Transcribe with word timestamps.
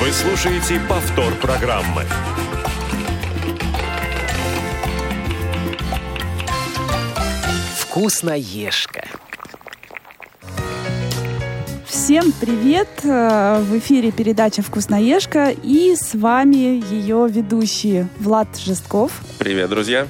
Вы 0.00 0.12
слушаете 0.12 0.80
повтор 0.88 1.34
программы. 1.34 2.04
Вкусноежка. 7.76 9.04
Всем 11.86 12.32
привет! 12.40 12.88
Э, 13.04 13.60
В 13.62 13.78
эфире 13.78 14.10
передача 14.10 14.62
«Вкусноежка» 14.62 15.50
и 15.50 15.94
с 15.96 16.14
вами 16.14 16.82
ее 16.90 17.26
ведущие 17.28 18.08
Влад 18.18 18.48
Жестков, 18.58 19.20
Привет, 19.38 19.68
друзья. 19.70 20.06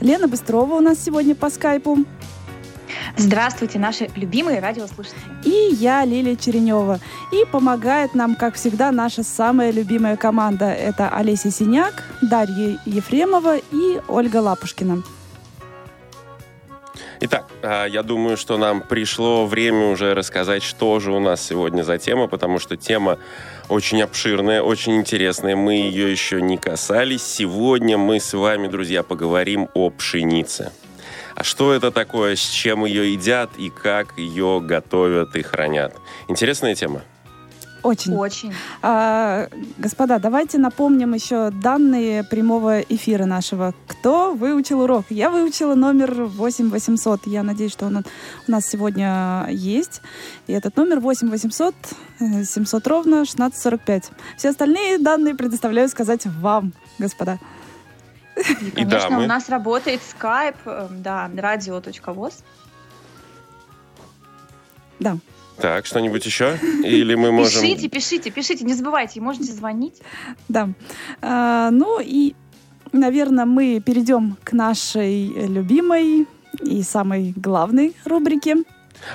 Лена 0.00 0.26
Быстрова 0.26 0.74
у 0.74 0.80
нас 0.80 0.98
сегодня 1.04 1.34
по 1.34 1.48
скайпу 1.48 1.98
Здравствуйте, 3.16 3.78
наши 3.78 4.08
любимые 4.16 4.60
радиослушатели. 4.60 5.20
и 5.44 5.74
я, 5.74 6.04
Лилия 6.04 6.34
Черенева. 6.34 6.98
И 7.30 7.44
помогает 7.44 8.14
нам, 8.14 8.34
как 8.34 8.54
всегда, 8.54 8.90
наша 8.90 9.22
самая 9.22 9.70
любимая 9.70 10.16
команда. 10.16 10.70
Это 10.70 11.08
Олеся 11.08 11.50
Синяк, 11.50 12.04
Дарья 12.22 12.78
Ефремова 12.86 13.58
и 13.58 14.00
Ольга 14.08 14.38
Лапушкина. 14.38 15.02
Итак, 17.20 17.46
а, 17.62 17.86
я 17.86 18.02
думаю, 18.02 18.36
что 18.36 18.56
нам 18.56 18.80
пришло 18.80 19.46
время 19.46 19.90
уже 19.90 20.14
рассказать, 20.14 20.62
что 20.62 20.98
же 20.98 21.12
у 21.12 21.20
нас 21.20 21.40
сегодня 21.40 21.82
за 21.82 21.98
тема, 21.98 22.26
потому 22.26 22.58
что 22.58 22.76
тема 22.76 23.18
очень 23.68 24.02
обширная, 24.02 24.62
очень 24.62 24.96
интересная. 24.96 25.54
Мы 25.54 25.74
ее 25.74 26.10
еще 26.10 26.42
не 26.42 26.56
касались. 26.56 27.22
Сегодня 27.22 27.96
мы 27.96 28.18
с 28.18 28.32
вами, 28.32 28.66
друзья, 28.66 29.02
поговорим 29.04 29.68
о 29.74 29.90
пшенице. 29.90 30.72
А 31.34 31.44
что 31.44 31.72
это 31.72 31.90
такое, 31.90 32.36
с 32.36 32.48
чем 32.48 32.84
ее 32.84 33.12
едят 33.12 33.50
и 33.58 33.70
как 33.70 34.18
ее 34.18 34.60
готовят 34.60 35.34
и 35.36 35.42
хранят? 35.42 35.96
Интересная 36.28 36.74
тема. 36.74 37.02
Очень. 37.82 38.14
Очень. 38.14 38.54
А, 38.80 39.48
господа, 39.78 40.18
давайте 40.18 40.58
напомним 40.58 41.14
еще 41.14 41.50
данные 41.50 42.22
прямого 42.22 42.80
эфира 42.80 43.24
нашего. 43.24 43.74
Кто 43.88 44.34
выучил 44.34 44.82
урок? 44.82 45.06
Я 45.10 45.30
выучила 45.30 45.74
номер 45.74 46.24
8800. 46.24 47.26
Я 47.26 47.42
надеюсь, 47.42 47.72
что 47.72 47.86
он 47.86 48.04
у 48.46 48.50
нас 48.50 48.66
сегодня 48.66 49.46
есть. 49.50 50.00
И 50.46 50.52
этот 50.52 50.76
номер 50.76 51.00
8800 51.00 51.74
э, 52.20 52.44
700 52.44 52.86
ровно 52.86 53.22
1645. 53.22 54.10
Все 54.36 54.50
остальные 54.50 54.98
данные 54.98 55.34
предоставляю 55.34 55.88
сказать 55.88 56.24
вам, 56.26 56.72
господа. 56.98 57.38
И, 58.36 58.80
И 58.80 58.84
да, 58.84 58.98
конечно, 58.98 59.10
мы- 59.18 59.24
у 59.24 59.26
нас 59.26 59.48
работает 59.48 60.00
Skype, 60.00 60.56
э, 60.64 60.88
да, 60.90 61.28
radio.voz. 61.34 62.42
Да. 65.00 65.16
Так, 65.58 65.86
что-нибудь 65.86 66.24
еще? 66.24 66.58
Или 66.82 67.14
мы 67.14 67.30
можем... 67.30 67.60
Пишите, 67.62 67.88
пишите, 67.88 68.30
пишите, 68.30 68.64
не 68.64 68.74
забывайте, 68.74 69.20
можете 69.20 69.52
звонить. 69.52 70.00
Да. 70.48 70.70
А, 71.20 71.70
ну 71.70 72.00
и, 72.00 72.34
наверное, 72.92 73.44
мы 73.44 73.80
перейдем 73.80 74.36
к 74.42 74.52
нашей 74.52 75.26
любимой 75.26 76.26
и 76.62 76.82
самой 76.82 77.32
главной 77.36 77.94
рубрике. 78.04 78.56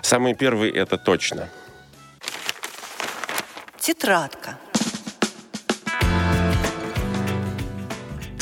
Самый 0.01 0.35
первый 0.35 0.69
это 0.69 0.97
точно. 0.97 1.49
Тетрадка. 3.79 4.57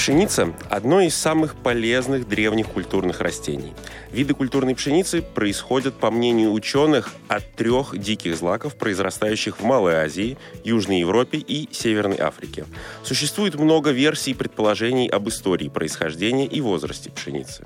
Пшеница– 0.06 0.54
одно 0.70 1.02
из 1.02 1.16
самых 1.16 1.56
полезных 1.56 2.28
древних 2.28 2.68
культурных 2.68 3.22
растений. 3.22 3.74
Виды 4.12 4.36
культурной 4.36 4.76
пшеницы 4.76 5.24
происходят, 5.24 5.96
по 5.96 6.12
мнению 6.12 6.52
ученых, 6.52 7.12
от 7.28 7.52
трех 7.56 7.98
диких 7.98 8.38
злаков, 8.38 8.76
произрастающих 8.76 9.60
в 9.60 9.64
Малой 9.64 9.96
Азии, 9.96 10.38
Южной 10.64 11.00
Европе 11.00 11.40
и 11.40 11.68
Северной 11.72 12.20
Африке. 12.20 12.66
Существует 13.02 13.56
много 13.56 13.90
версий 13.90 14.30
и 14.30 14.36
предположений 14.36 15.08
об 15.08 15.28
истории 15.28 15.70
происхождения 15.70 16.46
и 16.46 16.62
возрасте 16.62 17.10
пшеницы. 17.10 17.66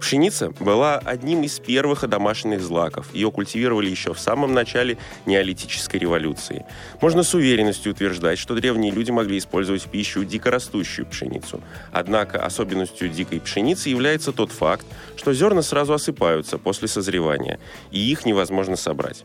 Пшеница 0.00 0.50
была 0.60 0.98
одним 0.98 1.42
из 1.42 1.58
первых 1.58 2.04
одомашенных 2.04 2.60
злаков. 2.60 3.12
Ее 3.12 3.30
культивировали 3.30 3.90
еще 3.90 4.14
в 4.14 4.20
самом 4.20 4.54
начале 4.54 4.96
неолитической 5.26 5.98
революции. 5.98 6.64
Можно 7.00 7.22
с 7.22 7.34
уверенностью 7.34 7.92
утверждать, 7.92 8.38
что 8.38 8.54
древние 8.54 8.92
люди 8.92 9.10
могли 9.10 9.38
использовать 9.38 9.84
в 9.84 9.90
пищу 9.90 10.24
дикорастущую 10.24 11.06
пшеницу. 11.06 11.60
Однако 11.92 12.44
особенностью 12.44 13.08
дикой 13.08 13.40
пшеницы 13.40 13.88
является 13.88 14.32
тот 14.32 14.52
факт, 14.52 14.86
что 15.16 15.34
зерна 15.34 15.62
сразу 15.62 15.94
осыпаются 15.94 16.58
после 16.58 16.86
созревания, 16.86 17.58
и 17.90 17.98
их 17.98 18.24
невозможно 18.24 18.76
собрать. 18.76 19.24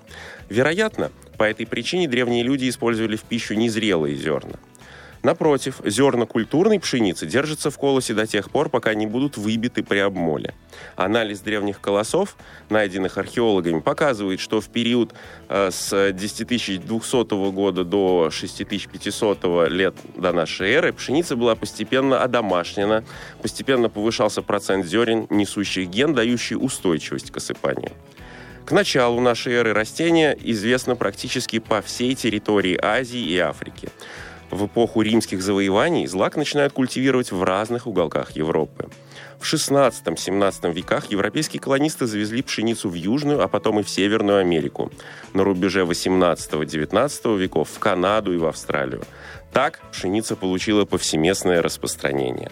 Вероятно, 0.50 1.12
по 1.38 1.44
этой 1.44 1.66
причине 1.66 2.08
древние 2.08 2.44
люди 2.44 2.68
использовали 2.70 3.16
в 3.16 3.24
пищу 3.24 3.54
незрелые 3.54 4.16
зерна. 4.16 4.58
Напротив, 5.24 5.80
зерна 5.86 6.26
культурной 6.26 6.82
пшеницы 6.82 7.26
держатся 7.26 7.72
в 7.72 7.78
колосе 7.78 8.14
до 8.14 8.28
тех 8.28 8.52
пор, 8.52 8.68
пока 8.68 8.94
не 8.94 9.08
будут 9.08 9.38
выбиты 9.38 9.82
при 9.82 10.00
обмоле. 10.00 10.54
Анализ 10.98 11.40
древних 11.40 11.80
колосов, 11.80 12.36
найденных 12.70 13.18
археологами, 13.18 13.80
показывает, 13.80 14.42
что 14.42 14.60
в 14.60 14.68
период 14.68 15.14
э, 15.48 15.72
с 15.72 16.12
10200 16.12 17.52
года 17.52 17.86
до 17.86 18.30
6500 18.32 19.70
лет 19.70 19.96
до 20.18 20.34
нашей 20.34 20.72
эры 20.72 20.92
пшеница 20.92 21.38
была 21.38 21.56
постепенно 21.56 22.22
одомашнена, 22.22 23.06
постепенно 23.42 23.88
повышался 23.88 24.42
процент 24.42 24.86
зерен, 24.86 25.28
несущих 25.30 25.88
ген, 25.88 26.14
дающий 26.14 26.56
устойчивость 26.56 27.32
к 27.32 27.38
осыпанию. 27.38 27.94
К 28.66 28.72
началу 28.74 29.22
нашей 29.22 29.54
эры 29.54 29.72
растения 29.72 30.38
известно 30.42 30.98
практически 30.98 31.60
по 31.60 31.82
всей 31.82 32.14
территории 32.16 32.78
Азии 32.82 33.22
и 33.22 33.38
Африки. 33.38 33.90
В 34.52 34.66
эпоху 34.68 35.02
римских 35.02 35.42
завоеваний 35.42 36.06
злак 36.08 36.36
начинают 36.36 36.74
культивировать 36.74 37.32
в 37.32 37.44
разных 37.44 37.88
уголках 37.88 38.32
Европы. 38.32 38.90
В 39.40 39.52
16-17 39.52 40.74
веках 40.74 41.12
европейские 41.12 41.60
колонисты 41.60 42.06
завезли 42.06 42.42
пшеницу 42.42 42.90
в 42.90 42.94
Южную, 42.94 43.42
а 43.42 43.48
потом 43.48 43.80
и 43.80 43.84
в 43.84 43.90
Северную 43.90 44.40
Америку. 44.40 44.92
На 45.34 45.44
рубеже 45.44 45.82
18-19 45.82 47.38
веков 47.38 47.70
в 47.70 47.80
Канаду 47.80 48.34
и 48.34 48.38
в 48.38 48.46
Австралию. 48.46 49.04
Так 49.52 49.82
пшеница 49.92 50.36
получила 50.36 50.86
повсеместное 50.86 51.62
распространение. 51.62 52.52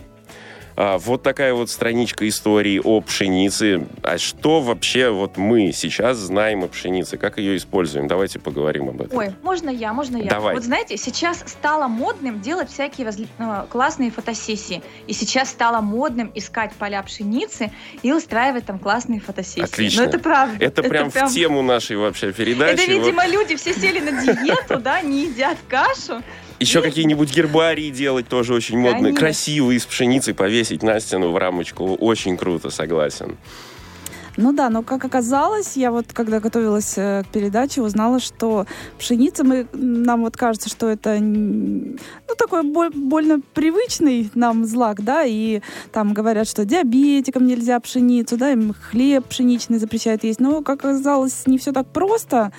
А, 0.75 0.97
вот 0.97 1.23
такая 1.23 1.53
вот 1.53 1.69
страничка 1.69 2.27
истории 2.27 2.79
о 2.83 3.01
пшенице. 3.01 3.87
А 4.03 4.17
что 4.17 4.61
вообще 4.61 5.09
вот 5.09 5.37
мы 5.37 5.71
сейчас 5.71 6.17
знаем 6.17 6.63
о 6.63 6.67
пшенице? 6.67 7.17
Как 7.17 7.37
ее 7.37 7.57
используем? 7.57 8.07
Давайте 8.07 8.39
поговорим 8.39 8.89
об 8.89 9.01
этом. 9.01 9.17
Ой, 9.17 9.33
можно 9.43 9.69
я, 9.69 9.93
можно 9.93 10.17
я? 10.17 10.29
Давай. 10.29 10.55
Вот 10.55 10.63
знаете, 10.63 10.97
сейчас 10.97 11.43
стало 11.45 11.87
модным 11.87 12.41
делать 12.41 12.69
всякие 12.69 13.07
разли- 13.07 13.27
э, 13.37 13.65
классные 13.69 14.11
фотосессии. 14.11 14.81
И 15.07 15.13
сейчас 15.13 15.49
стало 15.49 15.81
модным 15.81 16.31
искать 16.35 16.71
поля 16.73 17.01
пшеницы 17.03 17.71
и 18.01 18.11
устраивать 18.11 18.65
там 18.65 18.79
классные 18.79 19.19
фотосессии. 19.19 19.61
Отлично. 19.63 20.03
Ну 20.03 20.09
это 20.09 20.19
правда. 20.19 20.63
Это 20.63 20.83
прям 20.83 21.09
в 21.11 21.33
тему 21.33 21.61
нашей 21.61 21.97
вообще 21.97 22.31
передачи. 22.31 22.81
Это, 22.81 22.93
Вот 22.93 23.05
видимо, 23.05 23.27
люди 23.27 23.55
все 23.55 23.73
сели 23.73 23.99
на 23.99 24.21
диету, 24.21 24.79
да, 24.79 25.01
не 25.01 25.25
едят 25.25 25.57
кашу. 25.67 26.21
Еще 26.61 26.83
какие-нибудь 26.83 27.35
гербарии 27.35 27.89
делать 27.89 28.27
тоже 28.27 28.53
очень 28.53 28.77
модно. 28.77 28.99
Конечно. 28.99 29.19
Красивые 29.19 29.77
из 29.77 29.85
пшеницы 29.85 30.35
повесить 30.35 30.83
на 30.83 30.99
стену 30.99 31.31
в 31.31 31.37
рамочку. 31.37 31.95
Очень 31.95 32.37
круто, 32.37 32.69
согласен. 32.69 33.37
Ну 34.37 34.53
да, 34.53 34.69
но 34.69 34.83
как 34.83 35.03
оказалось, 35.03 35.75
я 35.75 35.91
вот 35.91 36.13
когда 36.13 36.39
готовилась 36.39 36.93
э, 36.97 37.23
к 37.23 37.33
передаче, 37.33 37.81
узнала, 37.81 38.19
что 38.19 38.65
пшеница, 38.97 39.43
мы, 39.43 39.67
нам 39.73 40.21
вот 40.21 40.37
кажется, 40.37 40.69
что 40.69 40.87
это 40.87 41.17
ну, 41.19 41.97
такой 42.37 42.63
боль- 42.63 42.93
больно 42.93 43.41
привычный 43.53 44.29
нам 44.35 44.63
злак, 44.65 45.03
да, 45.03 45.23
и 45.25 45.61
там 45.91 46.13
говорят, 46.13 46.47
что 46.47 46.63
диабетикам 46.63 47.45
нельзя 47.45 47.79
пшеницу, 47.79 48.37
да, 48.37 48.51
им 48.51 48.73
хлеб 48.73 49.25
пшеничный 49.25 49.79
запрещают 49.79 50.23
есть, 50.23 50.39
но 50.39 50.61
как 50.61 50.85
оказалось, 50.85 51.45
не 51.47 51.57
все 51.57 51.73
так 51.73 51.87
просто. 51.87 52.53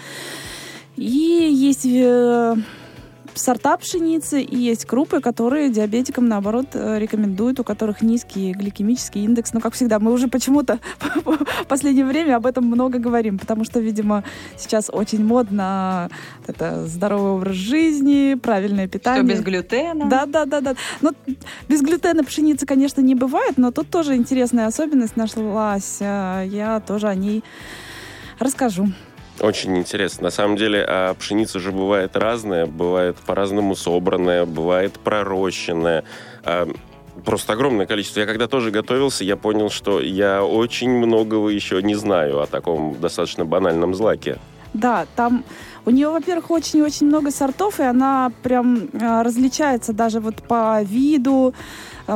И 0.97 1.07
есть 1.07 1.87
э, 1.87 2.57
сорта 3.35 3.77
пшеницы 3.77 4.43
и 4.43 4.57
есть 4.57 4.85
крупы, 4.85 5.21
которые 5.21 5.71
диабетикам, 5.71 6.29
наоборот, 6.29 6.67
э, 6.75 6.99
рекомендуют, 6.99 7.61
у 7.61 7.65
которых 7.65 8.03
низкий 8.03 8.53
гликемический 8.53 9.25
индекс. 9.25 9.53
Но, 9.53 9.61
как 9.61 9.75
всегда, 9.75 9.99
мы 9.99 10.13
уже 10.13 10.29
почему-то 10.29 10.79
в 11.25 11.67
последнее 11.67 12.05
время 12.05 12.37
об 12.37 12.47
этом 12.47 12.65
много 12.67 12.99
говорим, 12.99 13.39
потому 13.39 13.65
что, 13.65 13.81
видимо, 13.81 14.25
сейчас 14.57 14.91
очень 14.93 15.25
модно 15.25 16.11
это 16.47 16.87
здоровый 16.87 17.33
образ 17.33 17.55
жизни, 17.55 18.35
правильное 18.35 18.89
питание. 18.89 19.23
без 19.25 19.43
глютена. 19.43 20.07
Да, 20.09 20.27
да, 20.27 20.45
да, 20.45 20.61
да. 20.61 20.75
Но 21.01 21.13
без 21.69 21.81
глютена 21.83 22.25
пшеницы, 22.25 22.67
конечно, 22.67 23.01
не 23.01 23.15
бывает, 23.15 23.59
но 23.59 23.71
тут 23.71 23.89
тоже 23.91 24.17
интересная 24.17 24.67
особенность 24.67 25.17
нашлась. 25.17 25.99
Э, 26.01 26.45
Я 26.47 26.81
тоже 26.81 27.09
о 27.09 27.15
ней 27.15 27.43
расскажу. 28.39 28.89
Очень 29.41 29.77
интересно. 29.79 30.25
На 30.25 30.31
самом 30.31 30.57
деле, 30.57 30.85
а 30.87 31.15
пшеница 31.15 31.59
же 31.59 31.73
бывает 31.73 32.17
разная, 32.17 32.67
бывает 32.67 33.17
по-разному 33.17 33.75
собранная, 33.75 34.45
бывает 34.45 34.99
пророщенная. 34.99 36.05
А, 36.45 36.69
Просто 37.25 37.53
огромное 37.53 37.87
количество. 37.87 38.21
Я 38.21 38.27
когда 38.27 38.49
тоже 38.49 38.71
готовился, 38.71 39.23
я 39.23 39.37
понял, 39.37 39.69
что 39.69 40.01
я 40.01 40.43
очень 40.43 40.91
многого 40.91 41.51
еще 41.51 41.83
не 41.83 41.95
знаю 41.95 42.41
о 42.41 42.47
таком 42.47 42.99
достаточно 43.01 43.45
банальном 43.45 43.95
злаке. 43.95 44.39
Да, 44.73 45.07
там 45.15 45.45
у 45.85 45.91
нее, 45.91 46.09
во-первых, 46.09 46.51
очень-очень 46.51 47.07
много 47.07 47.31
сортов, 47.31 47.81
и 47.81 47.83
она 47.83 48.33
прям 48.43 48.89
а, 48.99 49.23
различается 49.23 49.93
даже 49.93 50.21
вот 50.21 50.37
по 50.43 50.83
виду, 50.83 51.55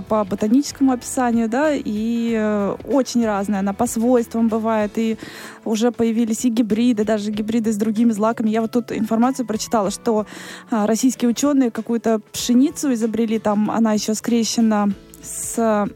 по 0.09 0.25
ботаническому 0.25 0.93
описанию, 0.93 1.49
да, 1.49 1.73
и 1.73 2.35
э, 2.37 2.77
очень 2.85 3.25
разная 3.25 3.61
она 3.61 3.73
по 3.73 3.87
свойствам 3.87 4.49
бывает, 4.49 4.93
и 4.97 5.17
уже 5.65 5.93
появились 5.93 6.45
и 6.45 6.51
гибриды, 6.51 7.05
даже 7.05 7.31
гибриды 7.31 7.73
с 7.73 7.77
другими 7.77 8.13
злаками. 8.13 8.51
Я 8.51 8.63
вот 8.63 8.73
тут 8.73 8.93
информацию 8.93 9.47
прочитала, 9.47 9.91
что 9.91 10.27
а, 10.71 10.87
российские 10.87 11.31
ученые 11.31 11.71
какую-то 11.71 12.21
пшеницу 12.33 12.93
изобрели, 12.93 13.39
там 13.39 13.71
она 13.71 13.93
еще 13.93 14.15
скрещена 14.15 14.93
с 15.23 15.87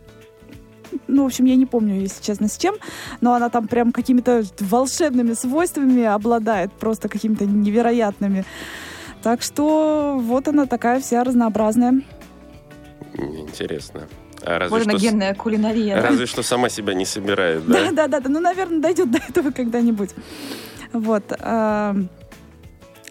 ну, 1.06 1.22
в 1.22 1.26
общем, 1.26 1.44
я 1.44 1.56
не 1.56 1.66
помню, 1.66 2.00
если 2.00 2.22
честно, 2.22 2.48
с 2.48 2.56
чем, 2.56 2.74
но 3.20 3.34
она 3.34 3.48
там 3.48 3.68
прям 3.68 3.92
какими-то 3.92 4.42
волшебными 4.58 5.34
свойствами 5.34 6.04
обладает, 6.04 6.72
просто 6.72 7.08
какими-то 7.08 7.46
невероятными. 7.46 8.44
Так 9.22 9.42
что 9.42 10.18
вот 10.20 10.48
она 10.48 10.66
такая 10.66 11.00
вся 11.00 11.22
разнообразная. 11.24 12.02
Интересно. 13.20 14.08
А 14.42 14.58
разве 14.58 14.78
вот 14.78 14.88
что 14.88 14.98
генная 14.98 15.34
кулинария. 15.34 16.00
Разве 16.00 16.20
да? 16.20 16.26
что 16.26 16.42
сама 16.42 16.68
себя 16.68 16.94
не 16.94 17.04
собирает, 17.04 17.66
да? 17.66 17.90
Да, 17.92 18.06
да, 18.08 18.20
да. 18.20 18.28
Ну, 18.28 18.40
наверное, 18.40 18.80
дойдет 18.80 19.10
до 19.10 19.18
этого 19.18 19.50
когда-нибудь. 19.50 20.10
Вот. 20.92 21.24
А, 21.40 21.94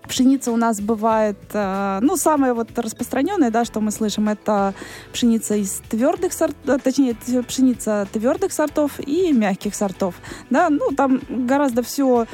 пшеница 0.07 0.51
у 0.51 0.57
нас 0.57 0.81
бывает, 0.81 1.37
а, 1.53 1.99
ну, 2.01 2.17
самая 2.17 2.53
вот 2.53 2.77
распространенная, 2.77 3.51
да, 3.51 3.63
что 3.63 3.79
мы 3.79 3.91
слышим, 3.91 4.27
это 4.27 4.73
пшеница 5.13 5.55
из 5.55 5.81
твердых 5.89 6.33
сортов, 6.33 6.81
точнее, 6.81 7.15
пшеница 7.47 8.07
твердых 8.11 8.51
сортов 8.51 8.99
и 8.99 9.31
мягких 9.31 9.75
сортов. 9.75 10.15
Да, 10.49 10.69
ну, 10.69 10.91
там 10.95 11.21
гораздо 11.29 11.83
все 11.83 12.25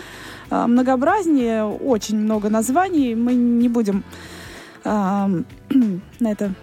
а, 0.49 0.67
многообразнее, 0.67 1.65
очень 1.65 2.17
много 2.17 2.49
названий. 2.49 3.13
Мы 3.13 3.33
не 3.33 3.67
будем 3.67 4.03
на 4.85 5.43
это 6.21 6.53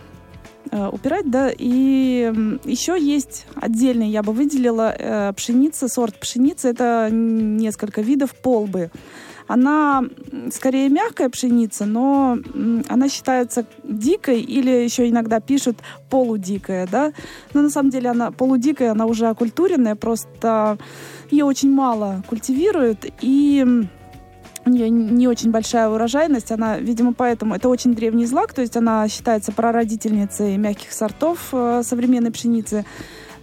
Э, 0.74 0.88
упирать, 0.90 1.30
да, 1.30 1.50
и 1.54 2.32
еще 2.64 2.98
есть 2.98 3.44
отдельный, 3.56 4.08
я 4.08 4.22
бы 4.22 4.32
выделила, 4.32 4.94
э, 4.98 5.32
пшеница, 5.34 5.86
сорт 5.86 6.18
пшеницы, 6.18 6.70
это 6.70 7.10
несколько 7.12 8.00
видов 8.00 8.34
полбы. 8.34 8.90
Она 9.48 10.02
скорее 10.50 10.88
мягкая 10.88 11.28
пшеница, 11.28 11.84
но 11.84 12.38
она 12.88 13.10
считается 13.10 13.66
дикой 13.84 14.40
или 14.40 14.70
еще 14.70 15.06
иногда 15.10 15.40
пишут 15.40 15.76
полудикая, 16.08 16.88
да. 16.90 17.12
Но 17.52 17.60
на 17.60 17.68
самом 17.68 17.90
деле 17.90 18.08
она 18.08 18.30
полудикая, 18.30 18.92
она 18.92 19.04
уже 19.04 19.26
окультуренная, 19.26 19.94
просто 19.94 20.78
ее 21.30 21.44
очень 21.44 21.70
мало 21.70 22.22
культивируют, 22.28 23.04
и 23.20 23.84
у 24.64 24.70
нее 24.70 24.90
не 24.90 25.26
очень 25.28 25.50
большая 25.50 25.88
урожайность, 25.88 26.52
она, 26.52 26.78
видимо, 26.78 27.12
поэтому 27.12 27.54
это 27.54 27.68
очень 27.68 27.94
древний 27.94 28.26
злак, 28.26 28.52
то 28.52 28.60
есть 28.60 28.76
она 28.76 29.08
считается 29.08 29.52
прародительницей 29.52 30.56
мягких 30.56 30.92
сортов 30.92 31.48
э, 31.52 31.82
современной 31.84 32.30
пшеницы. 32.30 32.84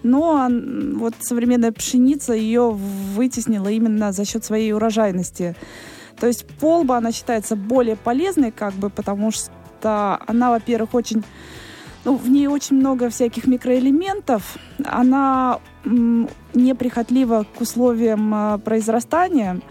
Но 0.02 0.50
вот 0.96 1.14
современная 1.20 1.74
пшеница 1.74 2.34
ее 2.34 2.72
вытеснила 2.72 3.68
именно 3.68 4.14
за 4.14 4.24
счет 4.24 4.46
своей 4.46 4.72
урожайности. 4.72 5.56
То 6.18 6.28
есть 6.28 6.46
полба, 6.46 6.98
она 6.98 7.12
считается 7.12 7.58
более 7.58 7.98
полезной, 7.98 8.52
как 8.52 8.74
бы, 8.74 8.90
потому 8.90 9.32
что 9.32 10.20
она, 10.26 10.52
во-первых, 10.52 10.94
очень 10.94 11.24
ну, 12.06 12.16
в 12.16 12.30
ней 12.30 12.48
очень 12.48 12.78
много 12.78 13.10
всяких 13.10 13.46
микроэлементов. 13.46 14.58
Она 14.86 15.60
неприхотлива 15.84 17.46
к 17.58 17.62
условиям 17.62 18.34
э, 18.34 18.58
произрастания. 18.60 19.62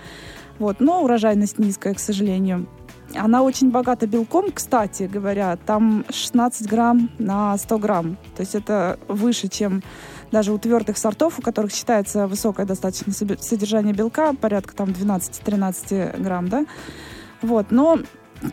Вот, 0.59 0.81
но 0.81 1.03
урожайность 1.03 1.59
низкая, 1.59 1.95
к 1.95 2.01
сожалению. 2.01 2.67
Она 3.15 3.43
очень 3.43 3.71
богата 3.71 4.07
белком, 4.07 4.51
кстати 4.53 5.05
говоря. 5.05 5.57
Там 5.57 6.05
16 6.11 6.69
грамм 6.69 7.11
на 7.19 7.57
100 7.57 7.79
грамм. 7.79 8.17
То 8.37 8.43
есть 8.43 8.55
это 8.55 8.99
выше, 9.09 9.49
чем 9.49 9.83
даже 10.31 10.53
у 10.53 10.59
твердых 10.59 10.99
сортов, 10.99 11.39
у 11.39 11.43
которых 11.43 11.73
считается 11.73 12.27
высокое 12.27 12.67
достаточно 12.67 13.13
содержание 13.13 13.95
белка, 13.95 14.35
порядка 14.35 14.75
там 14.75 14.91
12-13 14.91 16.21
грамм, 16.21 16.49
да. 16.49 16.67
Вот, 17.41 17.71
но, 17.71 17.99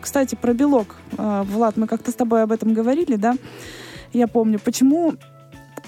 кстати, 0.00 0.36
про 0.36 0.54
белок. 0.54 0.96
А, 1.18 1.42
Влад, 1.42 1.76
мы 1.76 1.86
как-то 1.86 2.10
с 2.10 2.14
тобой 2.14 2.42
об 2.42 2.52
этом 2.52 2.72
говорили, 2.72 3.16
да. 3.16 3.34
Я 4.12 4.26
помню, 4.26 4.58
почему 4.58 5.14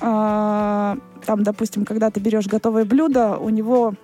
а, 0.01 0.99
там, 1.25 1.43
допустим, 1.43 1.85
когда 1.85 2.11
ты 2.11 2.21
берешь 2.21 2.47
готовое 2.47 2.85
блюдо, 2.85 3.39
у 3.39 3.49
него 3.49 3.95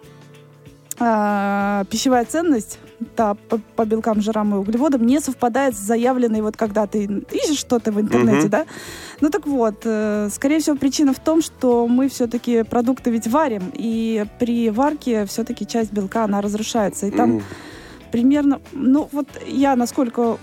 пищевая 0.96 2.24
ценность 2.24 2.78
да, 3.16 3.34
по, 3.34 3.58
по 3.76 3.84
белкам, 3.84 4.20
жирам 4.20 4.54
и 4.54 4.58
углеводам 4.58 5.06
не 5.06 5.20
совпадает 5.20 5.74
с 5.74 5.78
заявленной, 5.78 6.40
вот 6.40 6.56
когда 6.56 6.86
ты 6.86 7.04
ищешь 7.32 7.58
что-то 7.58 7.92
в 7.92 8.00
интернете, 8.00 8.46
uh-huh. 8.46 8.50
да? 8.50 8.66
Ну 9.20 9.30
так 9.30 9.46
вот, 9.46 9.82
э, 9.84 10.28
скорее 10.32 10.60
всего, 10.60 10.76
причина 10.76 11.12
в 11.12 11.18
том, 11.18 11.42
что 11.42 11.86
мы 11.88 12.08
все-таки 12.08 12.62
продукты 12.62 13.10
ведь 13.10 13.26
варим, 13.26 13.72
и 13.74 14.24
при 14.38 14.70
варке 14.70 15.26
все-таки 15.26 15.66
часть 15.66 15.92
белка, 15.92 16.24
она 16.24 16.40
разрушается. 16.40 17.06
И 17.06 17.10
там 17.10 17.36
uh-huh. 17.36 17.42
примерно, 18.12 18.60
ну 18.72 19.08
вот 19.12 19.28
я, 19.46 19.76
насколько 19.76 20.38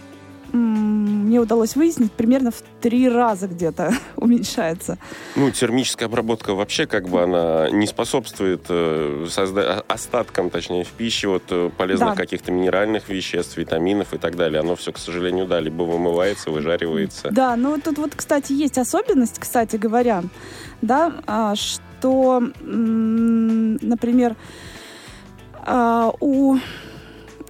мне 0.53 1.39
удалось 1.39 1.75
выяснить, 1.75 2.12
примерно 2.12 2.51
в 2.51 2.62
три 2.81 3.07
раза 3.07 3.48
где-то 3.48 3.94
уменьшается. 4.15 4.98
Ну, 5.36 5.50
термическая 5.51 6.07
обработка 6.07 6.53
вообще 6.53 6.86
как 6.86 7.07
бы 7.07 7.24
она 7.24 7.69
не 7.69 7.88
способствует 7.88 8.65
э, 8.69 9.27
созда- 9.30 9.83
остаткам, 9.88 10.50
точнее, 10.50 10.83
в 10.83 10.89
пище 10.89 11.27
вот 11.30 11.44
э, 11.50 11.69
полезных 11.77 12.09
да. 12.09 12.15
каких-то 12.15 12.51
минеральных 12.51 13.09
веществ, 13.09 13.57
витаминов 13.57 14.13
и 14.13 14.18
так 14.18 14.36
далее. 14.36 14.59
Оно 14.59 14.75
все, 14.75 14.92
к 14.92 14.98
сожалению, 14.98 15.45
да, 15.45 15.59
либо 15.59 15.83
вымывается, 15.83 16.51
выжаривается. 16.51 17.30
Да, 17.31 17.56
ну 17.56 17.80
тут 17.80 17.98
вот, 17.98 18.12
кстати, 18.15 18.51
есть 18.53 18.77
особенность, 18.77 19.39
кстати 19.39 19.77
говоря, 19.77 20.24
да, 20.81 21.13
а, 21.27 21.56
что, 21.56 22.42
например, 22.59 24.36
а, 25.63 26.12
у 26.19 26.57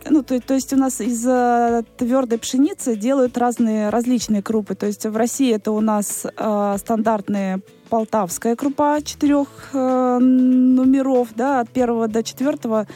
ну, 0.10 0.24
то, 0.24 0.40
то 0.40 0.54
есть 0.54 0.74
у 0.74 0.78
нас 0.78 1.02
из 1.02 1.26
э, 1.26 1.84
твердой 1.98 2.40
пшеницы 2.40 2.96
делают 2.96 3.38
разные 3.38 3.90
различные 3.90 4.42
крупы. 4.42 4.76
То 4.76 4.88
есть 4.88 5.06
в 5.06 5.16
России 5.16 5.54
это 5.54 5.72
у 5.72 5.82
нас 5.82 6.26
э, 6.26 6.76
стандартная 6.78 7.62
полтавская 7.90 8.56
крупа 8.56 9.02
четырех 9.04 9.48
э, 9.74 10.18
номеров, 10.20 11.30
да, 11.36 11.62
от 11.62 11.70
первого 11.70 12.08
до 12.08 12.24
четвертого. 12.24 12.88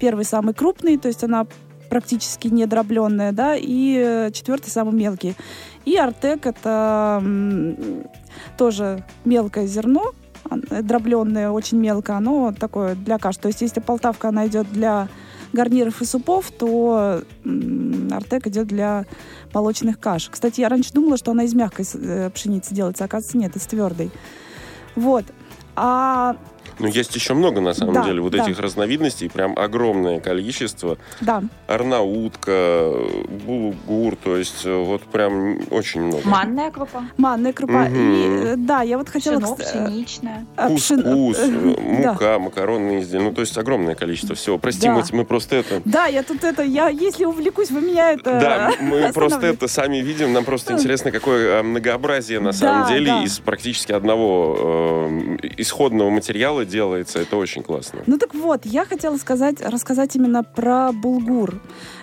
Первый 0.00 0.24
самый 0.24 0.54
крупный, 0.54 0.96
то 0.96 1.08
есть 1.08 1.24
она 1.24 1.46
практически 1.90 2.48
не 2.48 2.66
дробленная, 2.66 3.32
да, 3.32 3.54
и 3.56 4.30
четвертый 4.32 4.70
самый 4.70 4.94
мелкий. 4.94 5.34
И 5.84 5.96
Артек 5.96 6.46
это 6.46 7.22
тоже 8.56 9.04
мелкое 9.24 9.66
зерно, 9.66 10.12
дробленное 10.50 11.50
очень 11.50 11.78
мелко, 11.78 12.16
оно 12.16 12.52
такое 12.58 12.94
для 12.94 13.18
каш. 13.18 13.36
То 13.38 13.48
есть 13.48 13.62
если 13.62 13.80
полтавка, 13.80 14.28
она 14.28 14.46
идет 14.46 14.70
для 14.70 15.08
гарниров 15.52 16.02
и 16.02 16.04
супов, 16.04 16.50
то 16.50 17.22
артек 18.10 18.46
идет 18.46 18.66
для 18.66 19.06
молочных 19.52 19.98
каш. 19.98 20.28
Кстати, 20.28 20.60
я 20.60 20.68
раньше 20.68 20.92
думала, 20.92 21.16
что 21.16 21.30
она 21.30 21.44
из 21.44 21.54
мягкой 21.54 21.86
э, 21.94 22.30
пшеницы 22.30 22.74
делается, 22.74 23.04
а 23.04 23.06
оказывается 23.06 23.38
нет, 23.38 23.56
из 23.56 23.66
твердой. 23.66 24.10
Вот. 24.94 25.24
А 25.76 26.36
ну, 26.78 26.86
есть 26.86 27.14
еще 27.14 27.34
много, 27.34 27.60
на 27.60 27.74
самом 27.74 27.94
да, 27.94 28.04
деле, 28.04 28.20
вот 28.20 28.32
да. 28.32 28.44
этих 28.44 28.58
разновидностей, 28.60 29.28
прям 29.28 29.58
огромное 29.58 30.20
количество. 30.20 30.98
Да. 31.20 31.42
Арнаутка, 31.66 32.92
булгур, 33.46 34.16
то 34.16 34.36
есть 34.36 34.64
э, 34.64 34.74
вот 34.74 35.02
прям 35.02 35.58
очень 35.70 36.02
много. 36.02 36.22
Манная 36.28 36.70
крупа. 36.70 37.04
Манная 37.16 37.52
крупа. 37.52 37.86
Угу. 37.86 37.94
И, 37.94 38.28
э, 38.44 38.54
да, 38.56 38.82
я 38.82 38.98
вот 38.98 39.08
хотела... 39.08 39.40
Пшено, 39.40 39.56
пшеничная. 39.56 40.46
Кускус, 40.56 41.38
мука, 41.46 42.16
да. 42.20 42.38
макаронные 42.38 43.02
изделия. 43.02 43.24
Ну, 43.24 43.32
то 43.32 43.40
есть 43.40 43.56
огромное 43.58 43.94
количество 43.94 44.34
всего. 44.34 44.58
Прости, 44.58 44.86
да. 44.86 44.94
мы, 44.94 45.02
мы 45.12 45.24
просто 45.24 45.56
это... 45.56 45.82
Да, 45.84 46.06
я 46.06 46.22
тут 46.22 46.44
это... 46.44 46.62
Я, 46.62 46.88
если 46.88 47.24
увлекусь, 47.24 47.70
вы 47.70 47.80
меня 47.80 48.12
это... 48.12 48.38
Да, 48.38 48.72
мы 48.80 49.12
просто 49.12 49.46
это 49.46 49.68
сами 49.68 49.98
видим. 49.98 50.32
Нам 50.32 50.44
просто 50.44 50.74
интересно, 50.74 51.10
какое 51.10 51.62
многообразие 51.62 52.40
на 52.40 52.52
самом 52.52 52.82
да, 52.82 52.88
деле 52.88 53.06
да. 53.06 53.22
из 53.22 53.38
практически 53.38 53.92
одного 53.92 55.36
э, 55.42 55.48
исходного 55.56 56.10
материала 56.10 56.64
делается, 56.68 57.18
это 57.18 57.36
очень 57.36 57.62
классно. 57.62 58.00
Ну 58.06 58.18
так 58.18 58.34
вот, 58.34 58.64
я 58.64 58.84
хотела 58.84 59.16
сказать, 59.16 59.60
рассказать 59.60 60.14
именно 60.16 60.44
про 60.44 60.92
булгур. 60.92 61.60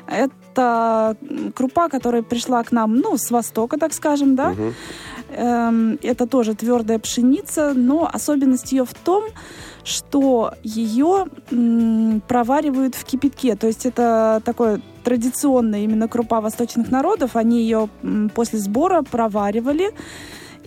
Это 0.08 1.16
крупа, 1.56 1.90
которая 1.90 2.22
пришла 2.24 2.64
к 2.64 2.72
нам, 2.72 2.98
ну, 2.98 3.18
с 3.18 3.32
востока, 3.32 3.78
так 3.78 3.94
скажем, 3.94 4.36
да. 4.36 4.50
Угу. 4.50 4.74
Это 6.04 6.28
тоже 6.28 6.54
твердая 6.54 7.00
пшеница, 7.00 7.74
но 7.74 8.10
особенность 8.12 8.72
ее 8.72 8.86
в 8.86 8.94
том, 8.94 9.24
что 9.84 10.54
ее 10.64 11.26
проваривают 12.28 12.96
в 12.96 13.04
кипятке. 13.06 13.56
То 13.56 13.68
есть 13.68 13.86
это 13.86 14.42
такое 14.46 14.82
традиционная 15.04 15.84
именно 15.84 16.08
крупа 16.08 16.42
восточных 16.42 16.90
народов. 16.90 17.36
Они 17.36 17.62
ее 17.62 17.90
после 18.34 18.60
сбора 18.60 19.04
проваривали 19.04 19.94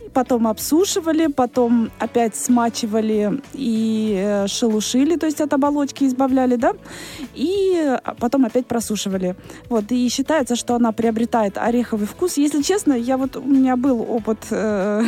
потом 0.08 0.46
обсушивали, 0.46 1.26
потом 1.26 1.90
опять 1.98 2.36
смачивали 2.36 3.40
и 3.52 4.14
э, 4.18 4.46
шелушили, 4.46 5.16
то 5.16 5.26
есть 5.26 5.40
от 5.40 5.52
оболочки 5.52 6.04
избавляли, 6.04 6.56
да, 6.56 6.72
и 7.34 7.96
потом 8.18 8.44
опять 8.44 8.66
просушивали. 8.66 9.36
Вот, 9.68 9.90
и 9.92 10.08
считается, 10.08 10.56
что 10.56 10.74
она 10.74 10.92
приобретает 10.92 11.58
ореховый 11.58 12.06
вкус. 12.06 12.36
Если 12.36 12.62
честно, 12.62 12.92
я 12.92 13.16
вот, 13.16 13.36
у 13.36 13.42
меня 13.42 13.76
был 13.76 14.00
опыт 14.00 14.38
э, 14.50 15.02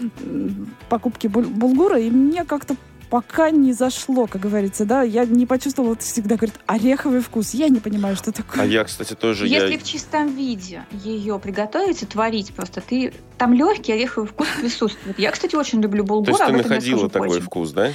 покупки 0.88 1.26
булгура, 1.26 1.98
и 1.98 2.10
мне 2.10 2.44
как-то 2.44 2.76
пока 3.10 3.50
не 3.50 3.72
зашло, 3.72 4.26
как 4.26 4.42
говорится, 4.42 4.84
да, 4.84 5.02
я 5.02 5.24
не 5.24 5.46
почувствовала, 5.46 5.90
вот 5.90 6.02
всегда 6.02 6.36
говорит, 6.36 6.56
ореховый 6.66 7.20
вкус, 7.20 7.54
я 7.54 7.68
не 7.68 7.80
понимаю, 7.80 8.16
что 8.16 8.32
такое. 8.32 8.62
А 8.62 8.66
я, 8.66 8.84
кстати, 8.84 9.14
тоже... 9.14 9.46
Если 9.46 9.72
я... 9.72 9.78
в 9.78 9.82
чистом 9.82 10.28
виде 10.34 10.84
ее 10.92 11.38
приготовить 11.38 12.02
и 12.02 12.06
творить 12.06 12.52
просто, 12.54 12.80
ты 12.80 13.12
там 13.38 13.54
легкий 13.54 13.92
ореховый 13.92 14.28
вкус 14.28 14.48
присутствует. 14.60 15.18
Я, 15.18 15.30
кстати, 15.30 15.54
очень 15.54 15.80
люблю 15.80 16.04
булгур. 16.04 16.36
То 16.36 16.44
есть 16.44 16.44
ты 16.44 16.68
находила 16.68 17.08
такой 17.08 17.28
позже. 17.28 17.40
вкус, 17.40 17.70
да? 17.70 17.90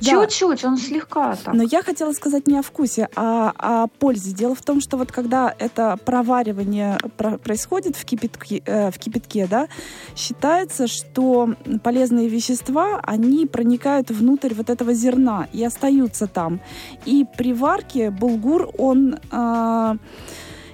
Чуть-чуть, 0.00 0.64
он 0.64 0.78
слегка 0.78 1.36
так. 1.36 1.54
Но 1.54 1.64
я 1.64 1.82
хотела 1.82 2.12
сказать 2.12 2.46
не 2.46 2.58
о 2.58 2.62
вкусе, 2.62 3.08
а 3.16 3.52
о 3.58 3.86
пользе. 3.88 4.32
Дело 4.32 4.54
в 4.54 4.62
том, 4.62 4.80
что 4.80 4.96
вот 4.96 5.12
когда 5.12 5.54
это 5.58 5.98
проваривание 6.04 6.98
происходит 7.42 7.96
в 7.96 8.04
кипятке, 8.04 8.62
э, 8.64 8.90
в 8.90 8.98
кипятке, 8.98 9.46
да, 9.46 9.68
считается, 10.14 10.86
что 10.86 11.54
полезные 11.82 12.28
вещества, 12.28 13.00
они 13.02 13.46
проникают 13.46 14.10
внутрь 14.10 14.45
вот 14.54 14.70
этого 14.70 14.92
зерна 14.94 15.48
и 15.52 15.64
остаются 15.64 16.26
там. 16.26 16.60
И 17.04 17.26
при 17.36 17.52
варке 17.52 18.10
булгур, 18.10 18.70
он... 18.78 19.18
Э, 19.30 19.96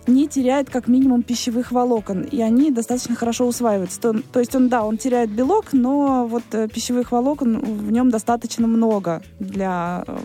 не 0.06 0.26
теряет 0.26 0.70
как 0.70 0.88
минимум 0.88 1.22
пищевых 1.22 1.70
волокон, 1.72 2.22
и 2.22 2.40
они 2.40 2.70
достаточно 2.70 3.14
хорошо 3.14 3.46
усваиваются. 3.46 4.00
То, 4.00 4.14
то 4.32 4.40
есть 4.40 4.54
он, 4.54 4.68
да, 4.68 4.82
он 4.82 4.98
теряет 4.98 5.30
белок, 5.30 5.72
но 5.72 6.26
вот 6.26 6.42
э, 6.52 6.68
пищевых 6.68 7.12
волокон 7.12 7.60
в 7.60 7.92
нем 7.92 8.10
достаточно 8.10 8.66
много 8.66 9.22
для 9.38 10.04
э, 10.06 10.18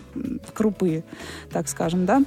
крупы, 0.52 1.04
так 1.52 1.68
скажем, 1.68 2.06
да. 2.06 2.22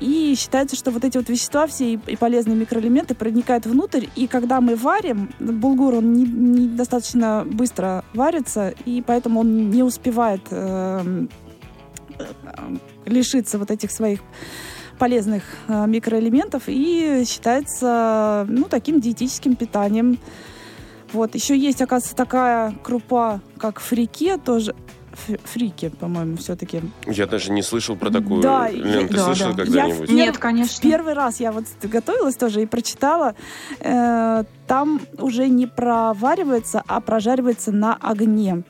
И 0.00 0.34
считается, 0.36 0.76
что 0.76 0.90
вот 0.90 1.04
эти 1.04 1.16
вот 1.16 1.28
вещества 1.28 1.66
все 1.66 1.94
и, 1.94 2.16
полезные 2.16 2.56
микроэлементы 2.56 3.14
проникают 3.14 3.66
внутрь, 3.66 4.06
и 4.16 4.26
когда 4.26 4.60
мы 4.60 4.76
варим, 4.76 5.30
булгур, 5.38 5.94
он 5.94 6.12
не, 6.12 6.24
не 6.24 7.44
быстро 7.44 8.04
варится, 8.12 8.74
и 8.84 9.02
поэтому 9.06 9.40
он 9.40 9.70
не 9.70 9.82
успевает 9.82 10.42
э, 10.50 11.26
э, 12.18 12.24
лишиться 13.06 13.58
вот 13.58 13.70
этих 13.70 13.90
своих 13.90 14.20
полезных 14.98 15.42
э, 15.68 15.86
микроэлементов 15.86 16.64
и 16.66 17.24
считается 17.26 18.46
ну, 18.48 18.64
таким 18.64 19.00
диетическим 19.00 19.56
питанием. 19.56 20.18
Вот. 21.12 21.34
Еще 21.34 21.56
есть, 21.56 21.80
оказывается, 21.80 22.16
такая 22.16 22.72
крупа, 22.82 23.40
как 23.58 23.78
фрике, 23.78 24.36
тоже 24.36 24.74
фрики, 25.16 25.88
по-моему, 25.88 26.36
все-таки. 26.36 26.82
Я 27.06 27.26
даже 27.26 27.52
не 27.52 27.62
слышал 27.62 27.96
про 27.96 28.10
такую. 28.10 28.42
Да, 28.42 28.70
Лен, 28.70 29.08
ты 29.08 29.14
да, 29.14 29.24
слышала 29.24 29.54
да. 29.54 29.64
когда-нибудь? 29.64 30.08
Я, 30.08 30.14
нет, 30.14 30.38
конечно. 30.38 30.80
Первый 30.82 31.14
раз 31.14 31.40
я 31.40 31.52
вот 31.52 31.64
готовилась 31.82 32.36
тоже 32.36 32.62
и 32.62 32.66
прочитала. 32.66 33.34
Э, 33.80 34.44
там 34.66 35.00
уже 35.18 35.48
не 35.48 35.66
проваривается, 35.66 36.82
а 36.86 37.00
прожаривается 37.00 37.72
на 37.72 37.94
огне. 37.94 38.62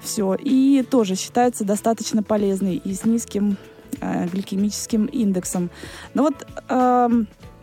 Все. 0.00 0.34
И 0.34 0.84
тоже 0.88 1.16
считается 1.16 1.64
достаточно 1.64 2.22
полезной 2.22 2.76
и 2.76 2.94
с 2.94 3.04
низким 3.04 3.56
э, 4.00 4.26
гликемическим 4.28 5.06
индексом. 5.06 5.70
Но 6.14 6.22
вот 6.24 6.46
э, 6.68 7.08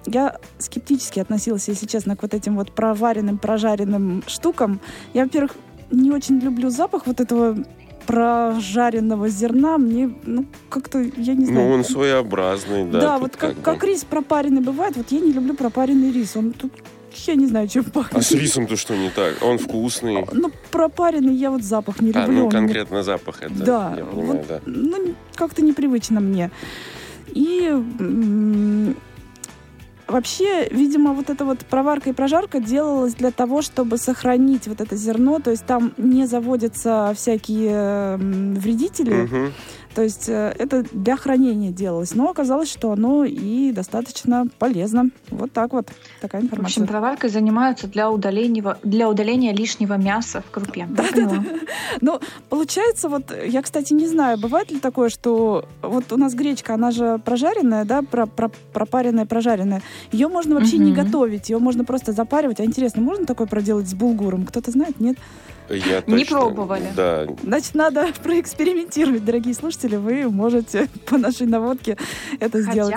я 0.08 0.38
скептически 0.60 1.20
относилась, 1.20 1.68
если 1.68 1.86
честно, 1.86 2.16
к 2.16 2.22
вот 2.22 2.34
этим 2.34 2.56
вот 2.56 2.72
проваренным, 2.72 3.38
прожаренным 3.38 4.24
штукам. 4.28 4.80
Я, 5.14 5.24
во-первых, 5.24 5.56
не 5.92 6.12
очень 6.12 6.40
люблю 6.40 6.70
запах 6.70 7.08
вот 7.08 7.20
этого 7.20 7.58
прожаренного 8.06 9.30
зерна 9.30 9.78
мне, 9.78 10.14
ну, 10.24 10.46
как-то, 10.70 11.00
я 11.00 11.34
не 11.34 11.46
знаю. 11.46 11.68
Ну, 11.68 11.74
он 11.74 11.84
своеобразный, 11.84 12.86
да. 12.86 13.00
Да, 13.00 13.18
вот 13.18 13.36
как, 13.36 13.62
как 13.62 13.84
рис 13.84 14.04
пропаренный 14.04 14.62
бывает, 14.62 14.96
вот 14.96 15.12
я 15.12 15.20
не 15.20 15.32
люблю 15.32 15.54
пропаренный 15.54 16.12
рис. 16.12 16.36
Он 16.36 16.52
тут 16.52 16.72
я 17.28 17.36
не 17.36 17.48
знаю, 17.48 17.68
чем 17.68 17.84
пахнет. 17.86 18.20
А 18.20 18.22
с 18.22 18.32
рисом-то 18.32 18.76
что 18.76 18.96
не 18.96 19.10
так? 19.10 19.42
Он 19.42 19.58
вкусный. 19.58 20.22
А, 20.22 20.28
ну, 20.34 20.52
пропаренный 20.72 21.34
я 21.34 21.50
вот 21.50 21.64
запах 21.64 22.02
не 22.02 22.08
люблю. 22.08 22.24
А, 22.24 22.28
ну, 22.28 22.50
конкретно 22.50 23.04
запах 23.04 23.42
это, 23.42 23.54
да, 23.54 23.96
я 23.98 24.06
понимаю, 24.06 24.38
вот, 24.38 24.48
да. 24.48 24.62
Ну, 24.66 25.16
как-то 25.36 25.62
непривычно 25.64 26.20
мне. 26.20 26.52
И 27.28 27.74
Вообще, 30.08 30.68
видимо, 30.70 31.14
вот 31.14 31.30
эта 31.30 31.46
вот 31.46 31.66
проварка 31.66 32.12
и 32.12 32.14
прожарка 32.14 32.60
делалась 32.60 33.16
для 33.16 33.32
того, 33.32 33.62
чтобы 33.62 33.98
сохранить 33.98 34.68
вот 34.68 34.80
это 34.82 34.96
зерно, 34.96 35.40
то 35.40 35.52
есть 35.52 35.66
там 35.66 35.94
не 35.98 36.28
заводятся 36.28 37.12
всякие 37.16 38.18
вредители, 38.18 39.24
угу. 39.24 39.52
То 39.96 40.04
есть 40.04 40.28
э, 40.28 40.54
это 40.60 40.84
для 40.92 41.16
хранения 41.16 41.72
делалось. 41.72 42.16
Но 42.16 42.30
оказалось, 42.30 42.70
что 42.70 42.92
оно 42.92 43.24
и 43.24 43.72
достаточно 43.72 44.46
полезно. 44.60 45.10
Вот 45.30 45.54
так 45.54 45.72
вот. 45.72 45.88
Такая 46.20 46.42
информация. 46.42 46.82
В 46.82 46.84
общем, 46.84 46.88
проваркой 46.88 47.30
занимаются 47.30 47.88
для 47.88 48.12
удаления, 48.12 48.78
для 48.84 49.10
удаления 49.10 49.54
лишнего 49.54 49.94
мяса 49.94 50.44
в 50.46 50.52
крупе. 50.52 50.86
Да, 50.90 51.06
да, 51.16 51.25
да. 51.28 51.44
Ну, 52.02 52.20
получается, 52.50 53.08
вот 53.08 53.34
я, 53.48 53.62
кстати, 53.62 53.94
не 53.94 54.08
знаю, 54.08 54.38
бывает 54.38 54.70
ли 54.70 54.82
такое, 54.82 55.08
что 55.08 55.66
вот 55.82 56.12
у 56.12 56.18
нас 56.18 56.34
гречка, 56.34 56.74
она 56.74 56.92
же 56.92 57.20
прожаренная, 57.24 57.86
да, 57.86 58.02
про, 58.02 58.25
про, 58.25 58.52
пропаренная, 58.74 59.25
прожаренная. 59.25 59.82
Ее 60.12 60.28
можно 60.28 60.56
вообще 60.56 60.75
угу. 60.75 60.84
не 60.84 60.94
готовить, 60.94 61.50
ее 61.50 61.60
можно 61.60 61.86
просто 61.86 62.12
запаривать. 62.12 62.60
А 62.60 62.66
интересно, 62.66 63.02
можно 63.02 63.25
такое 63.25 63.48
проделать 63.48 63.88
с 63.88 63.94
булгуром? 63.94 64.46
Кто-то 64.46 64.72
знает? 64.72 65.00
Нет? 65.00 65.18
Я 65.69 66.01
точно, 66.01 66.15
не 66.15 66.25
пробовали. 66.25 66.91
Да. 66.95 67.27
Значит, 67.43 67.75
надо 67.75 68.07
проэкспериментировать, 68.24 69.25
дорогие 69.25 69.53
слушатели. 69.53 69.95
Вы 69.95 70.29
можете 70.29 70.88
по 71.05 71.17
нашей 71.17 71.48
наводке 71.48 71.98
это 72.39 72.63
Хотя... 72.63 72.72
сделать. 72.72 72.95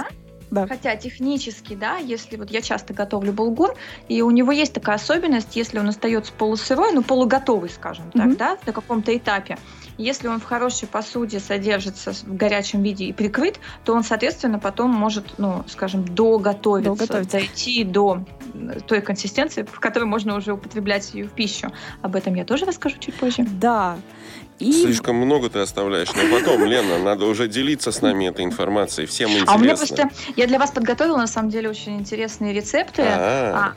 Да. 0.51 0.67
Хотя 0.67 0.97
технически, 0.97 1.75
да, 1.75 1.99
если 1.99 2.37
вот 2.37 2.51
я 2.51 2.63
часто 2.63 2.95
готовлю 2.95 3.35
булгур, 3.35 3.75
и 4.09 4.23
у 4.23 4.31
него 4.31 4.51
есть 4.51 4.73
такая 4.73 4.97
особенность, 4.97 5.57
если 5.57 5.79
он 5.79 5.89
остается 5.89 6.33
полусырой, 6.33 6.93
ну 6.93 7.03
полуготовый, 7.03 7.69
скажем 7.69 8.07
mm-hmm. 8.07 8.37
так, 8.37 8.37
да, 8.39 8.59
на 8.65 8.73
каком-то 8.73 9.15
этапе, 9.15 9.59
если 9.99 10.29
он 10.29 10.41
в 10.41 10.45
хорошей 10.45 10.89
посуде 10.89 11.41
содержится 11.41 12.13
в 12.13 12.37
горячем 12.37 12.83
виде 12.83 13.05
и 13.07 13.13
прикрыт, 13.13 13.59
то 13.85 13.95
он, 13.95 14.05
соответственно, 14.05 14.59
потом 14.59 14.91
может, 14.91 15.35
ну, 15.39 15.65
скажем, 15.69 16.05
доготовиться, 16.07 16.93
доготовиться. 16.93 17.37
дойти 17.39 17.85
до 17.85 18.25
той 18.87 19.03
консистенции, 19.03 19.65
в 19.65 19.81
которой 19.81 20.05
можно 20.05 20.37
уже 20.37 20.53
употреблять 20.53 21.13
ее 21.15 21.25
в 21.25 21.33
пищу. 21.33 21.73
Об 22.01 22.17
этом 22.17 22.35
я 22.35 22.45
тоже 22.45 22.65
расскажу 22.65 22.97
чуть 22.99 23.15
позже. 23.15 23.45
Да. 23.61 23.99
И... 24.59 24.73
Слишком 24.73 25.17
много 25.17 25.51
ты 25.51 25.61
оставляешь. 25.61 26.09
Но 26.15 26.37
потом, 26.37 26.65
Лена, 26.65 26.99
надо 26.99 27.27
уже 27.27 27.49
делиться 27.49 27.93
с 27.93 28.03
нами 28.03 28.29
этой 28.29 28.45
информацией. 28.45 29.07
Всем 29.07 29.31
интересно. 29.31 29.53
А 29.53 29.57
у 29.57 29.61
меня 29.61 29.77
просто... 29.77 30.11
Я 30.37 30.47
для 30.47 30.59
вас 30.59 30.71
подготовила, 30.71 31.17
на 31.17 31.27
самом 31.27 31.51
деле, 31.51 31.69
очень 31.69 31.97
интересные 31.97 32.53
рецепты. 32.53 33.03
А, 33.05 33.75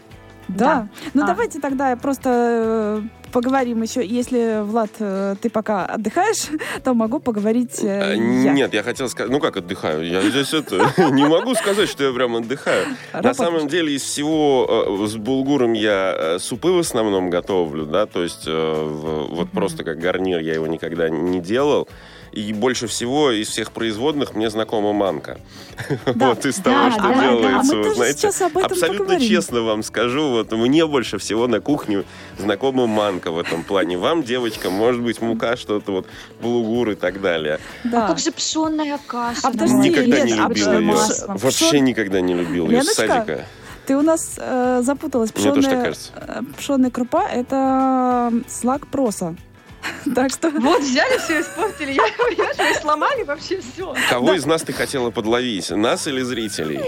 да. 0.58 0.66
да. 0.66 0.88
Ну, 1.14 1.24
а. 1.24 1.28
давайте 1.28 1.60
тогда 1.60 1.96
просто 1.96 2.30
э, 2.30 3.02
поговорим 3.32 3.82
еще. 3.82 4.06
Если, 4.06 4.62
Влад, 4.64 4.92
э, 5.00 5.36
ты 5.42 5.50
пока 5.50 5.86
отдыхаешь, 5.86 6.48
то 6.84 6.94
могу 6.94 7.20
поговорить 7.20 7.80
э, 7.84 8.16
я. 8.16 8.52
Нет, 8.54 8.74
я 8.74 8.84
хотел 8.84 9.10
сказать... 9.10 9.32
Ну, 9.32 9.40
как 9.40 9.58
отдыхаю? 9.58 10.06
Я 10.06 10.22
здесь 10.22 10.54
это... 10.54 10.78
Не 11.12 11.26
могу 11.26 11.56
сказать, 11.56 11.90
что 11.90 12.04
я 12.04 12.14
прям 12.14 12.36
отдыхаю. 12.36 12.88
На 13.14 13.34
самом 13.34 13.68
деле, 13.68 13.96
из 13.96 14.04
всего 14.04 15.06
с 15.08 15.16
булгуром 15.16 15.74
я 15.74 16.38
супы 16.40 16.70
в 16.70 16.80
основном 16.80 17.30
готовлю, 17.30 17.86
да, 17.86 18.06
то 18.06 18.24
есть 18.24 18.48
вот 18.48 19.50
просто 19.52 19.84
как 19.84 20.00
гарнир 20.00 20.40
я 20.40 20.54
его 20.54 20.68
никогда 20.68 21.10
не 21.10 21.40
делал. 21.40 21.88
И 22.32 22.54
больше 22.54 22.88
всего 22.88 23.32
из 23.32 23.50
всех 23.50 23.72
производных 23.72 24.36
мне 24.36 24.50
знакома 24.50 24.94
манка. 24.94 25.40
Да. 26.06 26.30
Вот 26.30 26.46
из 26.46 26.56
того, 26.56 26.76
да, 26.76 26.92
что 26.92 27.02
да, 27.02 27.14
делается. 27.22 27.72
Да. 27.72 27.78
Вы 27.78 27.96
знаете, 27.96 28.28
абсолютно 28.28 29.00
поговорим. 29.00 29.30
честно 29.30 29.62
вам 29.62 29.84
скажу, 29.84 30.30
вот 30.30 30.52
мне 30.52 30.86
больше 30.86 31.18
всего 31.18 31.48
на 31.48 31.60
кухне 31.60 32.04
знакома 32.38 32.88
манка 32.88 33.32
в 33.32 33.40
этом 33.40 33.64
плане. 33.64 33.98
Вам, 33.98 34.24
девочка, 34.24 34.70
может 34.70 35.02
быть, 35.02 35.22
мука, 35.22 35.58
что-то 35.58 35.92
вот, 35.92 36.08
булгур 36.42 36.92
и 36.92 36.96
так 36.96 37.22
далее. 37.22 37.60
Да. 37.84 38.06
А 38.06 38.08
как 38.10 38.20
же 38.20 38.32
пшенная 38.32 39.00
каша? 39.06 39.40
А 39.44 39.52
подожди, 39.52 39.90
никогда 39.90 40.18
Лен, 40.18 40.26
не 40.26 40.34
любила 40.34 40.80
ее. 40.80 41.26
Вообще 41.28 41.70
Пшен... 41.70 41.84
никогда 41.84 42.22
не 42.22 42.34
любила 42.34 42.70
ее 42.70 42.84
с 42.84 42.94
садика. 42.94 43.46
Ты 43.86 43.98
у 43.98 44.02
нас 44.02 44.36
э, 44.38 44.82
запуталась. 44.84 45.32
Пшеная, 45.32 45.94
э, 46.16 46.42
пшеная 46.58 46.92
крупа– 46.92 47.28
это 47.34 48.32
слаг 48.48 48.88
проса. 48.88 49.36
Так 50.16 50.32
что... 50.32 50.50
Вот 50.50 50.82
взяли 50.82 51.18
все 51.18 51.42
испортили. 51.42 51.94
Я, 51.94 52.66
я 52.66 52.80
сломали 52.80 53.24
вообще 53.24 53.60
все. 53.62 53.96
Кого 54.10 54.28
да. 54.28 54.36
из 54.36 54.46
нас 54.46 54.64
ты 54.64 54.74
хотела 54.74 55.12
подловить? 55.12 55.70
Нас 55.72 56.08
или 56.08 56.22
зрителей? 56.22 56.82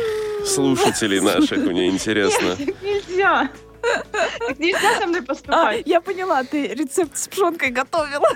Слушателей 0.46 1.20
наших, 1.20 1.60
мне 1.60 1.88
интересно. 1.88 2.56
Нет, 2.60 2.82
нельзя. 2.82 3.50
Так 4.40 4.60
нельзя 4.60 5.00
со 5.00 5.08
мной 5.08 5.22
поступать. 5.22 5.84
А, 5.86 5.90
я 5.90 6.02
поняла, 6.02 6.44
ты 6.44 6.68
рецепт 6.68 7.18
с 7.18 7.28
пшенкой 7.28 7.70
готовила. 7.70 8.30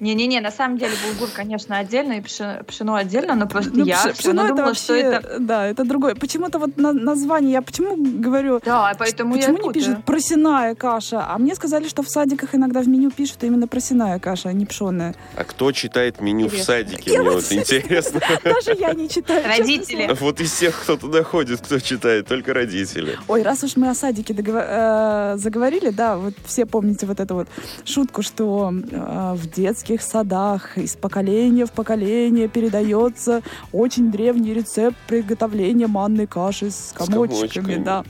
Не-не-не, 0.00 0.40
на 0.40 0.50
самом 0.50 0.78
деле 0.78 0.92
булгур, 1.06 1.28
конечно, 1.34 1.76
отдельно, 1.78 2.14
и 2.14 2.20
пшено 2.20 2.94
отдельно, 2.94 3.34
но 3.34 3.46
просто 3.46 3.70
Ну, 3.74 3.84
я 3.84 3.96
пш- 4.06 4.12
всё 4.14 4.28
равно 4.28 4.42
это 4.44 4.50
думала, 4.54 4.66
вообще, 4.68 4.82
что 4.84 4.94
это... 4.94 5.38
Да, 5.40 5.66
это 5.66 5.84
другое. 5.84 6.14
Почему-то 6.14 6.58
вот 6.58 6.76
на- 6.76 6.92
название, 6.92 7.52
я 7.52 7.62
почему 7.62 7.96
говорю, 7.96 8.60
Да, 8.64 8.92
поэтому 8.98 9.34
почему 9.34 9.52
я 9.56 9.62
не 9.62 9.66
путаю. 9.68 9.72
пишут 9.84 10.04
просяная 10.04 10.74
каша? 10.74 11.24
А 11.28 11.38
мне 11.38 11.54
сказали, 11.54 11.88
что 11.88 12.02
в 12.02 12.08
садиках 12.08 12.54
иногда 12.54 12.80
в 12.80 12.88
меню 12.88 13.10
пишут 13.10 13.44
именно 13.44 13.66
просяная 13.68 14.18
каша, 14.18 14.48
а 14.48 14.52
не 14.52 14.66
пшеная. 14.66 15.14
А 15.36 15.44
кто 15.44 15.72
читает 15.72 16.20
меню 16.20 16.48
в 16.48 16.54
Интересно. 16.54 16.74
садике? 16.74 17.12
Я 17.12 17.20
Мне 17.22 17.30
вот 17.30 17.44
интересно. 17.52 18.20
Даже 18.44 18.78
я 18.78 18.92
не 18.94 19.08
читаю. 19.08 19.42
Родители. 19.46 20.16
Вот 20.20 20.40
из 20.40 20.52
тех, 20.52 20.80
кто 20.82 20.96
туда 20.96 21.22
ходит, 21.22 21.60
кто 21.60 21.78
читает, 21.78 22.26
только 22.26 22.54
родители. 22.54 23.18
Ой, 23.28 23.42
раз 23.42 23.62
уж 23.64 23.76
мы 23.76 23.88
о 23.90 23.94
садике 23.94 24.34
э, 24.38 25.34
заговорили, 25.36 25.90
да, 25.90 26.16
вот 26.16 26.34
все 26.46 26.66
помните 26.66 27.06
вот 27.06 27.20
эту 27.20 27.34
вот 27.34 27.48
шутку, 27.84 28.22
что 28.22 28.72
э, 28.72 29.34
в 29.34 29.46
детских 29.74 30.02
садах 30.02 30.78
из 30.78 30.94
поколения 30.94 31.66
в 31.66 31.72
поколение 31.72 32.48
передается 32.48 33.42
очень 33.72 34.12
древний 34.12 34.54
рецепт 34.54 34.96
приготовления 35.08 35.88
манной 35.88 36.28
каши 36.28 36.70
с 36.70 36.94
комочками, 36.96 37.48
комочками. 37.48 37.82
да. 37.82 38.04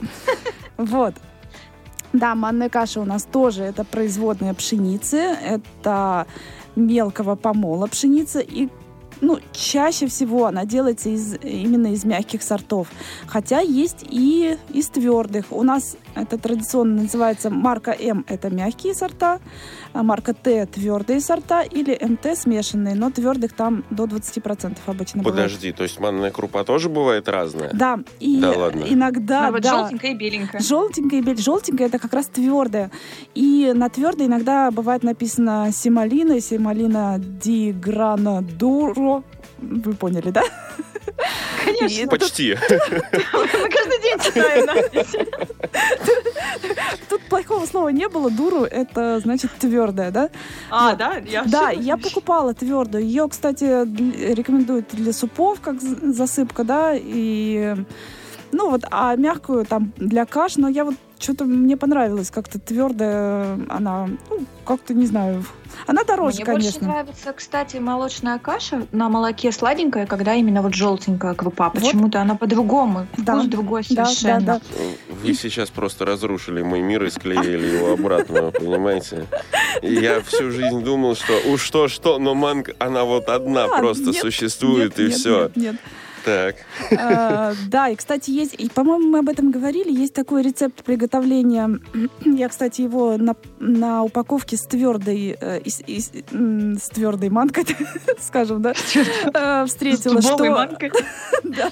Вот. 0.77 1.15
Да, 2.13 2.35
манная 2.35 2.69
каша 2.69 3.01
у 3.01 3.05
нас 3.05 3.23
тоже 3.23 3.63
это 3.63 3.83
производная 3.83 4.53
пшеницы, 4.53 5.17
это 5.17 6.27
мелкого 6.75 7.35
помола 7.35 7.87
пшеницы 7.87 8.43
и 8.43 8.69
ну, 9.21 9.39
чаще 9.53 10.07
всего 10.07 10.45
она 10.45 10.65
делается 10.65 11.09
из, 11.09 11.35
именно 11.41 11.93
из 11.93 12.03
мягких 12.03 12.43
сортов. 12.43 12.89
Хотя 13.27 13.59
есть 13.59 14.05
и 14.09 14.57
из 14.73 14.89
твердых. 14.89 15.45
У 15.51 15.63
нас 15.63 15.97
это 16.15 16.37
традиционно 16.37 17.03
называется 17.03 17.49
марка 17.49 17.91
М– 17.91 18.25
это 18.27 18.49
мягкие 18.49 18.93
сорта, 18.93 19.39
марка 20.03 20.33
Т– 20.33 20.65
твердые 20.73 21.19
сорта, 21.19 21.61
или 21.61 21.97
МТ– 22.01 22.37
смешанные, 22.39 22.95
но 22.95 23.09
твердых 23.09 23.53
там 23.53 23.83
до 23.89 24.05
20% 24.05 24.77
обычно 24.85 25.23
бывает. 25.23 25.43
Подожди, 25.45 25.71
то 25.71 25.83
есть 25.83 25.99
манная 25.99 26.31
крупа 26.31 26.63
тоже 26.63 26.89
бывает 26.89 27.27
разная? 27.29 27.71
Да, 27.73 27.99
и 28.19 28.39
Да 28.39 28.51
ладно? 28.51 28.83
иногда, 28.87 29.47
Ну, 29.47 29.51
вот 29.53 29.61
да, 29.61 29.69
желтенькая 29.69 30.11
и 30.11 30.15
беленькая. 30.15 30.61
Желтенькая 30.61 31.19
и 31.19 31.23
бель. 31.23 31.37
Желтенькая 31.37 31.87
это 31.87 31.99
как 31.99 32.13
раз 32.13 32.27
твердая. 32.27 32.91
И 33.33 33.71
на 33.75 33.89
твердой 33.89 34.27
иногда 34.27 34.71
бывает 34.71 35.03
написано 35.03 35.69
семалина, 35.71 36.39
семалина 36.41 37.15
ди 37.19 37.71
грана 37.71 38.41
дуро. 38.41 39.23
Вы 39.65 39.93
поняли, 39.93 40.29
да? 40.29 40.43
Конечно. 41.63 42.07
Почти. 42.07 42.57
Мы 42.69 43.69
каждый 43.69 44.01
день 44.01 44.19
читаем. 44.19 44.67
Тут 47.09 47.21
плохого 47.23 47.65
слова 47.65 47.89
не 47.89 48.07
было. 48.07 48.29
Дуру 48.29 48.63
это 48.63 49.19
значит 49.19 49.51
твердая, 49.59 50.11
да? 50.11 50.29
А, 50.69 50.95
да? 50.95 51.17
Я 51.25 51.43
Да, 51.43 51.71
я 51.71 51.97
покупала 51.97 52.53
твердую. 52.53 53.03
Ее, 53.03 53.27
кстати, 53.29 53.63
рекомендуют 54.33 54.89
для 54.91 55.13
супов, 55.13 55.59
как 55.61 55.81
засыпка, 55.81 56.63
да, 56.63 56.93
и 56.95 57.75
ну 58.51 58.69
вот, 58.69 58.83
а 58.89 59.15
мягкую 59.15 59.65
там 59.65 59.91
для 59.97 60.25
каш, 60.25 60.55
но 60.57 60.69
я 60.69 60.85
вот 60.85 60.95
что-то 61.25 61.45
мне 61.45 61.75
понравилось, 61.75 62.29
как-то 62.29 62.59
твердая 62.59 63.57
она, 63.69 64.07
ну, 64.29 64.45
как-то 64.63 64.93
не 64.93 65.07
знаю, 65.07 65.43
она 65.87 66.03
дороже, 66.03 66.37
Мне 66.37 66.45
конечно. 66.45 66.71
больше 66.79 66.85
нравится, 66.85 67.33
кстати, 67.33 67.77
молочная 67.77 68.37
каша 68.37 68.85
на 68.91 69.09
молоке 69.09 69.51
сладенькая, 69.51 70.05
когда 70.05 70.35
именно 70.35 70.61
вот 70.61 70.75
желтенькая 70.75 71.33
крупа. 71.33 71.71
Вот. 71.73 71.81
Почему-то 71.81 72.21
она 72.21 72.35
по-другому. 72.35 73.07
Да. 73.17 73.33
Вкус 73.37 73.47
другой 73.47 73.83
Да, 73.89 74.05
совершенно. 74.05 74.41
да, 74.45 74.59
да. 74.59 75.15
Вы 75.23 75.33
сейчас 75.33 75.71
просто 75.71 76.05
разрушили 76.05 76.61
мой 76.61 76.81
мир 76.81 77.03
и 77.05 77.09
склеили 77.09 77.77
его 77.77 77.93
обратно, 77.93 78.51
понимаете? 78.51 79.25
Я 79.81 80.21
всю 80.21 80.51
жизнь 80.51 80.83
думал, 80.83 81.15
что 81.15 81.33
уж 81.51 81.61
что-что, 81.61 82.19
но 82.19 82.35
манка, 82.35 82.73
она 82.77 83.03
вот 83.03 83.27
одна 83.29 83.65
А, 83.65 83.79
просто 83.79 84.13
существует, 84.13 84.99
и 84.99 85.09
все. 85.09 85.43
нет, 85.55 85.55
нет. 85.55 85.75
Так. 86.25 86.55
А, 86.99 87.53
Да, 87.69 87.89
и, 87.89 87.95
кстати, 87.95 88.31
есть, 88.31 88.55
и, 88.57 88.67
по-моему, 88.69 89.07
мы 89.09 89.19
об 89.19 89.29
этом 89.29 89.51
говорили, 89.51 89.91
есть 89.91 90.13
такой 90.13 90.41
рецепт 90.41 90.83
приготовления, 90.83 91.79
я, 92.25 92.49
кстати, 92.49 92.81
его 92.81 93.15
на, 93.17 93.35
на 93.59 94.03
упаковке 94.03 94.57
с 94.57 94.61
твердой, 94.63 95.37
э, 95.39 95.59
из- 95.61 95.81
из- 95.87 96.11
м, 96.31 96.77
с 96.77 96.89
твердой 96.89 97.29
манкой, 97.29 97.65
скажем, 98.19 98.61
да, 98.61 98.73
э, 99.33 99.65
встретила, 99.67 100.19
С 100.19 100.25
что, 100.25 100.45
манкой. 100.45 100.91
да, 101.43 101.69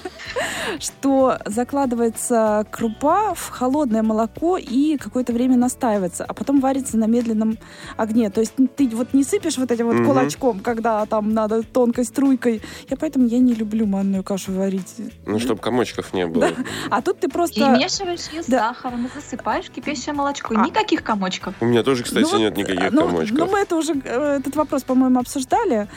что 0.78 1.38
закладывается 1.46 2.66
крупа 2.70 3.34
в 3.34 3.48
холодное 3.50 4.02
молоко 4.02 4.56
и 4.56 4.96
какое-то 4.96 5.32
время 5.32 5.56
настаивается, 5.56 6.24
а 6.24 6.32
потом 6.34 6.60
варится 6.60 6.96
на 6.96 7.06
медленном 7.06 7.58
огне. 7.96 8.30
То 8.30 8.40
есть 8.40 8.54
ты 8.76 8.88
вот 8.88 9.12
не 9.14 9.24
сыпешь 9.24 9.58
вот 9.58 9.70
этим 9.70 9.86
вот 9.86 9.96
кулачком, 10.06 10.60
когда 10.60 11.04
там 11.06 11.32
надо 11.34 11.62
тонкой 11.62 12.04
струйкой. 12.04 12.62
Я 12.88 12.96
поэтому 12.96 13.26
я 13.26 13.38
не 13.38 13.54
люблю 13.54 13.86
манную 13.86 14.22
кашу 14.22 14.43
варить. 14.48 14.94
Ну, 15.26 15.38
чтобы 15.38 15.60
комочков 15.60 16.12
не 16.12 16.26
было. 16.26 16.50
А 16.90 17.02
тут 17.02 17.20
ты 17.20 17.28
просто... 17.28 17.54
Перемешиваешь 17.54 18.28
ее 18.32 18.42
с 18.42 18.46
Да. 18.46 18.68
сахаром 18.68 19.06
и 19.06 19.08
засыпаешь 19.14 19.66
в 19.66 19.70
кипящее 19.70 20.14
молочко. 20.14 20.54
А. 20.56 20.64
Никаких 20.64 21.02
комочков. 21.02 21.54
У 21.60 21.64
меня 21.66 21.82
тоже, 21.82 22.04
кстати, 22.04 22.26
Ну 22.30 22.38
нет 22.38 22.56
никаких 22.56 22.92
ну, 22.92 23.06
комочков. 23.06 23.38
Ну, 23.38 23.46
мы 23.46 23.58
это 23.58 23.76
уже, 23.76 23.94
э, 24.04 24.38
этот 24.40 24.56
вопрос, 24.56 24.82
по-моему, 24.82 25.20
обсуждали. 25.20 25.88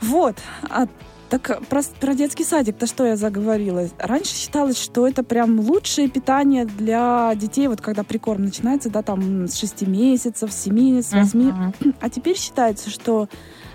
Вот. 0.00 0.36
А 0.68 0.86
так 1.30 1.64
про, 1.68 1.80
про 2.00 2.14
детский 2.14 2.44
садик-то 2.44 2.86
что 2.86 3.06
я 3.06 3.16
заговорила? 3.16 3.88
Раньше 3.98 4.34
считалось, 4.34 4.76
что 4.76 5.06
это 5.06 5.22
прям 5.22 5.60
лучшее 5.60 6.08
питание 6.08 6.64
для 6.64 7.32
детей, 7.36 7.68
вот 7.68 7.80
когда 7.80 8.02
прикорм 8.02 8.42
начинается, 8.42 8.90
да, 8.90 9.02
там 9.02 9.46
с 9.46 9.56
6 9.56 9.82
месяцев, 9.82 10.52
с 10.52 10.62
7, 10.64 11.02
с 11.02 11.12
8. 11.12 11.40
Мгм. 11.40 11.94
А 12.00 12.10
теперь 12.10 12.36
считается, 12.36 12.90
что 12.90 13.28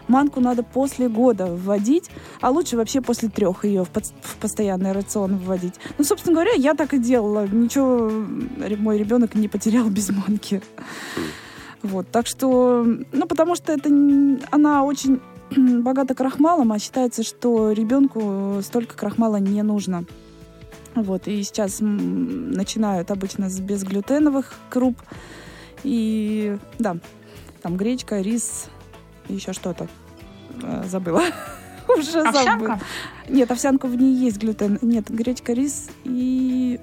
манку 0.08 0.40
надо 0.40 0.64
после 0.64 1.10
года 1.10 1.48
вводить, 1.48 2.10
а 2.42 2.50
лучше 2.50 2.78
вообще 2.78 3.02
после 3.02 3.30
трех 3.30 3.66
ее 3.66 3.84
в, 3.84 3.90
под- 3.90 4.14
в 4.22 4.38
постоянный 4.38 4.92
рацион 4.92 5.38
вводить. 5.38 5.76
Ну, 5.98 6.04
собственно 6.04 6.34
говоря, 6.34 6.54
я 6.54 6.74
так 6.74 6.94
и 6.94 7.00
делала. 7.00 7.48
Ничего 7.48 8.10
мой 8.78 8.98
ребенок 8.98 9.36
не 9.36 9.48
потерял 9.48 9.90
без 9.90 10.10
манки. 10.10 10.62
Вот, 11.82 12.10
так 12.10 12.26
что, 12.26 12.84
ну, 13.12 13.28
потому 13.28 13.56
что 13.56 13.72
это 13.72 13.90
она 14.52 14.84
очень 14.84 15.22
богата 15.56 16.16
крахмалом, 16.16 16.72
а 16.72 16.80
считается, 16.80 17.24
что 17.24 17.72
ребенку 17.72 18.60
столько 18.64 18.96
крахмала 18.96 19.38
не 19.38 19.62
нужно. 19.62 20.06
Вот, 20.96 21.28
и 21.28 21.44
сейчас 21.44 21.78
начинают 21.82 23.12
обычно 23.12 23.50
с 23.50 23.60
безглютеновых 23.60 24.54
круп. 24.70 24.98
И, 25.84 26.58
да, 26.80 26.98
там 27.62 27.78
гречка, 27.78 28.22
рис, 28.22 28.70
еще 29.28 29.54
что-то. 29.54 29.88
Э, 30.62 30.84
Забыла. 30.88 31.24
Уже 31.88 32.24
забыла. 32.32 32.80
Нет, 33.30 33.52
овсянка 33.52 33.86
в 33.88 33.96
ней 33.96 34.14
есть 34.16 34.38
глютен. 34.38 34.80
Нет, 34.82 35.10
гречка, 35.10 35.54
рис 35.54 35.90
и... 36.04 36.80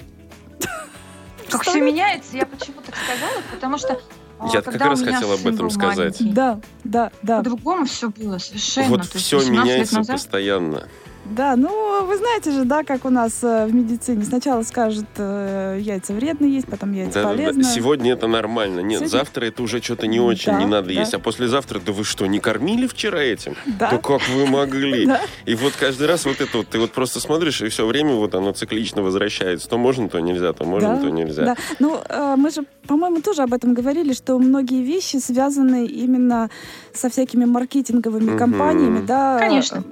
Как 1.50 1.62
все 1.62 1.80
меняется, 1.80 2.36
я 2.36 2.46
почему 2.46 2.80
так 2.80 2.94
сказала, 2.96 3.42
потому 3.52 3.78
что 3.78 4.00
а, 4.38 4.46
Я 4.52 4.62
как 4.62 4.72
когда 4.72 4.86
раз 4.88 5.00
у 5.00 5.04
меня 5.04 5.14
хотел 5.14 5.32
об 5.32 5.46
этом 5.46 5.70
сказать. 5.70 5.98
маленький, 6.20 6.32
Да, 6.32 6.60
да, 6.84 7.12
да. 7.22 7.38
По-другому 7.38 7.84
все 7.86 8.08
было 8.10 8.38
совершенно. 8.38 8.88
Вот 8.88 9.04
все 9.06 9.36
18 9.36 9.50
лет 9.50 9.64
меняется 9.64 9.96
назад 9.98 10.16
постоянно. 10.16 10.88
Да, 11.24 11.54
ну, 11.56 12.04
вы 12.04 12.16
знаете 12.16 12.50
же, 12.50 12.64
да, 12.64 12.82
как 12.82 13.04
у 13.04 13.10
нас 13.10 13.38
э, 13.44 13.66
в 13.66 13.74
медицине. 13.74 14.24
Сначала 14.24 14.62
скажут, 14.64 15.06
э, 15.18 15.78
яйца 15.80 16.12
вредные 16.12 16.52
есть, 16.52 16.66
потом 16.66 16.92
яйца 16.92 17.22
Да, 17.22 17.34
да, 17.34 17.52
да. 17.52 17.62
Сегодня 17.62 18.12
это 18.14 18.26
нормально. 18.26 18.80
Нет, 18.80 18.98
Сегодня- 19.00 19.08
завтра 19.18 19.44
это 19.46 19.62
уже 19.62 19.80
что-то 19.80 20.08
не 20.08 20.18
очень 20.18 20.50
Да, 20.52 20.58
не 20.58 20.66
надо 20.66 20.88
да. 20.88 20.92
есть. 20.94 21.14
А 21.14 21.20
послезавтра, 21.20 21.78
да 21.78 21.92
вы 21.92 22.02
что, 22.02 22.26
не 22.26 22.40
кормили 22.40 22.88
вчера 22.88 23.20
этим? 23.20 23.54
Да, 23.78 23.92
Да 23.92 23.98
как 23.98 24.20
вы 24.30 24.46
могли? 24.46 25.06
Да. 25.12 25.20
И 25.46 25.54
вот 25.54 25.74
каждый 25.78 26.08
раз 26.08 26.24
вот 26.24 26.40
это 26.40 26.58
вот, 26.58 26.68
ты 26.68 26.78
вот 26.80 26.90
просто 26.90 27.20
смотришь, 27.20 27.62
и 27.62 27.68
все 27.68 27.86
время 27.86 28.14
вот 28.14 28.34
оно 28.34 28.50
циклично 28.52 29.02
возвращается. 29.02 29.68
То 29.68 29.78
можно, 29.78 30.08
то 30.08 30.18
нельзя, 30.18 30.52
то 30.52 30.64
можно, 30.64 30.96
Да, 30.96 31.02
то 31.02 31.08
нельзя. 31.10 31.44
да. 31.44 31.56
Ну, 31.78 32.00
э, 32.08 32.34
мы 32.36 32.50
же, 32.50 32.64
по-моему, 32.88 33.20
тоже 33.22 33.42
об 33.42 33.52
этом 33.54 33.74
говорили, 33.74 34.12
что 34.12 34.36
многие 34.38 34.82
вещи 34.82 35.16
связаны 35.18 35.86
именно 35.86 36.50
со 36.92 37.08
всякими 37.08 37.44
маркетинговыми 37.44 38.30
Мгм. 38.30 38.38
компаниями, 38.38 39.04
да, 39.06 39.38
Конечно. 39.38 39.82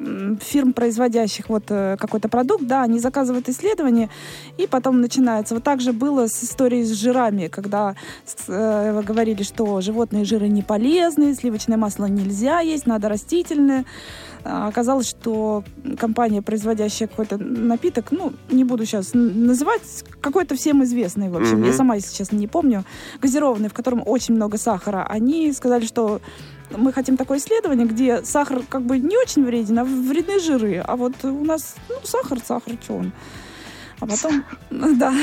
фирм, 0.42 0.72
производящих 0.72 1.19
вот 1.48 1.64
э, 1.68 1.96
какой-то 1.98 2.28
продукт, 2.28 2.64
да, 2.66 2.82
они 2.82 2.98
заказывают 2.98 3.48
исследования, 3.48 4.08
и 4.58 4.66
потом 4.66 5.00
начинается. 5.00 5.54
Вот 5.54 5.64
так 5.64 5.80
же 5.80 5.92
было 5.92 6.26
с 6.26 6.44
историей 6.44 6.84
с 6.84 6.92
жирами, 6.92 7.48
когда 7.48 7.94
э, 8.48 9.02
говорили, 9.02 9.42
что 9.42 9.80
животные 9.80 10.24
жиры 10.24 10.48
не 10.48 10.62
полезны, 10.62 11.34
сливочное 11.34 11.76
масло 11.76 12.06
нельзя 12.06 12.60
есть, 12.60 12.86
надо 12.86 13.08
растительное. 13.08 13.84
А 14.44 14.68
Оказалось, 14.68 15.08
что 15.08 15.64
компания, 15.98 16.42
производящая 16.42 17.08
какой-то 17.08 17.36
напиток, 17.38 18.10
ну, 18.10 18.32
не 18.50 18.64
буду 18.64 18.86
сейчас 18.86 19.10
называть, 19.12 19.82
какой-то 20.20 20.54
всем 20.54 20.82
известный, 20.84 21.28
в 21.28 21.36
общем, 21.36 21.58
Мгм. 21.58 21.66
я 21.66 21.72
сама, 21.72 21.94
если 21.96 22.16
честно, 22.16 22.36
не 22.36 22.46
помню, 22.46 22.84
газированный, 23.20 23.68
в 23.68 23.74
котором 23.74 24.02
очень 24.06 24.34
много 24.34 24.56
сахара, 24.56 25.06
они 25.08 25.52
сказали, 25.52 25.84
что 25.84 26.20
мы 26.76 26.92
хотим 26.92 27.16
такое 27.16 27.38
исследование, 27.38 27.86
где 27.86 28.24
сахар 28.24 28.62
как 28.68 28.82
бы 28.82 28.98
не 28.98 29.16
очень 29.16 29.44
вреден, 29.44 29.78
а 29.78 29.84
вредны 29.84 30.38
жиры. 30.40 30.78
А 30.78 30.96
вот 30.96 31.24
у 31.24 31.44
нас, 31.44 31.74
ну, 31.88 31.96
сахар, 32.04 32.38
сахар, 32.44 32.74
что 32.82 32.94
он? 32.94 33.12
А 34.00 34.06
потом, 34.06 34.44
да, 34.98 35.14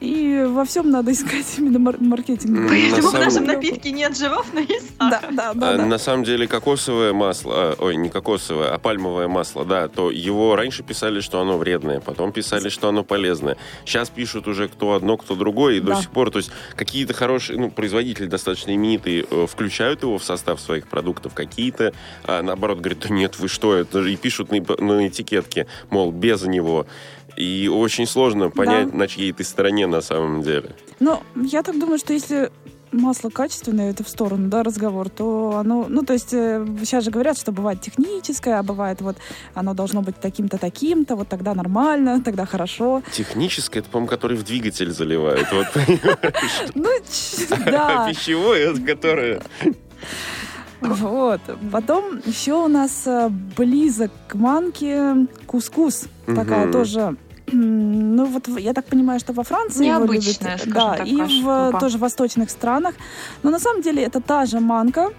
и 0.00 0.44
во 0.48 0.64
всем 0.64 0.90
надо 0.90 1.12
искать 1.12 1.46
именно 1.58 1.78
мар- 1.78 1.96
маркетинг. 2.00 2.58
На 2.60 2.68
Поэтому 2.68 3.08
в 3.08 3.10
самом- 3.10 3.24
нашем 3.24 3.44
напитке 3.44 3.90
нет 3.90 4.16
жиров, 4.16 4.46
но 4.52 4.60
есть 4.60 4.96
Да, 4.98 5.10
сахар. 5.12 5.34
да, 5.34 5.54
да, 5.54 5.70
А, 5.70 5.76
да. 5.78 5.86
На 5.86 5.98
самом 5.98 6.24
деле 6.24 6.46
кокосовое 6.46 7.12
масло, 7.12 7.52
а, 7.54 7.74
ой, 7.78 7.96
не 7.96 8.08
кокосовое, 8.10 8.74
а 8.74 8.78
пальмовое 8.78 9.28
масло, 9.28 9.64
да, 9.64 9.88
то 9.88 10.10
его 10.10 10.56
раньше 10.56 10.82
писали, 10.82 11.20
что 11.20 11.40
оно 11.40 11.56
вредное, 11.58 12.00
потом 12.00 12.32
писали, 12.32 12.68
что 12.68 12.88
оно 12.88 13.02
полезное. 13.04 13.56
Сейчас 13.84 14.10
пишут 14.10 14.46
уже 14.48 14.68
кто 14.68 14.92
одно, 14.94 15.16
кто 15.16 15.34
другое, 15.34 15.76
и 15.76 15.80
до 15.80 15.88
Да. 15.94 16.00
сих 16.02 16.10
пор, 16.10 16.30
то 16.30 16.38
есть 16.38 16.50
какие-то 16.74 17.14
хорошие, 17.14 17.58
ну, 17.58 17.70
производители 17.70 18.26
достаточно 18.26 18.74
именитые 18.74 19.24
э, 19.30 19.46
включают 19.48 20.02
его 20.02 20.18
в 20.18 20.24
состав 20.24 20.60
своих 20.60 20.86
продуктов, 20.86 21.32
какие-то, 21.34 21.92
а, 22.24 22.42
наоборот, 22.42 22.78
говорят, 22.80 22.98
да 23.00 23.08
нет, 23.08 23.38
вы 23.38 23.48
что, 23.48 23.74
это 23.74 24.02
же», 24.02 24.12
и 24.12 24.16
пишут 24.16 24.50
на, 24.50 24.58
на 24.84 25.08
этикетке, 25.08 25.66
мол, 25.90 26.12
без 26.12 26.42
него. 26.42 26.86
И 27.36 27.68
очень 27.68 28.06
сложно 28.06 28.50
понять, 28.50 28.94
на 28.94 29.06
чьей 29.08 29.32
ты 29.32 29.44
стороне 29.44 29.86
на 29.86 30.00
самом 30.00 30.42
деле. 30.42 30.74
Но 31.00 31.22
я 31.34 31.62
так 31.62 31.78
думаю, 31.78 31.98
что 31.98 32.12
если 32.12 32.50
масло 32.92 33.30
качественное, 33.30 33.90
это 33.90 34.04
в 34.04 34.08
сторону, 34.08 34.48
да, 34.48 34.62
разговор, 34.62 35.08
то 35.08 35.56
оно, 35.56 35.86
ну, 35.88 36.02
то 36.02 36.12
есть 36.12 36.32
э, 36.32 36.64
сейчас 36.80 37.04
же 37.04 37.10
говорят, 37.10 37.38
что 37.38 37.52
бывает 37.52 37.80
техническое, 37.80 38.58
а 38.58 38.62
бывает 38.62 39.00
вот 39.00 39.16
оно 39.54 39.74
должно 39.74 40.02
быть 40.02 40.18
таким-то, 40.20 40.58
таким-то, 40.58 41.16
вот 41.16 41.28
тогда 41.28 41.54
нормально, 41.54 42.20
тогда 42.24 42.46
хорошо. 42.46 43.02
Техническое, 43.12 43.80
это, 43.80 43.90
по-моему, 43.90 44.08
который 44.08 44.36
в 44.36 44.44
двигатель 44.44 44.90
заливают. 44.90 45.48
Вот 45.52 45.66
Ну, 46.74 46.88
да, 47.66 48.08
пищевое, 48.08 48.74
которое... 48.74 49.42
вот. 50.80 51.40
Потом 51.72 52.20
еще 52.24 52.54
у 52.54 52.68
нас 52.68 53.06
э, 53.06 53.28
близок 53.56 54.10
к 54.28 54.34
манке 54.34 55.26
кускус. 55.46 56.06
Такая 56.26 56.70
тоже 56.72 57.16
ну 57.52 58.24
вот 58.24 58.48
я 58.48 58.72
так 58.72 58.86
понимаю, 58.86 59.20
что 59.20 59.32
во 59.32 59.42
Франции 59.42 59.86
его 59.86 60.04
любят. 60.04 60.10
Необычная, 60.10 60.58
да, 60.66 60.96
так, 60.96 61.06
и 61.06 61.16
в 61.16 61.42
крупа. 61.42 61.78
тоже 61.80 61.98
восточных 61.98 62.50
странах. 62.50 62.94
Но 63.42 63.50
на 63.50 63.58
самом 63.58 63.82
деле 63.82 64.02
это 64.02 64.20
та 64.20 64.46
же 64.46 64.60
манка, 64.60 65.10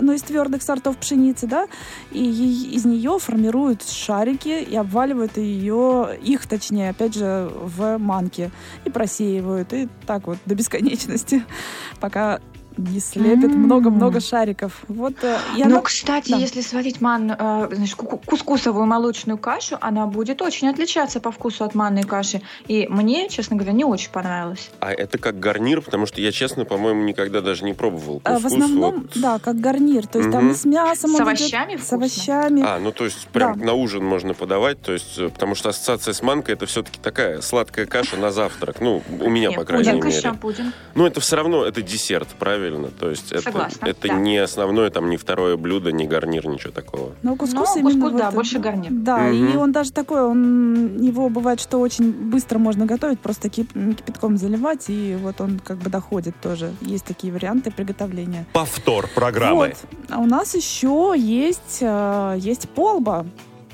но 0.00 0.12
из 0.12 0.22
твердых 0.22 0.62
сортов 0.62 0.96
пшеницы, 0.96 1.46
да, 1.46 1.68
и 2.10 2.24
из 2.72 2.84
нее 2.84 3.18
формируют 3.18 3.88
шарики 3.88 4.62
и 4.62 4.74
обваливают 4.74 5.36
ее, 5.36 6.18
их 6.22 6.46
точнее, 6.46 6.90
опять 6.90 7.14
же, 7.14 7.50
в 7.54 7.98
манке 7.98 8.50
и 8.84 8.90
просеивают, 8.90 9.72
и 9.72 9.88
так 10.06 10.26
вот 10.26 10.38
до 10.44 10.54
бесконечности, 10.54 11.44
пока 12.00 12.40
не 12.76 13.00
слепят 13.00 13.50
М. 13.50 13.62
много-много 13.62 14.20
шариков. 14.20 14.84
Вот 14.88 15.14
э, 15.22 15.36
и 15.56 15.64
Ну, 15.64 15.80
кстати, 15.82 16.30
да. 16.32 16.36
если 16.38 16.60
сварить 16.60 17.00
ман, 17.00 17.30
э, 17.38 17.68
значит, 17.72 17.94
ку- 17.96 18.18
кускусовую 18.24 18.86
молочную 18.86 19.38
кашу, 19.38 19.78
она 19.80 20.06
будет 20.06 20.42
очень 20.42 20.68
отличаться 20.68 21.20
по 21.20 21.30
вкусу 21.30 21.64
от 21.64 21.74
манной 21.74 22.02
каши. 22.02 22.42
И 22.68 22.86
мне, 22.88 23.28
честно 23.28 23.56
говоря, 23.56 23.72
не 23.72 23.84
очень 23.84 24.10
понравилось. 24.10 24.70
А 24.80 24.92
это 24.92 25.18
как 25.18 25.38
гарнир, 25.38 25.80
потому 25.80 26.06
что 26.06 26.20
я, 26.20 26.32
честно, 26.32 26.64
по-моему, 26.64 27.02
никогда 27.02 27.40
даже 27.40 27.64
не 27.64 27.72
пробовал 27.72 28.20
э, 28.24 28.30
в 28.38 28.42
кускус. 28.42 28.52
основном, 28.52 28.94
вот. 29.02 29.10
да, 29.14 29.38
как 29.38 29.58
гарнир, 29.60 30.06
то 30.06 30.18
есть 30.18 30.30
там 30.30 30.44
Мгм. 30.44 30.52
и 30.52 30.54
с 30.56 30.64
мясом 30.64 31.10
С 31.10 31.14
он 31.14 31.20
идет, 31.20 31.26
овощами 31.28 31.76
с 31.76 31.92
овощами. 31.92 32.62
А, 32.66 32.78
ну 32.78 32.92
то 32.92 33.04
есть 33.04 33.26
прям 33.28 33.58
Да. 33.58 33.64
на 33.66 33.72
ужин 33.72 34.04
можно 34.04 34.34
подавать, 34.34 34.80
то 34.82 34.92
есть, 34.92 35.18
э, 35.18 35.28
потому 35.28 35.54
что 35.54 35.70
ассоциация 35.70 36.12
с 36.14 36.22
манкой 36.22 36.54
это 36.54 36.66
все-таки 36.66 36.98
такая 37.02 37.40
сладкая 37.40 37.86
каша 37.86 38.16
на 38.16 38.30
завтрак. 38.30 38.80
Ну, 38.80 39.02
у 39.20 39.30
меня, 39.30 39.50
по 39.52 39.58
Нет, 39.60 39.66
крайней 39.66 39.92
пудинг 40.00 40.04
мере. 40.24 40.32
пудинг. 40.34 40.74
Ну, 40.94 41.06
это 41.06 41.20
все 41.20 41.36
равно, 41.36 41.64
это 41.64 41.80
десерт, 41.82 42.28
правильно? 42.38 42.65
То 42.98 43.10
есть 43.10 43.32
это, 43.32 43.42
Согласна, 43.42 43.86
это 43.86 44.08
да. 44.08 44.14
не 44.14 44.38
основное, 44.38 44.90
там, 44.90 45.08
не 45.10 45.16
второе 45.16 45.56
блюдо, 45.56 45.92
не 45.92 46.06
гарнир, 46.06 46.46
ничего 46.46 46.72
такого. 46.72 47.12
Но 47.22 47.36
кускус 47.36 47.74
Ну, 47.74 47.80
именно 47.80 48.04
кускус, 48.04 48.20
да, 48.20 48.26
вот, 48.26 48.34
больше 48.34 48.58
гарнир. 48.58 48.90
Да, 48.92 49.28
и 49.30 49.40
Мгм. 49.42 49.58
он 49.58 49.72
даже 49.72 49.92
такой, 49.92 50.22
он 50.22 51.00
его 51.00 51.28
бывает, 51.28 51.60
что 51.60 51.78
очень 51.78 52.12
быстро 52.12 52.58
можно 52.58 52.86
готовить, 52.86 53.20
просто 53.20 53.48
кип- 53.48 53.72
кипятком 53.72 54.36
заливать, 54.36 54.84
и 54.88 55.16
вот 55.22 55.40
он 55.40 55.58
как 55.58 55.78
бы 55.78 55.90
доходит 55.90 56.34
тоже. 56.40 56.72
Есть 56.80 57.04
такие 57.04 57.32
варианты 57.32 57.70
приготовления. 57.70 58.46
Повтор 58.52 59.08
программы. 59.14 59.56
Вот. 59.56 59.76
А 60.10 60.18
у 60.18 60.26
нас 60.26 60.54
еще 60.54 61.14
есть, 61.16 61.78
э, 61.80 62.36
есть 62.38 62.68
полба 62.70 63.26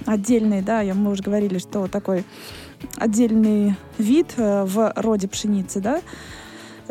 отдельный, 0.07 0.62
да, 0.62 0.83
мы 0.94 1.11
уже 1.12 1.22
говорили, 1.22 1.59
что 1.59 1.87
такой 1.87 2.24
отдельный 2.96 3.76
вид 3.98 4.33
э, 4.37 4.64
в 4.64 4.92
роде 4.96 5.28
пшеницы, 5.28 5.81
да. 5.81 6.00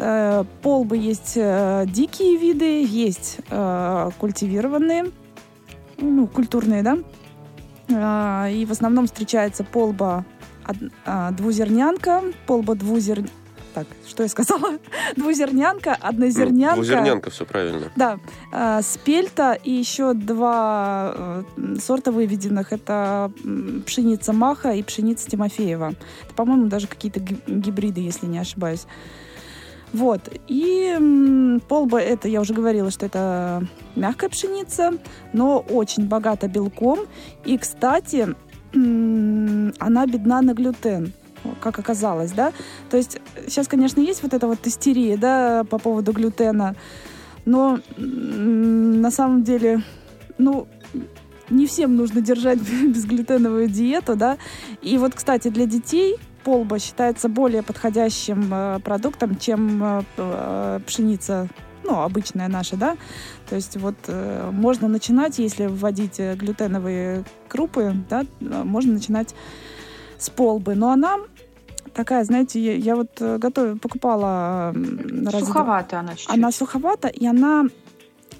Э, 0.03 0.43
Полбы 0.63 0.97
есть 0.97 1.33
э, 1.35 1.85
дикие 1.87 2.35
виды, 2.37 2.83
есть 2.83 3.37
э, 3.51 4.09
культивированные, 4.17 5.11
ну, 5.97 6.27
культурные, 6.27 6.81
да. 6.83 6.97
И 8.49 8.65
в 8.65 8.71
основном 8.71 9.05
встречается 9.05 9.63
полба 9.63 10.25
двузернянка, 11.31 12.23
полба 12.47 12.75
двузер... 12.75 13.23
Так, 13.73 13.87
что 14.07 14.23
я 14.23 14.29
сказала? 14.29 14.79
Двузернянка, 15.15 15.97
Ну, 16.01 16.07
однозернянка. 16.09 16.75
Двузернянка, 16.75 17.29
все 17.29 17.45
правильно. 17.45 17.91
Да, 17.95 18.17
э, 18.51 18.81
спельта 18.81 19.53
и 19.53 19.71
еще 19.71 20.13
два 20.13 21.13
э, 21.15 21.75
сорта 21.81 22.11
выведенных. 22.11 22.73
Это 22.73 23.31
пшеница 23.85 24.33
Маха 24.33 24.71
и 24.71 24.83
пшеница 24.83 25.29
Тимофеева. 25.29 25.93
Это, 26.23 26.33
по-моему, 26.35 26.67
даже 26.67 26.87
какие-то 26.87 27.19
ги- 27.21 27.39
гибриды, 27.47 28.01
если 28.01 28.25
не 28.25 28.39
ошибаюсь. 28.39 28.87
Вот. 29.93 30.21
И 30.47 31.59
полба, 31.67 31.99
это, 32.01 32.27
я 32.27 32.41
уже 32.41 32.53
говорила, 32.53 32.91
что 32.91 33.05
это 33.05 33.65
мягкая 33.95 34.29
пшеница, 34.29 34.93
но 35.33 35.59
очень 35.59 36.07
богата 36.07 36.47
белком. 36.47 36.99
И, 37.45 37.57
кстати, 37.57 38.35
она 38.73 40.05
бедна 40.07 40.41
на 40.41 40.53
глютен 40.53 41.13
как 41.59 41.79
оказалось, 41.79 42.31
да. 42.31 42.53
То 42.89 42.97
есть 42.97 43.19
сейчас, 43.47 43.67
конечно, 43.67 43.99
есть 43.99 44.21
вот 44.23 44.33
эта 44.33 44.47
вот 44.47 44.65
истерия, 44.67 45.17
да, 45.17 45.63
по 45.63 45.79
поводу 45.79 46.11
глютена, 46.11 46.75
но 47.45 47.79
на 47.97 49.11
самом 49.11 49.43
деле, 49.43 49.81
ну, 50.37 50.67
не 51.49 51.65
всем 51.65 51.95
нужно 51.95 52.21
держать 52.21 52.59
безглютеновую 52.87 53.67
диету, 53.67 54.15
да. 54.15 54.37
И 54.81 54.97
вот, 54.97 55.15
кстати, 55.15 55.49
для 55.49 55.65
детей 55.65 56.17
полба 56.43 56.79
считается 56.79 57.29
более 57.29 57.63
подходящим 57.63 58.53
э, 58.53 58.79
продуктом, 58.79 59.37
чем 59.37 59.83
э, 59.83 60.03
э, 60.17 60.79
пшеница, 60.85 61.47
ну, 61.83 62.01
обычная 62.01 62.47
наша, 62.47 62.77
да. 62.77 62.97
То 63.49 63.55
есть 63.55 63.77
вот 63.77 63.95
э, 64.07 64.49
можно 64.51 64.87
начинать, 64.87 65.39
если 65.39 65.67
вводить 65.67 66.19
глютеновые 66.19 67.23
крупы, 67.47 67.93
да, 68.09 68.25
можно 68.39 68.93
начинать 68.93 69.35
с 70.17 70.29
полбы. 70.29 70.75
Но 70.75 70.91
она 70.91 71.17
такая, 71.93 72.23
знаете, 72.23 72.59
я, 72.59 72.75
я 72.75 72.95
вот 72.95 73.19
готовила, 73.19 73.77
покупала... 73.77 74.73
Суховатая 75.31 75.99
она 76.01 76.11
чуть-чуть. 76.11 76.29
она 76.33 76.51
суховата, 76.51 77.07
и 77.07 77.25
она 77.25 77.65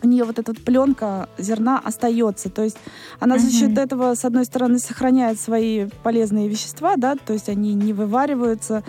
у 0.04 0.08
нее 0.08 0.24
вот 0.24 0.40
эта 0.40 0.52
вот 0.52 0.64
пленка 0.64 1.30
зерна 1.38 1.80
остается. 1.84 2.50
То 2.50 2.64
есть 2.64 2.78
она 3.20 3.38
за 3.38 3.48
Мгм. 3.48 3.54
счет 3.54 3.78
этого, 3.78 4.16
с 4.16 4.26
одной 4.26 4.46
стороны, 4.46 4.80
сохраняет 4.80 5.40
свои 5.40 5.88
полезные 6.04 6.48
вещества, 6.48 6.96
да, 6.98 7.16
то 7.16 7.34
есть 7.34 7.50
они 7.50 7.74
не 7.74 7.94
вывариваются. 7.94 8.84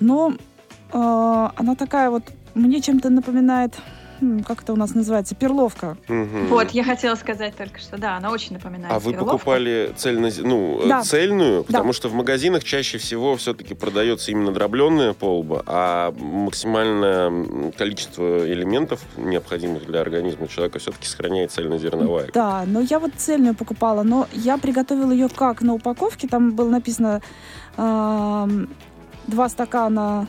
Но 0.00 0.34
э, 0.92 1.48
она 1.56 1.74
такая 1.74 2.10
вот, 2.10 2.22
мне 2.54 2.80
чем-то 2.80 3.10
напоминает, 3.10 3.74
как 4.46 4.62
это 4.62 4.72
у 4.72 4.76
нас 4.76 4.94
называется, 4.94 5.34
перловка. 5.34 5.96
Мгм. 6.08 6.46
Вот, 6.48 6.70
я 6.70 6.84
хотела 6.84 7.14
сказать 7.14 7.56
только 7.56 7.78
что, 7.78 7.96
да, 7.98 8.16
она 8.16 8.30
очень 8.30 8.52
напоминает 8.54 8.92
А 8.92 8.98
вы 8.98 9.12
перловку. 9.12 9.32
покупали 9.38 9.92
цельно, 9.96 10.28
ну, 10.38 10.80
э, 10.84 10.88
Да. 10.88 11.02
цельную? 11.02 11.60
Да. 11.60 11.66
Потому 11.66 11.92
что 11.92 12.08
в 12.08 12.14
магазинах 12.14 12.64
чаще 12.64 12.98
всего 12.98 13.36
все-таки 13.36 13.74
продается 13.74 14.30
именно 14.30 14.52
дробленная 14.52 15.12
полба, 15.12 15.62
а 15.66 16.12
максимальное 16.18 17.70
количество 17.76 18.46
элементов, 18.50 19.00
необходимых 19.16 19.86
для 19.86 20.00
организма 20.00 20.48
человека, 20.48 20.78
все-таки 20.78 21.06
сохраняет 21.06 21.52
цельнозерновая. 21.52 22.28
Да, 22.34 22.64
но 22.66 22.80
я 22.80 22.98
вот 22.98 23.12
цельную 23.16 23.54
покупала, 23.54 24.02
но 24.02 24.26
я 24.32 24.58
приготовила 24.58 25.12
ее 25.12 25.28
как 25.28 25.62
на 25.62 25.74
упаковке, 25.74 26.28
там 26.28 26.52
было 26.52 26.68
написано 26.68 27.20
два 27.76 29.48
стакана 29.48 30.26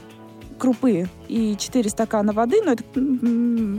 крупы 0.60 1.08
и 1.28 1.56
4 1.58 1.89
стакана 1.89 2.34
воды, 2.34 2.62
но 2.63 2.74
это 2.74 2.84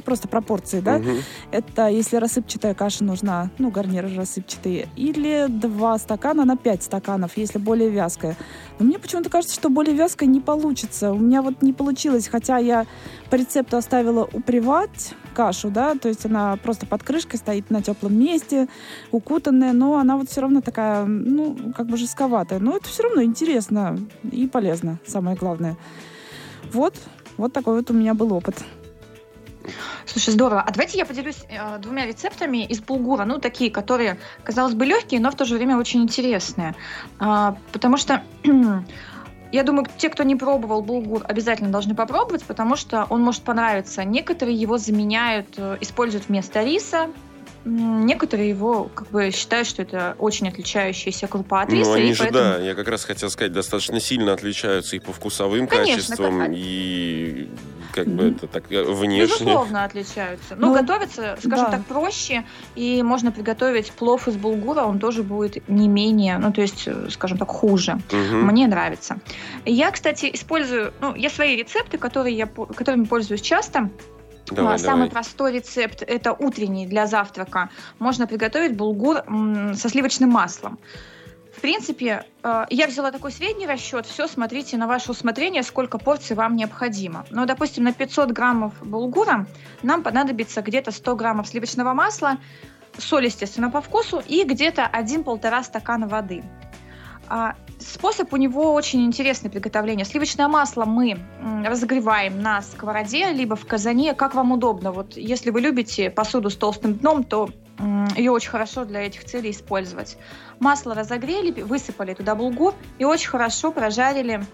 просто 0.05 0.27
пропорции, 0.27 0.81
да? 0.81 0.99
Мгм. 0.99 1.19
Это 1.53 1.88
если 1.88 2.16
рассыпчатая 2.16 2.75
каша 2.75 3.05
нужна, 3.05 3.51
ну, 3.59 3.71
гарниры 3.71 4.12
рассыпчатые. 4.14 4.88
Или 4.97 5.47
2 5.49 5.99
стакана 5.99 6.45
на 6.45 6.57
5 6.57 6.83
стаканов, 6.83 7.37
если 7.37 7.59
более 7.59 7.90
вязкая. 7.90 8.37
Но 8.79 8.87
мне 8.87 8.99
почему-то 8.99 9.31
кажется, 9.31 9.55
что 9.55 9.69
более 9.69 9.95
вязкая 9.95 10.29
не 10.29 10.40
получится. 10.40 11.12
У 11.12 11.19
меня 11.19 11.43
вот 11.43 11.62
не 11.62 11.73
получилось, 11.73 12.29
хотя 12.29 12.59
я 12.59 12.87
по 13.31 13.37
рецепту 13.37 13.77
оставила 13.77 14.25
упривать 14.33 15.14
кашу, 15.35 15.71
да, 15.71 15.95
то 15.95 16.09
есть 16.09 16.27
она 16.27 16.57
просто 16.57 16.87
под 16.87 17.05
крышкой 17.05 17.38
стоит 17.38 17.71
на 17.71 17.83
теплом 17.83 18.19
месте, 18.19 18.66
укутанная, 19.12 19.73
но 19.73 19.99
она 19.99 20.16
вот 20.16 20.29
все 20.29 20.40
равно 20.40 20.61
такая, 20.61 21.05
ну, 21.05 21.57
как 21.77 21.87
бы 21.87 21.97
жестковатая. 21.97 22.59
Но 22.59 22.77
это 22.77 22.88
все 22.88 23.05
равно 23.05 23.23
интересно 23.23 23.99
и 24.31 24.49
полезно, 24.49 24.99
самое 25.07 25.37
главное. 25.37 25.77
Вот, 26.72 26.94
вот 27.37 27.52
такой 27.52 27.76
вот 27.76 27.90
у 27.90 27.94
меня 27.94 28.14
был 28.14 28.33
опыт. 28.33 28.56
Слушай, 30.06 30.30
здорово. 30.30 30.62
А 30.62 30.70
давайте 30.72 30.98
я 30.98 31.06
поделюсь 31.06 31.44
э, 31.48 31.78
двумя 31.78 32.06
рецептами 32.06 32.64
из 32.64 32.80
булгура. 32.80 33.24
Ну, 33.24 33.38
такие, 33.38 33.70
которые, 33.70 34.18
казалось 34.42 34.74
бы, 34.74 34.85
легкие, 34.85 35.20
но 35.20 35.30
в 35.30 35.35
то 35.37 35.44
же 35.44 35.56
время 35.56 35.76
очень 35.76 36.02
интересные. 36.02 36.74
А, 37.18 37.56
потому 37.72 37.96
что 37.96 38.22
я 39.52 39.62
думаю, 39.62 39.87
те, 39.98 40.09
кто 40.09 40.22
не 40.22 40.37
пробовал 40.37 40.83
булгур, 40.83 41.22
обязательно 41.28 41.70
должны 41.70 41.94
попробовать, 41.94 42.42
потому 42.44 42.76
что 42.76 43.06
он 43.09 43.22
может 43.22 43.42
понравиться. 43.42 44.04
Некоторые 44.04 44.56
его 44.56 44.78
заменяют, 44.78 45.48
э, 45.56 45.76
используют 45.80 46.28
вместо 46.28 46.62
риса, 46.62 47.11
Некоторые 47.64 48.49
его 48.49 48.85
как 48.85 49.11
бы 49.11 49.31
считают, 49.31 49.68
что 49.68 49.83
это 49.83 50.14
очень 50.18 50.49
отличающаяся 50.49 51.27
крупа 51.27 51.62
от 51.62 51.70
риса. 51.70 51.90
Ну, 51.90 51.96
они 51.96 52.14
же, 52.14 52.20
поэтому... 52.20 52.42
да, 52.42 52.59
я 52.59 52.75
как 52.75 52.88
раз 52.88 53.05
хотел 53.05 53.29
сказать, 53.29 53.53
достаточно 53.53 54.01
сильно 54.01 54.33
отличаются 54.33 54.96
и 54.96 54.99
по 54.99 55.12
вкусовым 55.12 55.66
Конечно, 55.66 55.94
качествам, 55.94 56.38
как... 56.38 56.51
и 56.55 57.49
как 57.92 58.07
бы 58.07 58.31
это 58.31 58.46
так 58.46 58.70
э, 58.70 58.83
внешне. 58.83 59.27
Безусловно, 59.27 59.85
отличаются. 59.85 60.57
Но 60.57 60.68
ну, 60.68 60.75
готовится, 60.75 61.37
скажем 61.38 61.66
да. 61.66 61.70
так, 61.73 61.85
проще, 61.85 62.44
и 62.75 63.03
можно 63.03 63.33
приготовить 63.33 63.92
плов 63.92 64.29
из 64.29 64.37
булгура, 64.37 64.83
он 64.83 64.99
тоже 64.99 65.23
будет 65.23 65.68
не 65.68 65.88
менее, 65.88 66.38
ну, 66.38 66.53
то 66.53 66.62
есть, 66.62 66.85
э, 66.87 67.09
скажем 67.11 67.38
так, 67.38 67.49
хуже. 67.49 68.01
Угу. 68.11 68.37
Мне 68.37 68.66
нравится. 68.66 69.18
Я, 69.64 69.90
кстати, 69.90 70.31
использую, 70.33 70.92
ну, 71.01 71.14
я 71.14 71.31
свои 71.31 71.57
рецепты, 71.57 71.99
которые 71.99 72.37
я, 72.37 72.46
которыми 72.46 73.05
пользуюсь 73.05 73.42
часто, 73.42 73.90
Давай, 74.46 74.79
Самый 74.79 75.09
давай. 75.09 75.11
простой 75.11 75.53
рецепт– 75.53 76.03
это 76.07 76.33
утренний 76.33 76.87
для 76.87 77.07
завтрака. 77.07 77.70
Можно 77.98 78.26
приготовить 78.26 78.76
булгур 78.76 79.22
со 79.74 79.88
сливочным 79.88 80.31
маслом. 80.31 80.79
В 81.57 81.61
принципе, 81.61 82.24
э, 82.42 82.64
я 82.70 82.87
взяла 82.87 83.11
такой 83.11 83.33
средний 83.33 83.66
расчет. 83.66 84.07
Все, 84.07 84.29
смотрите 84.29 84.76
на 84.76 84.87
ваше 84.87 85.11
усмотрение, 85.11 85.62
сколько 85.62 85.98
порций 85.98 86.37
вам 86.37 86.57
необходимо. 86.57 87.26
Но, 87.31 87.44
допустим, 87.44 87.85
на 87.85 87.92
500 87.92 88.31
граммов 88.31 88.72
булгура 88.83 89.46
нам 89.83 90.03
понадобится 90.03 90.62
где-то 90.62 90.90
100 90.90 91.16
граммов 91.16 91.48
сливочного 91.48 91.92
масла, 91.92 92.38
соль, 92.96 93.26
естественно, 93.26 93.70
по 93.70 93.81
вкусу, 93.81 94.22
и 94.26 94.44
где-то 94.44 94.88
1-1,5 94.92 95.64
стакана 95.64 96.07
воды. 96.07 96.42
А, 97.33 97.55
способ 97.79 98.33
у 98.33 98.37
него 98.37 98.75
очень 98.75 99.07
интересный 99.07 99.51
приготовление. 99.51 100.05
Сливочное 100.05 100.49
масло 100.49 100.85
мы 100.85 101.16
разогреваем 101.64 102.43
на 102.43 102.61
сковороде, 102.61 103.31
либо 103.31 103.55
в 103.55 103.64
казане, 103.66 104.14
как 104.14 104.35
вам 104.35 104.51
удобно. 104.51 104.90
Вот 104.90 105.16
если 105.16 105.51
вы 105.51 105.61
любите 105.61 106.11
посуду 106.11 106.51
с 106.51 106.57
толстым 106.57 106.95
дном, 106.95 107.23
то 107.23 107.49
ее 108.16 108.33
очень 108.33 108.51
хорошо 108.51 108.85
для 108.85 109.03
этих 109.03 109.25
целей 109.25 109.53
использовать. 109.53 110.19
Масло 110.59 110.93
разогрели, 110.93 111.62
высыпали 111.62 112.14
туда 112.14 112.35
булгур 112.35 112.75
и 112.99 113.05
очень 113.05 113.29
хорошо 113.29 113.71
прожарили 113.71 114.45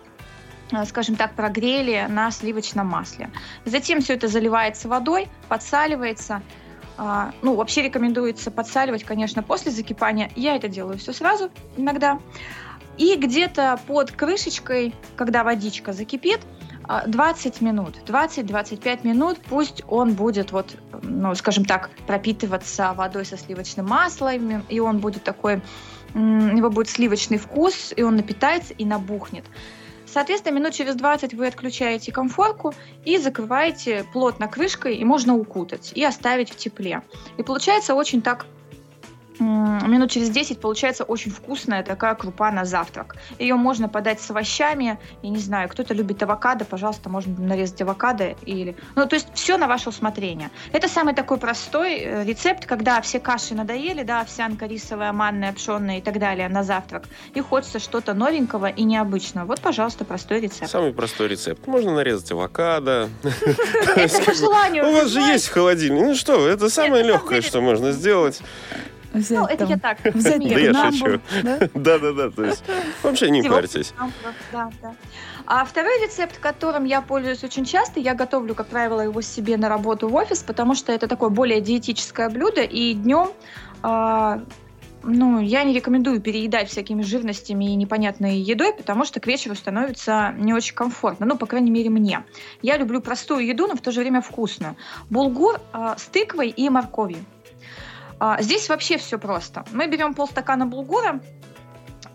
а, 0.71 0.85
скажем 0.85 1.17
так, 1.17 1.35
прогрели 1.35 2.07
на 2.11 2.31
сливочном 2.31 2.89
масле. 2.89 3.31
Затем 3.65 4.03
все 4.03 4.15
это 4.15 4.29
заливается 4.29 4.89
водой, 4.89 5.29
подсаливается. 5.49 6.43
А, 6.99 7.33
ну, 7.43 7.55
вообще 7.55 7.83
рекомендуется 7.83 8.51
подсаливать, 8.51 9.05
конечно, 9.05 9.43
после 9.43 9.71
закипания. 9.71 10.31
Я 10.35 10.57
это 10.57 10.69
делаю 10.69 10.99
все 10.99 11.12
сразу 11.12 11.51
иногда. 11.77 12.19
И 12.99 13.17
где-то 13.17 13.79
под 13.87 14.13
крышечкой, 14.13 14.95
когда 15.17 15.45
водичка 15.45 15.93
закипит, 15.93 16.41
20 17.07 17.57
а, 17.61 17.65
минут, 17.65 17.97
20-25 18.07 19.07
минут, 19.07 19.39
пусть 19.49 19.83
он 19.89 20.15
будет 20.15 20.53
вот, 20.53 20.77
ну, 21.03 21.35
скажем 21.35 21.65
так, 21.65 21.91
пропитываться 22.07 22.93
водой 22.95 23.25
со 23.25 23.37
сливочным 23.37 23.87
маслом, 23.87 24.65
и 24.69 24.79
он 24.79 24.99
будет 24.99 25.25
такой, 25.25 25.63
у 26.15 26.19
него 26.19 26.71
будет 26.71 26.89
сливочный 26.89 27.39
вкус, 27.39 27.93
и 27.97 28.03
он 28.03 28.17
напитается 28.17 28.73
и 28.75 28.85
набухнет. 28.85 29.45
Соответственно, 30.07 30.55
минут 30.55 30.73
через 30.73 30.95
20 30.95 31.35
вы 31.35 31.49
отключаете 31.49 32.13
комфорку 32.13 32.73
и 33.05 33.19
закрываете 33.19 34.07
плотно 34.13 34.47
крышкой, 34.47 34.97
и 34.97 35.05
можно 35.05 35.37
укутать, 35.37 35.93
и 35.95 36.05
оставить 36.05 36.51
в 36.51 36.57
тепле. 36.57 37.03
И 37.37 37.43
получается 37.43 37.95
очень 37.95 38.23
так 38.23 38.47
минут 39.40 40.11
через 40.11 40.31
10 40.31 40.61
получается 40.61 41.05
очень 41.05 41.31
вкусная 41.31 41.83
такая 41.83 42.14
крупа 42.14 42.51
на 42.51 42.64
завтрак. 42.64 43.16
Ее 43.38 43.57
можно 43.57 43.88
подать 43.88 44.20
с 44.20 44.31
овощами, 44.31 44.99
я 45.22 45.31
не 45.31 45.38
знаю, 45.38 45.68
кто-то 45.68 45.94
любит 45.94 46.22
авокадо, 46.22 46.64
пожалуйста, 46.64 47.09
можно 47.09 47.35
нарезать 47.38 47.81
авокадо 47.83 48.35
или... 48.44 48.77
Ну, 48.94 49.07
то 49.07 49.16
есть 49.16 49.29
все 49.35 49.57
на 49.57 49.66
ваше 49.66 49.88
усмотрение. 49.88 50.51
Это 50.72 50.88
самый 50.88 51.14
такой 51.14 51.38
простой 51.38 51.99
э, 51.99 52.25
рецепт, 52.25 52.66
когда 52.66 53.01
все 53.01 53.20
каши 53.20 53.55
надоели, 53.55 54.03
да, 54.03 54.20
овсянка, 54.20 54.66
рисовая, 54.66 55.12
манная, 55.12 55.53
пшенная 55.53 55.99
и 55.99 56.01
так 56.01 56.18
далее 56.18 56.49
на 56.49 56.62
завтрак, 56.62 57.05
и 57.35 57.40
хочется 57.40 57.79
что-то 57.79 58.14
новенького 58.14 58.66
и 58.66 58.85
необычного. 58.85 59.46
Вот, 59.46 59.61
пожалуйста, 59.61 60.05
простой 60.05 60.40
рецепт. 60.40 60.70
Самый 60.70 60.92
простой 60.92 61.29
рецепт. 61.29 61.66
Можно 61.66 61.94
нарезать 61.94 62.31
авокадо. 62.33 63.09
Это 63.96 64.22
по 64.25 64.35
желанию. 64.35 64.88
У 64.88 64.92
вас 64.92 65.09
же 65.09 65.20
есть 65.20 65.49
холодильник. 65.49 66.03
Ну 66.03 66.14
что, 66.14 66.46
это 66.49 66.68
самое 66.68 67.03
легкое, 67.05 67.42
что 67.42 67.61
можно 67.61 67.92
сделать. 67.92 68.40
Взять, 69.16 69.38
ну, 69.38 69.46
это 69.46 69.59
там, 69.59 69.68
я 69.68 69.79
так. 69.79 69.98
Взять 70.14 70.40
да 70.40 70.59
я 70.59 70.92
шучу. 70.92 71.20
Да-да-да, 71.74 72.31
то 72.31 72.44
есть 72.44 72.64
вообще 73.02 73.31
не 73.31 73.42
парьтесь. 73.42 73.94
Да, 74.52 74.70
да. 74.83 74.94
А 75.46 75.64
второй 75.64 76.02
рецепт, 76.02 76.38
которым 76.38 76.85
я 76.85 77.00
пользуюсь 77.00 77.44
очень 77.44 77.64
часто, 77.64 78.00
я 78.00 78.14
готовлю, 78.14 78.55
как 78.55 78.66
правило, 78.66 79.00
его 79.00 79.20
себе 79.20 79.57
на 79.57 79.68
работу 79.68 80.09
в 80.09 80.14
офис, 80.14 80.42
потому 80.42 80.74
что 80.74 80.92
это 80.92 81.07
такое 81.07 81.31
более 81.31 81.61
диетическое 81.61 82.29
блюдо, 82.29 82.62
и 82.62 82.94
днем 82.94 83.29
а, 83.83 84.40
ну, 85.07 85.40
я 85.40 85.62
не 85.62 85.72
рекомендую 85.72 86.20
переедать 86.20 86.68
всякими 86.68 87.02
жирностями 87.02 87.66
и 87.66 87.76
непонятной 87.76 88.38
едой, 88.38 88.74
потому 88.74 89.05
что 89.05 89.20
к 89.20 89.26
вечеру 89.26 89.55
становится 89.55 90.35
не 90.37 90.52
очень 90.52 90.74
комфортно. 90.74 91.26
Ну, 91.26 91.37
по 91.37 91.46
крайней 91.46 91.70
мере, 91.70 91.90
мне. 91.90 92.24
Я 92.62 92.76
люблю 92.76 93.00
простую 93.00 93.46
еду, 93.46 93.68
но 93.68 93.76
в 93.76 93.81
то 93.81 93.92
же 93.92 94.00
время 94.00 94.20
вкусную. 94.20 94.76
Булгур 95.09 95.61
э, 95.72 95.94
с 95.96 96.07
тыквой 96.07 96.48
и 96.48 96.68
морковью. 96.68 97.24
А, 98.18 98.40
здесь 98.40 98.68
вообще 98.68 98.96
все 98.98 99.18
просто. 99.18 99.64
Мы 99.72 99.87
берем 99.87 100.14
полстакана 100.14 100.66
булгура 100.66 101.20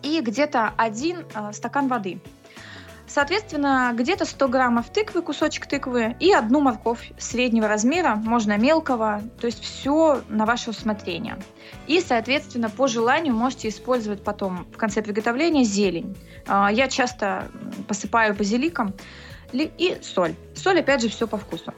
и 0.02 0.22
где-то 0.22 0.74
один 0.78 1.26
а, 1.34 1.54
стакан 1.54 1.88
воды. 1.88 2.20
Соответственно, 3.08 3.92
где-то 3.94 4.24
100 4.24 4.48
граммов 4.48 4.90
тыквы, 4.90 5.22
кусочек 5.22 5.66
тыквы 5.68 6.16
и 6.22 6.32
одну 6.32 6.62
морковь 6.62 7.12
среднего 7.18 7.68
размера, 7.68 8.16
можно 8.16 8.58
мелкого, 8.58 9.22
то 9.38 9.48
есть 9.48 9.62
все 9.62 10.22
на 10.30 10.46
ваше 10.46 10.70
усмотрение. 10.70 11.38
И, 11.88 12.00
соответственно, 12.00 12.70
по 12.70 12.88
желанию 12.88 13.36
можете 13.36 13.68
использовать 13.68 14.24
потом 14.24 14.66
в 14.74 14.78
конце 14.78 15.02
приготовления 15.02 15.66
зелень. 15.66 16.16
А, 16.48 16.72
я 16.72 16.88
часто 16.88 17.50
посыпаю 17.88 18.34
базиликом 18.34 18.94
и 19.52 19.98
соль. 20.02 20.36
Соль, 20.56 20.80
опять 20.80 21.02
же, 21.02 21.10
все 21.10 21.28
по 21.28 21.38
вкусу. 21.38 21.74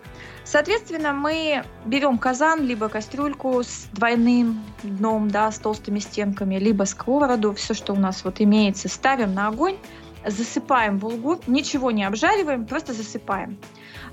Соответственно, 0.45 1.13
мы 1.13 1.63
берем 1.85 2.17
казан, 2.17 2.61
либо 2.61 2.89
кастрюльку 2.89 3.63
с 3.63 3.87
двойным 3.93 4.63
дном, 4.83 5.29
да, 5.29 5.51
с 5.51 5.57
толстыми 5.57 5.99
стенками, 5.99 6.55
либо 6.55 6.83
сковороду, 6.83 7.53
все, 7.53 7.73
что 7.73 7.93
у 7.93 7.97
нас 7.97 8.23
вот 8.25 8.41
имеется, 8.41 8.89
ставим 8.89 9.33
на 9.33 9.47
огонь, 9.47 9.77
засыпаем 10.25 10.97
булгур, 10.97 11.39
ничего 11.47 11.91
не 11.91 12.03
обжариваем, 12.03 12.65
просто 12.65 12.93
засыпаем. 12.93 13.57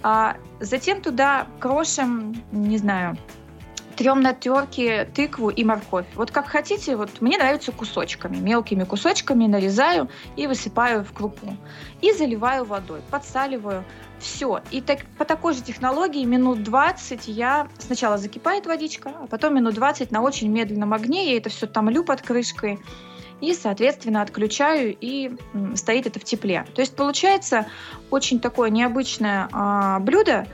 А 0.02 0.36
затем 0.60 1.02
туда 1.02 1.46
крошим, 1.58 2.42
не 2.52 2.78
знаю, 2.78 3.16
трем 4.00 4.22
на 4.22 4.32
терке 4.32 5.04
тыкву 5.04 5.50
и 5.50 5.62
морковь. 5.62 6.06
Вот 6.14 6.30
как 6.30 6.46
хотите, 6.46 6.96
вот 6.96 7.20
мне 7.20 7.36
нравится 7.36 7.70
кусочками, 7.70 8.38
мелкими 8.38 8.84
кусочками 8.84 9.46
нарезаю 9.46 10.08
и 10.36 10.46
высыпаю 10.46 11.04
в 11.04 11.12
крупу. 11.12 11.54
И 12.00 12.10
заливаю 12.14 12.64
водой, 12.64 13.02
подсаливаю. 13.10 13.84
Все. 14.18 14.62
И 14.70 14.80
так, 14.80 15.00
по 15.18 15.26
такой 15.26 15.52
же 15.52 15.60
технологии 15.60 16.24
минут 16.24 16.62
20 16.62 17.28
я... 17.28 17.68
Сначала 17.78 18.16
закипает 18.16 18.64
водичка, 18.64 19.12
а 19.22 19.26
потом 19.26 19.54
минут 19.54 19.74
20 19.74 20.10
на 20.10 20.22
очень 20.22 20.48
медленном 20.48 20.94
огне. 20.94 21.30
Я 21.32 21.36
это 21.36 21.50
все 21.50 21.66
томлю 21.66 22.02
под 22.02 22.22
крышкой. 22.22 22.78
И, 23.42 23.52
соответственно, 23.52 24.22
отключаю, 24.22 24.96
и 24.98 25.32
стоит 25.74 26.06
это 26.06 26.18
в 26.18 26.24
тепле. 26.24 26.64
То 26.74 26.80
есть 26.80 26.96
получается 26.96 27.66
очень 28.10 28.40
такое 28.40 28.70
необычное 28.70 29.48
а, 29.52 29.98
блюдо, 29.98 30.46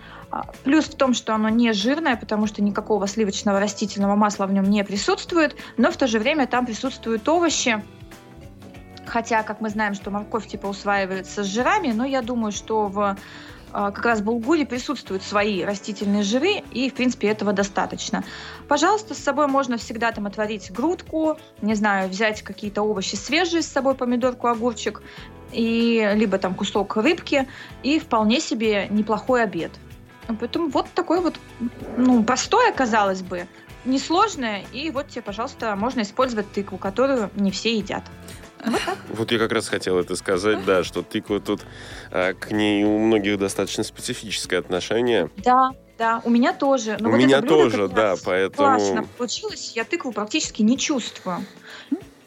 Плюс 0.65 0.87
в 0.87 0.97
том, 0.97 1.15
что 1.15 1.35
оно 1.35 1.49
не 1.49 1.73
жирное, 1.73 2.17
потому 2.17 2.47
что 2.47 2.63
никакого 2.63 3.07
сливочного 3.07 3.61
растительного 3.61 4.17
масла 4.17 4.47
в 4.47 4.53
нем 4.53 4.65
не 4.65 4.85
присутствует, 4.85 5.57
но 5.77 5.91
в 5.91 5.97
то 5.97 6.07
же 6.07 6.19
время 6.19 6.47
там 6.47 6.67
присутствуют 6.67 7.29
овощи, 7.29 7.83
Хотя, 9.07 9.45
как 9.45 9.61
мы 9.61 9.71
знаем, 9.71 9.95
что 9.95 10.11
морковь 10.11 10.49
типа 10.49 10.67
усваивается 10.67 11.45
с 11.45 11.47
жирами, 11.47 11.93
но 11.93 12.05
я 12.05 12.23
думаю, 12.23 12.51
что 12.51 12.89
в 12.89 13.17
а, 13.73 13.91
как 13.91 14.05
раз 14.05 14.21
в 14.21 14.25
булгуре 14.25 14.67
присутствуют 14.67 15.23
свои 15.23 15.63
растительные 15.63 16.23
жиры, 16.23 16.63
и, 16.73 16.91
в 16.91 16.95
принципе, 16.95 17.29
этого 17.29 17.53
достаточно. 17.53 18.25
Пожалуйста, 18.69 19.15
с 19.15 19.19
собой 19.19 19.47
можно 19.47 19.77
всегда 19.77 20.13
там 20.13 20.27
отварить 20.27 20.73
грудку, 20.73 21.39
не 21.63 21.75
знаю, 21.75 22.09
взять 22.09 22.43
какие-то 22.43 22.83
овощи 22.83 23.15
свежие 23.15 23.63
с 23.63 23.67
собой, 23.67 23.95
помидорку, 23.95 24.49
огурчик, 24.49 25.03
и 25.53 26.11
либо 26.15 26.39
там 26.39 26.55
кусок 26.55 26.97
рыбки, 26.97 27.49
и 27.83 27.99
вполне 27.99 28.41
себе 28.41 28.89
неплохой 28.91 29.43
обед. 29.43 29.73
Поэтому 30.41 30.69
вот 30.69 30.87
такой 30.95 31.21
вот, 31.21 31.39
ну, 31.97 32.23
простое, 32.25 32.73
казалось 32.73 33.23
бы, 33.23 33.47
несложное, 33.85 34.65
и 34.73 34.91
вот 34.91 35.09
тебе, 35.09 35.23
пожалуйста, 35.23 35.77
можно 35.77 36.03
использовать 36.03 36.51
тыкву, 36.53 36.79
которую 36.79 37.31
не 37.37 37.51
все 37.51 37.77
едят. 37.77 38.03
Вот, 38.65 38.81
так. 38.85 38.99
вот 39.11 39.31
я 39.33 39.39
как 39.39 39.53
раз 39.53 39.69
хотел 39.69 39.99
это 39.99 40.17
сказать, 40.17 40.65
да, 40.65 40.83
что 40.83 41.03
тыква 41.03 41.41
тут 41.41 41.65
а, 42.11 42.33
к 42.33 42.51
ней 42.51 42.85
у 42.85 42.99
многих 42.99 43.39
достаточно 43.39 43.85
специфическое 43.85 44.59
отношение. 44.59 45.31
Да, 45.37 45.71
да, 45.99 46.21
у 46.25 46.31
меня 46.31 46.53
тоже. 46.53 46.97
Но 46.99 47.09
у 47.09 47.13
вот 47.13 47.19
меня 47.19 47.43
тоже, 47.43 47.89
да, 47.89 48.17
поэтому... 48.25 48.77
Классно 48.77 49.05
получилось, 49.17 49.73
я 49.75 49.85
тыкву 49.85 50.11
практически 50.13 50.63
не 50.63 50.77
чувствую. 50.77 51.45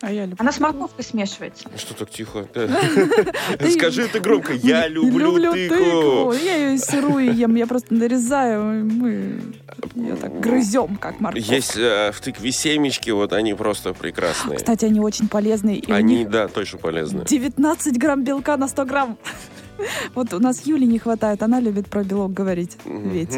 А 0.01 0.11
я 0.11 0.23
люблю. 0.23 0.37
Она 0.39 0.51
с 0.51 0.59
морковкой 0.59 1.03
смешивается. 1.03 1.69
Что 1.77 1.93
так 1.93 2.09
тихо? 2.09 2.47
Скажи 3.71 4.03
это 4.03 4.19
громко. 4.19 4.53
Я 4.53 4.87
люблю 4.89 5.51
тыкву. 5.51 5.75
тыкву. 5.75 6.33
Я 6.33 6.55
ее 6.55 6.75
и 6.75 6.77
сырую 6.77 7.35
ем, 7.35 7.55
я 7.55 7.67
просто 7.67 7.93
нарезаю, 7.93 8.85
мы 8.85 9.41
ее 9.95 10.15
так 10.15 10.39
грызем, 10.39 10.95
как 10.97 11.19
морковку. 11.19 11.51
Есть 11.51 11.77
э, 11.77 12.11
в 12.13 12.21
тыкве 12.21 12.51
семечки, 12.51 13.09
вот 13.09 13.33
они 13.33 13.53
просто 13.53 13.93
прекрасные. 13.93 14.57
Кстати, 14.57 14.85
они 14.85 14.99
очень 14.99 15.27
полезные. 15.27 15.83
Они, 15.87 16.25
да, 16.25 16.47
точно 16.47 16.79
полезны. 16.79 17.25
19 17.25 17.97
грамм 17.97 18.23
белка 18.23 18.57
на 18.57 18.67
100 18.67 18.85
грамм. 18.85 19.17
Вот 20.13 20.33
у 20.33 20.39
нас 20.39 20.65
Юли 20.65 20.85
не 20.85 20.99
хватает, 20.99 21.41
она 21.43 21.59
любит 21.59 21.87
про 21.87 22.03
белок 22.03 22.33
говорить. 22.33 22.77
Ведь. 22.85 23.37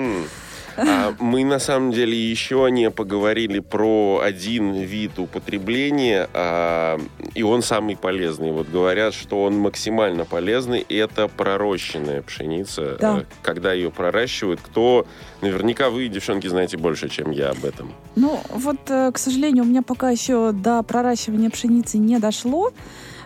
А 0.78 1.14
мы 1.20 1.44
на 1.44 1.60
самом 1.60 1.92
деле 1.92 2.18
еще 2.18 2.68
не 2.72 2.90
поговорили 2.92 3.60
про 3.60 4.22
один 4.24 4.74
вид 4.74 5.20
употребления, 5.20 6.30
а, 6.34 7.00
и 7.36 7.44
он 7.44 7.62
самый 7.62 7.96
полезный. 7.96 8.52
Вот 8.52 8.70
говорят, 8.70 9.14
что 9.14 9.44
он 9.44 9.58
максимально 9.58 10.26
полезный, 10.26 10.86
это 10.90 11.28
пророщенная 11.28 12.22
пшеница. 12.22 12.98
Да. 13.00 13.20
Э, 13.20 13.24
Когда 13.42 13.74
ее 13.74 13.92
проращивают, 13.92 14.60
кто... 14.62 15.06
Наверняка 15.42 15.90
вы, 15.90 16.08
девчонки, 16.08 16.48
знаете 16.48 16.78
больше, 16.78 17.10
чем 17.10 17.32
я 17.32 17.50
об 17.50 17.66
этом. 17.66 17.92
Ну, 18.16 18.40
вот, 18.50 18.80
э, 18.90 19.12
к 19.12 19.18
сожалению, 19.18 19.64
у 19.64 19.68
меня 19.68 19.82
пока 19.82 20.10
еще 20.10 20.52
до 20.52 20.84
проращивания 20.84 21.50
пшеницы 21.50 21.98
не 21.98 22.20
дошло. 22.20 22.72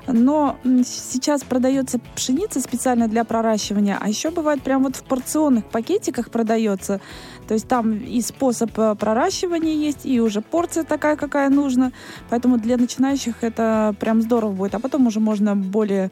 Но 0.08 0.58
сейчас 0.64 1.44
продается 1.44 2.00
пшеница 2.16 2.62
специально 2.62 3.08
для 3.08 3.24
проращивания, 3.24 3.98
а 4.00 4.08
еще 4.08 4.30
бывает 4.30 4.62
прям 4.62 4.84
вот 4.84 4.96
в 4.96 5.04
порционных 5.04 5.66
пакетиках 5.66 6.30
продается. 6.30 7.02
То 7.48 7.54
есть 7.54 7.68
там 7.68 7.98
и 7.98 8.22
способ 8.22 8.72
э, 8.78 8.96
проращивания 8.96 9.74
есть, 9.74 10.06
и 10.06 10.20
уже 10.20 10.42
порция 10.42 10.84
такая, 10.84 11.16
какая 11.16 11.50
нужна. 11.50 11.92
Поэтому 12.30 12.58
для 12.58 12.78
начинающих 12.78 13.36
это 13.42 13.96
прям 14.00 14.22
здорово 14.22 14.52
будет. 14.52 14.76
А 14.76 14.80
потом 14.80 15.08
уже 15.08 15.20
можно 15.20 15.56
более 15.56 16.12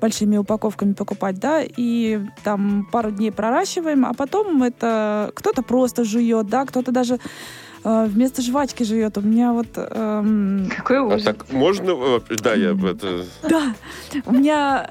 большими 0.00 0.36
упаковками 0.36 0.94
покупать, 0.94 1.38
да, 1.38 1.62
и 1.62 2.20
там 2.42 2.88
пару 2.90 3.12
дней 3.12 3.30
проращиваем, 3.30 4.04
а 4.04 4.14
потом 4.14 4.62
это 4.64 5.30
кто-то 5.34 5.62
просто 5.62 6.02
жует, 6.02 6.48
да, 6.48 6.64
кто-то 6.66 6.90
даже 6.90 7.20
вместо 7.84 8.42
жвачки 8.42 8.82
жует. 8.84 9.18
У 9.18 9.20
меня 9.22 9.52
вот 9.52 9.66
эм, 9.76 10.68
Какой 10.76 10.98
А 10.98 11.02
ужас. 11.02 11.22
так 11.24 11.50
можно... 11.52 11.90
э, 11.90 12.36
Да, 12.42 12.54
я 12.54 12.70
это... 12.72 13.24
да, 13.42 13.74
у 14.26 14.32
меня 14.32 14.88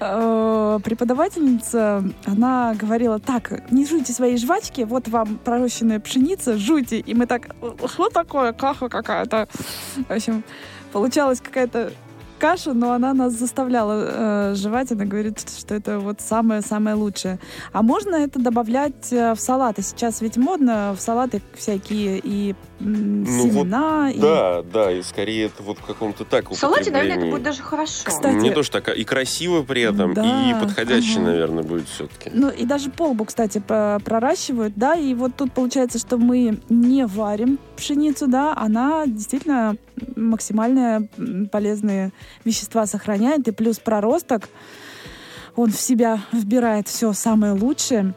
э, 0.00 0.78
преподавательница, 0.82 2.04
она 2.24 2.74
говорила, 2.74 3.18
так, 3.18 3.70
не 3.70 3.86
жуйте 3.86 4.12
свои 4.12 4.36
жвачки, 4.36 4.82
вот 4.82 5.08
вам 5.08 5.38
пророщенная 5.44 6.00
пшеница, 6.00 6.56
жуйте. 6.56 6.98
И 6.98 7.14
мы 7.14 7.26
так, 7.26 7.54
что 7.86 8.08
такое, 8.08 8.52
каха 8.52 8.88
какая-то. 8.88 9.48
В 10.08 10.10
общем, 10.12 10.42
получалась 10.92 11.40
какая-то 11.40 11.92
каша, 12.38 12.72
но 12.72 12.92
она 12.92 13.14
нас 13.14 13.34
заставляла 13.34 14.50
э, 14.50 14.54
жевать. 14.54 14.92
Она 14.92 15.04
говорит, 15.04 15.40
что 15.58 15.74
это 15.74 15.98
вот 15.98 16.20
самое-самое 16.20 16.96
лучшее. 16.96 17.38
А 17.72 17.82
можно 17.82 18.16
это 18.16 18.38
добавлять 18.38 19.12
э, 19.12 19.34
в 19.34 19.40
салаты? 19.40 19.82
Сейчас 19.82 20.20
ведь 20.20 20.36
модно 20.36 20.94
в 20.96 21.00
салаты 21.00 21.42
всякие 21.54 22.20
и 22.22 22.54
Ну 22.78 23.48
вот 23.48 23.64
семена. 23.64 24.10
и- 24.10 24.18
Да, 24.20 24.62
да, 24.62 24.92
и 24.92 25.02
скорее 25.02 25.46
это 25.46 25.62
вот 25.62 25.78
в 25.78 25.82
каком-то 25.84 26.24
так 26.24 26.50
В 26.50 26.54
салате, 26.54 26.90
наверное, 26.90 27.16
это 27.24 27.30
будет 27.30 27.42
даже 27.42 27.62
хорошо. 27.62 28.02
Кстати, 28.04 28.34
Мне 28.34 28.50
тоже 28.50 28.70
так. 28.70 28.88
И 28.88 29.04
красиво 29.04 29.62
при 29.62 29.82
этом, 29.82 30.12
Да, 30.12 30.50
и 30.50 30.54
подходящий, 30.60 31.16
ага. 31.18 31.26
наверное, 31.30 31.62
будет 31.64 31.88
все-таки. 31.88 32.30
Ну 32.34 32.50
и 32.50 32.64
даже 32.66 32.90
полбу, 32.90 33.24
кстати, 33.24 33.58
про- 33.58 33.98
проращивают, 34.04 34.74
да, 34.76 34.94
и 34.94 35.14
вот 35.14 35.34
тут 35.36 35.52
получается, 35.52 35.98
что 35.98 36.18
мы 36.18 36.58
не 36.68 37.06
варим 37.06 37.58
пшеницу, 37.76 38.26
да, 38.26 38.54
она 38.54 39.06
действительно 39.06 39.76
максимально 40.14 41.08
полезные 41.50 42.12
вещества 42.44 42.86
сохраняет, 42.86 43.48
и 43.48 43.52
плюс 43.52 43.78
проросток, 43.78 44.48
он 45.54 45.70
в 45.70 45.80
себя 45.80 46.20
вбирает 46.32 46.88
все 46.88 47.12
самое 47.14 47.54
лучшее. 47.54 48.12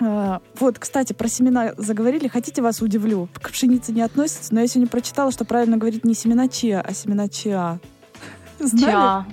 А, 0.00 0.40
Вот, 0.58 0.78
кстати, 0.78 1.12
про 1.12 1.28
семена 1.28 1.72
заговорили. 1.76 2.28
Хотите, 2.28 2.62
вас 2.62 2.82
удивлю? 2.82 3.28
К 3.40 3.50
пшенице 3.50 3.92
не 3.92 4.02
относится, 4.02 4.54
но 4.54 4.60
я 4.60 4.66
сегодня 4.66 4.88
прочитала, 4.90 5.30
что 5.32 5.44
правильно 5.44 5.76
говорить 5.76 6.04
не 6.04 6.14
семена 6.14 6.48
чиа, 6.48 6.80
а 6.80 6.92
семена 6.92 7.28
чиа. 7.28 7.78
Знали? 8.58 8.90
Ча. 8.90 9.26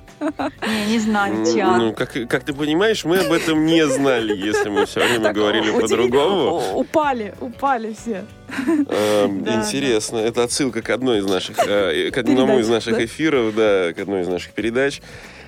Не, 0.67 0.91
не 0.93 0.99
знаю, 0.99 1.45
ча. 1.45 1.77
Ну, 1.77 1.93
как, 1.93 2.11
как 2.27 2.43
ты 2.43 2.53
понимаешь, 2.53 3.05
мы 3.05 3.19
об 3.19 3.31
этом 3.31 3.65
не 3.65 3.87
знали, 3.87 4.35
если 4.35 4.69
мы 4.69 4.85
все 4.85 4.99
время 4.99 5.23
Так, 5.23 5.35
говорили 5.35 5.71
по-другому. 5.71 6.61
Упали, 6.75 7.33
упали 7.39 7.93
все. 7.93 8.25
Эм, 8.67 9.43
Да, 9.43 9.61
Интересно. 9.61 10.17
Это 10.17 10.43
отсылка 10.43 10.81
к 10.81 10.89
одной 10.89 11.19
из 11.19 11.25
наших, 11.25 11.57
э, 11.59 12.11
к 12.11 12.17
одному 12.17 12.47
Передач, 12.47 12.61
из 12.65 12.69
наших 12.69 12.97
да? 12.97 13.05
эфиров, 13.05 13.55
да, 13.55 13.93
к 13.93 13.99
одной 13.99 14.21
из 14.21 14.27
наших 14.27 14.51
передач. 14.53 15.01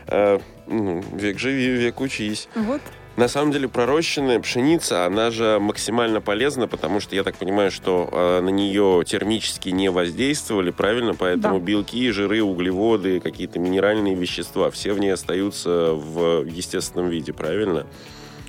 Э, 0.07 0.39
ну, 0.67 1.03
Век 1.13 1.37
живи, 1.39 1.67
век 1.71 1.99
учись. 1.99 2.47
Вот. 2.55 2.81
На 3.17 3.29
самом 3.29 3.51
деле 3.51 3.69
пророщенная 3.69 4.39
пшеница, 4.41 5.05
она 5.05 5.31
же 5.31 5.57
максимально 5.61 6.19
полезна, 6.19 6.67
потому 6.67 6.99
что 6.99 7.15
я 7.15 7.23
так 7.23 7.37
понимаю, 7.37 7.71
что 7.71 8.09
э, 8.11 8.41
на 8.41 8.49
нее 8.49 9.03
термически 9.07 9.69
не 9.69 9.89
воздействовали, 9.89 10.71
правильно? 10.71 11.13
Поэтому 11.13 11.59
Да. 11.59 11.65
белки, 11.65 12.11
жиры, 12.11 12.43
углеводы, 12.43 13.21
какие-то 13.21 13.57
минеральные 13.57 14.15
вещества, 14.15 14.69
все 14.69 14.91
в 14.91 14.99
ней 14.99 15.13
остаются 15.13 15.93
в 15.93 16.43
естественном 16.45 17.07
виде, 17.09 17.31
правильно? 17.31 17.85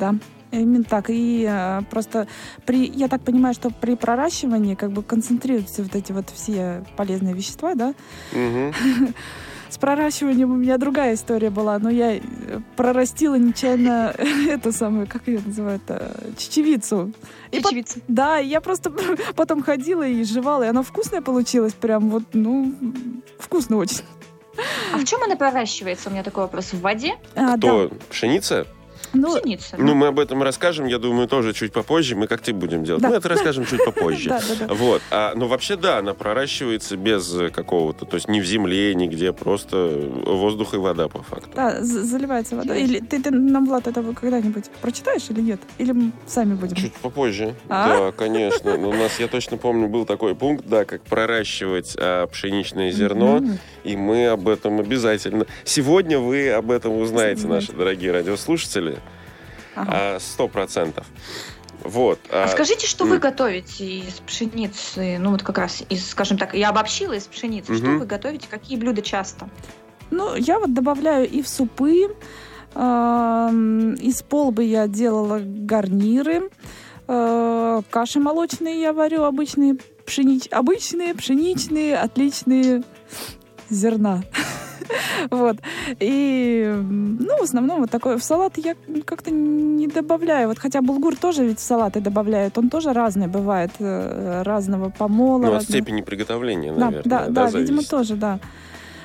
Да, 0.00 0.16
именно 0.50 0.82
так. 0.82 1.10
И 1.10 1.46
э, 1.48 1.82
просто 1.88 2.26
при, 2.64 2.86
я 2.92 3.06
так 3.06 3.22
понимаю, 3.22 3.54
что 3.54 3.70
при 3.70 3.94
проращивании 3.94 4.74
как 4.74 4.90
бы 4.90 5.04
концентрируются 5.04 5.84
вот 5.84 5.94
эти 5.94 6.10
вот 6.10 6.26
все 6.34 6.84
полезные 6.96 7.34
вещества, 7.34 7.74
да. 7.76 7.94
Мгм. 8.32 8.74
С 9.68 9.78
проращиванием 9.78 10.50
у 10.50 10.56
меня 10.56 10.78
другая 10.78 11.14
история 11.14 11.50
была, 11.50 11.78
но 11.78 11.90
я 11.90 12.16
э, 12.16 12.20
прорастила 12.76 13.34
нечаянно 13.34 14.14
эту 14.48 14.72
самую, 14.72 15.06
как 15.06 15.26
ее 15.26 15.40
называют, 15.44 15.82
чечевицу. 16.38 17.12
Чечевица. 17.50 18.00
да, 18.08 18.40
и 18.40 18.46
я 18.46 18.60
просто 18.60 18.92
потом 19.34 19.62
ходила 19.62 20.06
и 20.06 20.22
жевала, 20.24 20.62
и 20.62 20.68
оно 20.68 20.82
вкусное 20.82 21.20
получилось, 21.20 21.72
прям 21.72 22.10
вот, 22.10 22.24
ну, 22.32 22.74
вкусно 23.38 23.76
очень. 23.76 24.02
А 24.92 24.98
в 24.98 25.04
чем 25.04 25.22
она 25.22 25.36
проращивается? 25.36 26.08
У 26.08 26.12
меня 26.12 26.22
такой 26.22 26.44
вопрос. 26.44 26.72
В 26.72 26.80
воде? 26.80 27.16
А, 27.34 27.56
да. 27.56 27.68
То 27.68 27.90
пшеница? 28.08 28.66
Ну, 29.16 29.38
Пшеница. 29.38 29.76
Ну, 29.78 29.94
мы 29.94 30.08
об 30.08 30.18
этом 30.18 30.42
расскажем, 30.42 30.86
я 30.86 30.98
думаю, 30.98 31.28
тоже 31.28 31.52
чуть 31.52 31.72
попозже. 31.72 32.16
Мы 32.16 32.26
как 32.26 32.40
ты 32.40 32.52
будем 32.52 32.84
делать? 32.84 33.02
Да. 33.02 33.10
Мы 33.10 33.16
это 33.16 33.28
расскажем 33.28 33.64
чуть 33.66 33.84
попозже. 33.84 34.36
Вот. 34.68 35.02
А, 35.10 35.32
ну, 35.34 35.46
вообще, 35.46 35.76
да, 35.76 35.98
она 35.98 36.12
проращивается 36.14 36.96
без 36.96 37.32
э, 37.34 37.50
какого-то, 37.50 38.04
то 38.04 38.16
есть 38.16 38.28
ни 38.28 38.40
в 38.40 38.44
земле, 38.44 38.94
нигде, 38.94 39.32
просто 39.32 40.10
воздух 40.26 40.74
и 40.74 40.76
вода, 40.76 41.08
по 41.08 41.22
факту. 41.22 41.50
Да, 41.54 41.82
заливается 41.82 42.56
водой. 42.56 42.82
Или 42.82 43.00
ты, 43.00 43.22
ты 43.22 43.30
нам, 43.30 43.66
Влад, 43.66 43.86
это 43.86 44.02
когда-нибудь 44.02 44.64
прочитаешь 44.82 45.24
или 45.30 45.40
нет? 45.40 45.60
Или 45.78 45.92
мы 45.92 46.12
сами 46.26 46.54
будем? 46.54 46.76
Чуть 46.76 46.94
попозже. 46.94 47.54
А? 47.68 47.88
Да, 47.88 48.12
конечно. 48.12 48.76
Но 48.76 48.90
у 48.90 48.92
нас, 48.92 49.18
я 49.18 49.28
точно 49.28 49.56
помню, 49.56 49.88
был 49.88 50.04
такой 50.04 50.34
пункт, 50.34 50.66
да, 50.66 50.84
как 50.84 51.02
проращивать 51.02 51.96
а, 51.98 52.26
пшеничное 52.26 52.90
зерно, 52.90 53.42
и 53.84 53.96
мы 53.96 54.26
об 54.26 54.48
этом 54.48 54.80
обязательно. 54.80 55.46
Сегодня 55.64 56.18
вы 56.18 56.50
об 56.50 56.70
этом 56.70 56.98
узнаете, 56.98 57.46
наши 57.46 57.72
дорогие 57.72 58.12
радиослушатели, 58.12 58.98
сто 60.20 60.48
процентов. 60.48 61.06
Вот. 61.82 62.18
А 62.30 62.44
а, 62.44 62.48
скажите, 62.48 62.86
что 62.86 63.04
вы 63.04 63.18
готовите 63.18 64.00
из 64.00 64.14
пшеницы? 64.20 65.18
Ну, 65.18 65.30
вот 65.30 65.42
как 65.42 65.58
раз 65.58 65.82
из, 65.88 66.10
скажем 66.10 66.38
так, 66.38 66.54
я 66.54 66.70
обобщила 66.70 67.12
из 67.12 67.26
пшеницы. 67.26 67.76
Что 67.76 67.86
вы 67.86 68.06
готовите? 68.06 68.48
Какие 68.50 68.78
блюда 68.78 69.02
часто? 69.02 69.48
Ну, 70.10 70.34
я 70.36 70.58
вот 70.58 70.72
добавляю 70.72 71.28
и 71.28 71.42
в 71.42 71.48
супы, 71.48 72.14
из 72.74 74.22
полбы 74.22 74.64
я 74.64 74.86
делала 74.86 75.40
гарниры, 75.42 76.50
э, 77.08 77.82
каши 77.88 78.20
молочные 78.20 78.82
я 78.82 78.92
варю, 78.92 79.22
обычные, 79.22 79.78
пшенич... 80.04 80.46
обычные, 80.50 81.14
пшеничные, 81.14 81.96
отличные 81.96 82.82
зерна. 83.70 84.22
Вот. 85.30 85.56
И, 86.00 86.74
ну, 86.88 87.38
в 87.38 87.42
основном 87.42 87.80
вот 87.80 87.90
такое. 87.90 88.16
В 88.18 88.22
салат 88.22 88.58
я 88.58 88.74
как-то 89.04 89.30
не 89.30 89.86
добавляю. 89.86 90.48
Вот 90.48 90.58
хотя 90.58 90.82
булгур 90.82 91.16
тоже 91.16 91.44
ведь 91.46 91.58
в 91.58 91.62
салаты 91.62 92.00
добавляют. 92.00 92.58
Он 92.58 92.68
тоже 92.70 92.92
разный 92.92 93.26
бывает. 93.26 93.70
э, 93.78 94.42
Разного 94.42 94.90
помола. 94.90 95.46
ну, 95.46 95.54
от 95.54 95.62
степени 95.64 96.02
приготовления, 96.02 96.72
наверное. 96.72 97.02
да, 97.04 97.28
да, 97.28 97.50
видимо, 97.58 97.82
тоже, 97.82 98.16
да. 98.16 98.38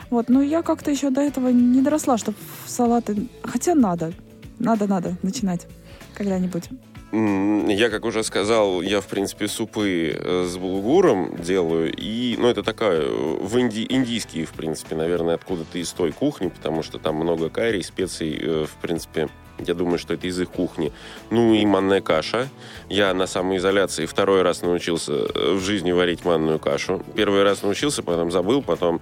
Вот, 0.09 0.29
но 0.29 0.41
я 0.41 0.61
как-то 0.61 0.91
еще 0.91 1.09
до 1.09 1.21
этого 1.21 1.49
не 1.49 1.81
доросла, 1.81 2.17
чтобы 2.17 2.37
в 2.65 2.69
салаты... 2.69 3.27
Хотя 3.43 3.75
надо, 3.75 4.11
надо, 4.59 4.85
надо 4.87 5.15
начинать 5.23 5.67
когда-нибудь. 6.13 6.69
Я, 7.11 7.89
как 7.89 8.05
уже 8.05 8.23
сказал, 8.23 8.81
я, 8.81 9.01
в 9.01 9.07
принципе, 9.07 9.49
супы 9.49 10.17
э, 10.17 10.45
с 10.47 10.55
булгуром 10.55 11.35
делаю. 11.35 11.91
И, 11.93 12.37
ну, 12.39 12.47
это 12.47 12.63
такая, 12.63 13.01
э, 13.01 13.37
в 13.41 13.59
инди, 13.59 13.85
индийские, 13.89 14.45
в 14.45 14.53
принципе, 14.53 14.95
наверное, 14.95 15.35
откуда-то 15.35 15.77
из 15.77 15.91
той 15.91 16.13
кухни, 16.13 16.47
потому 16.47 16.83
что 16.83 16.99
там 16.99 17.15
много 17.15 17.49
карри, 17.49 17.81
специй, 17.81 18.39
э, 18.41 18.65
в 18.65 18.81
принципе, 18.81 19.27
Я 19.59 19.75
думаю, 19.75 19.99
что 19.99 20.15
это 20.15 20.25
из 20.25 20.39
их 20.39 20.49
кухни. 20.49 20.91
Ну 21.29 21.53
и 21.53 21.63
манная 21.67 22.01
каша. 22.01 22.49
Я 22.89 23.13
на 23.13 23.27
самоизоляции 23.27 24.07
второй 24.07 24.41
раз 24.41 24.63
научился 24.63 25.11
в 25.11 25.59
жизни 25.59 25.91
варить 25.91 26.25
манную 26.25 26.57
кашу. 26.57 27.03
Первый 27.15 27.43
раз 27.43 27.61
научился, 27.61 28.01
потом 28.01 28.31
забыл, 28.31 28.63
потом 28.63 29.01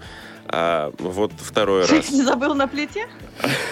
а 0.52 0.92
вот 0.98 1.32
второй 1.38 1.86
раз... 1.86 2.10
Не 2.10 2.24
забыл 2.24 2.56
на 2.56 2.68
плите? 2.68 3.08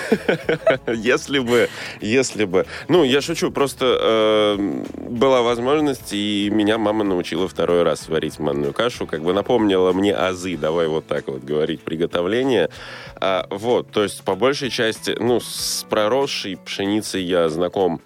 Если 0.88 1.40
бы, 1.40 1.70
если 2.00 2.46
бы. 2.46 2.66
Ну, 2.88 3.04
я 3.04 3.20
шучу, 3.20 3.52
просто 3.52 3.98
э, 4.00 4.84
была 5.10 5.42
возможность, 5.42 6.14
и 6.14 6.50
меня 6.52 6.78
мама 6.78 7.04
научила 7.04 7.48
второй 7.48 7.84
раз 7.84 8.08
варить 8.08 8.40
манную 8.40 8.74
кашу, 8.74 9.08
как 9.08 9.24
бы 9.24 9.34
напомнила 9.34 9.92
мне 9.92 10.16
азы, 10.16 10.56
давай 10.56 10.88
вот 10.88 11.08
так 11.08 11.28
вот 11.28 11.44
говорить, 11.44 11.82
приготовление. 11.82 12.70
А, 13.16 13.48
вот, 13.50 13.92
то 13.92 14.04
есть 14.04 14.24
по 14.24 14.36
большей 14.36 14.70
части, 14.70 15.18
ну, 15.20 15.40
с 15.40 15.86
проросшей 15.90 16.58
пшеницей 16.58 17.24
я 17.24 17.50
знаком 17.50 18.02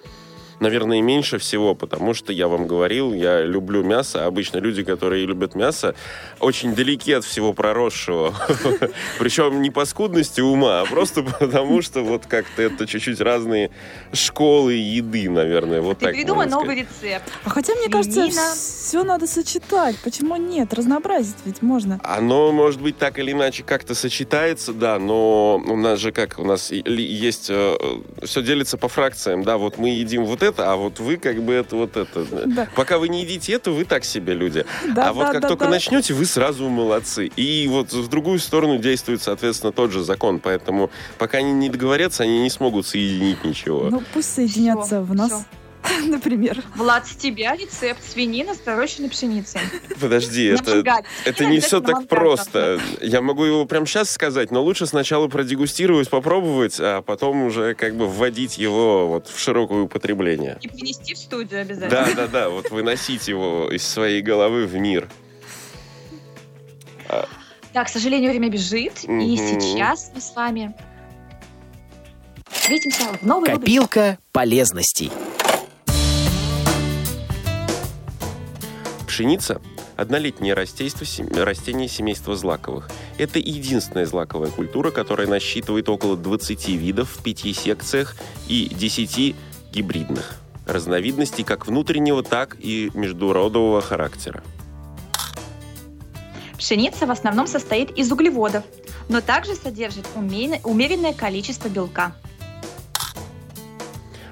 наверное, 0.61 1.01
меньше 1.01 1.37
всего, 1.39 1.75
потому 1.75 2.13
что, 2.13 2.31
я 2.31 2.47
вам 2.47 2.67
говорил, 2.67 3.13
я 3.13 3.41
люблю 3.41 3.83
мясо. 3.83 4.25
Обычно 4.25 4.59
люди, 4.59 4.83
которые 4.83 5.25
любят 5.25 5.55
мясо, 5.55 5.95
очень 6.39 6.75
далеки 6.75 7.13
от 7.13 7.25
всего 7.25 7.51
проросшего. 7.53 8.33
Причем 9.19 9.61
не 9.61 9.71
по 9.71 9.85
скудности 9.85 10.39
ума, 10.39 10.81
а 10.81 10.85
просто 10.85 11.23
потому, 11.39 11.81
что 11.81 12.03
вот 12.03 12.27
как-то 12.27 12.61
это 12.61 12.87
чуть-чуть 12.87 13.19
разные 13.19 13.71
школы 14.13 14.73
еды, 14.73 15.29
наверное. 15.29 15.81
Вот 15.81 15.99
Ты 15.99 16.05
так 16.05 16.13
придумай 16.13 16.47
новый 16.47 16.75
рецепт. 16.75 17.29
А 17.43 17.49
хотя, 17.49 17.73
мне 17.75 17.89
кажется, 17.89 18.29
все 18.29 19.03
надо 19.03 19.27
сочетать. 19.27 19.97
Почему 20.03 20.35
нет? 20.35 20.73
Разнообразить 20.73 21.37
ведь 21.45 21.61
можно. 21.61 21.99
Оно, 22.03 22.51
может 22.51 22.81
быть, 22.81 22.97
так 22.97 23.17
или 23.17 23.31
иначе 23.31 23.63
как-то 23.63 23.95
сочетается, 23.95 24.73
да, 24.73 24.99
но 24.99 25.55
у 25.55 25.75
нас 25.75 25.99
же 25.99 26.11
как, 26.11 26.37
у 26.37 26.45
нас 26.45 26.71
есть, 26.71 27.47
э, 27.49 27.75
все 28.23 28.43
делится 28.43 28.77
по 28.77 28.87
фракциям, 28.87 29.43
да, 29.43 29.57
вот 29.57 29.77
мы 29.77 29.89
едим 29.89 30.25
вот 30.25 30.43
это, 30.43 30.50
это, 30.51 30.71
а 30.71 30.75
вот 30.75 30.99
вы 30.99 31.17
как 31.17 31.41
бы 31.41 31.53
это 31.53 31.75
вот 31.75 31.97
это. 31.97 32.25
Да. 32.45 32.67
Пока 32.75 32.97
вы 32.97 33.09
не 33.09 33.23
едите 33.23 33.53
это, 33.53 33.71
вы 33.71 33.85
так 33.85 34.05
себе 34.05 34.33
люди. 34.33 34.65
Да, 34.95 35.09
а 35.09 35.13
вот 35.13 35.25
да, 35.25 35.31
как 35.33 35.41
да, 35.41 35.47
только 35.47 35.65
да. 35.65 35.71
начнете, 35.71 36.13
вы 36.13 36.25
сразу 36.25 36.69
молодцы. 36.69 37.27
И 37.35 37.67
вот 37.69 37.93
в 37.93 38.07
другую 38.07 38.39
сторону 38.39 38.77
действует, 38.77 39.21
соответственно, 39.21 39.71
тот 39.71 39.91
же 39.91 40.03
закон. 40.03 40.39
Поэтому 40.39 40.89
пока 41.17 41.39
они 41.39 41.51
не 41.53 41.69
договорятся, 41.69 42.23
они 42.23 42.41
не 42.41 42.49
смогут 42.49 42.87
соединить 42.87 43.43
ничего. 43.43 43.89
Ну 43.89 44.03
пусть 44.13 44.33
соединятся 44.33 44.85
все, 44.85 45.01
в 45.01 45.15
нас. 45.15 45.31
Все. 45.31 45.45
например. 46.05 46.63
Влад, 46.75 47.07
с 47.07 47.15
тебя 47.15 47.55
рецепт 47.55 48.03
свинина 48.03 48.53
с 48.53 48.57
пророщенной 48.57 49.09
пшеницей. 49.09 49.61
Подожди, 49.99 50.45
это, 50.45 50.83
это 51.25 51.45
не 51.45 51.59
все 51.59 51.81
так 51.81 52.07
просто. 52.07 52.79
Я 53.01 53.21
могу 53.21 53.43
его 53.45 53.65
прямо 53.65 53.85
сейчас 53.85 54.11
сказать, 54.11 54.51
но 54.51 54.61
лучше 54.61 54.85
сначала 54.85 55.27
продегустировать, 55.27 56.09
попробовать, 56.09 56.77
а 56.79 57.01
потом 57.01 57.43
уже 57.43 57.73
как 57.73 57.95
бы 57.95 58.07
вводить 58.07 58.57
его 58.57 59.07
вот 59.07 59.27
в 59.27 59.39
широкое 59.39 59.81
употребление. 59.81 60.57
И 60.61 60.67
принести 60.67 61.13
в 61.13 61.17
студию 61.17 61.61
обязательно. 61.61 61.89
Да, 61.89 62.13
да, 62.15 62.27
да, 62.27 62.49
вот 62.49 62.71
выносить 62.71 63.27
его 63.27 63.69
из 63.71 63.85
своей 63.85 64.21
головы 64.21 64.65
в 64.65 64.75
мир. 64.75 65.09
Да, 67.73 67.85
к 67.85 67.89
сожалению, 67.89 68.31
время 68.31 68.49
бежит, 68.49 69.03
и 69.03 69.37
сейчас 69.37 70.11
мы 70.13 70.19
с 70.19 70.35
вами 70.35 70.75
встретимся 72.49 73.03
в 73.21 73.25
новой 73.25 73.47
Копилка 73.47 74.17
полезностей. 74.31 75.11
Пшеница– 79.11 79.61
однолетнее 79.97 80.53
растение 80.53 81.89
семейства 81.89 82.33
злаковых. 82.33 82.89
Это 83.17 83.39
единственная 83.39 84.05
злаковая 84.05 84.49
культура, 84.51 84.89
которая 84.89 85.27
насчитывает 85.27 85.89
около 85.89 86.15
20 86.15 86.69
видов 86.69 87.09
в 87.09 87.21
пяти 87.21 87.53
секциях 87.53 88.15
и 88.47 88.69
10 88.73 89.35
гибридных 89.73 90.37
разновидностей 90.65 91.43
как 91.43 91.67
внутреннего, 91.67 92.23
так 92.23 92.55
и 92.57 92.89
междуродового 92.93 93.81
характера. 93.81 94.45
Пшеница 96.57 97.05
в 97.05 97.11
основном 97.11 97.47
состоит 97.47 97.91
из 97.91 98.09
углеводов, 98.13 98.63
но 99.09 99.19
также 99.19 99.55
содержит 99.55 100.07
умеренное 100.15 101.13
количество 101.13 101.67
белка. 101.67 102.15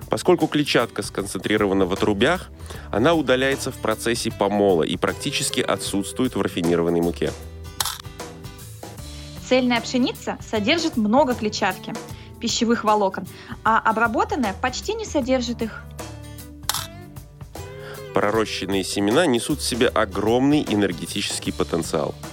Поскольку 0.09 0.47
клетчатка 0.47 1.03
сконцентрирована 1.03 1.85
в 1.85 1.93
отрубях, 1.93 2.49
она 2.91 3.13
удаляется 3.13 3.71
в 3.71 3.77
процессе 3.77 4.31
помола 4.31 4.83
и 4.83 4.97
практически 4.97 5.61
отсутствует 5.61 6.35
в 6.35 6.41
рафинированной 6.41 7.01
муке. 7.01 7.31
Цельная 9.47 9.81
пшеница 9.81 10.37
содержит 10.47 10.97
много 10.97 11.35
клетчатки, 11.35 11.93
пищевых 12.39 12.83
волокон, 12.83 13.27
а 13.63 13.79
обработанная 13.79 14.55
почти 14.59 14.93
не 14.93 15.05
содержит 15.05 15.61
их. 15.61 15.83
Пророщенные 18.13 18.83
семена 18.83 19.27
несут 19.27 19.59
в 19.59 19.67
себе 19.67 19.87
огромный 19.87 20.65
энергетический 20.67 21.53
потенциал– 21.53 22.15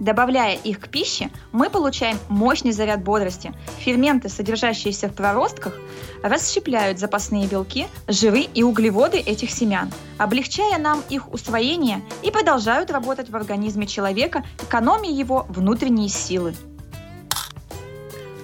Добавляя 0.00 0.56
их 0.56 0.80
к 0.80 0.88
пище, 0.88 1.30
мы 1.52 1.68
получаем 1.68 2.18
мощный 2.30 2.72
заряд 2.72 3.04
бодрости. 3.04 3.52
Ферменты, 3.80 4.30
содержащиеся 4.30 5.08
в 5.08 5.14
проростках, 5.14 5.78
расщепляют 6.22 6.98
запасные 6.98 7.46
белки, 7.46 7.86
жиры 8.08 8.40
и 8.40 8.62
углеводы 8.62 9.18
этих 9.18 9.50
семян, 9.50 9.92
облегчая 10.16 10.78
нам 10.78 11.02
их 11.10 11.32
усвоение 11.32 12.02
и 12.22 12.30
продолжают 12.30 12.90
работать 12.90 13.28
в 13.28 13.36
организме 13.36 13.86
человека, 13.86 14.42
экономя 14.62 15.10
его 15.10 15.46
внутренние 15.50 16.08
силы. 16.08 16.54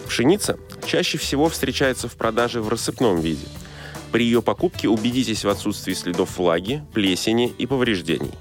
Пшеница 0.07 0.59
чаще 0.87 1.17
всего 1.17 1.49
встречается 1.49 2.07
в 2.07 2.17
продаже 2.17 2.61
в 2.61 2.69
рассыпном 2.69 3.21
виде. 3.21 3.47
При 4.13 4.25
ее 4.25 4.43
покупке 4.43 4.89
убедитесь 4.89 5.45
в 5.45 5.49
отсутствии 5.49 5.95
следов 5.95 6.37
влаги, 6.37 6.85
плесени 6.93 7.49
и 7.49 7.67
повреждений. 7.67 8.33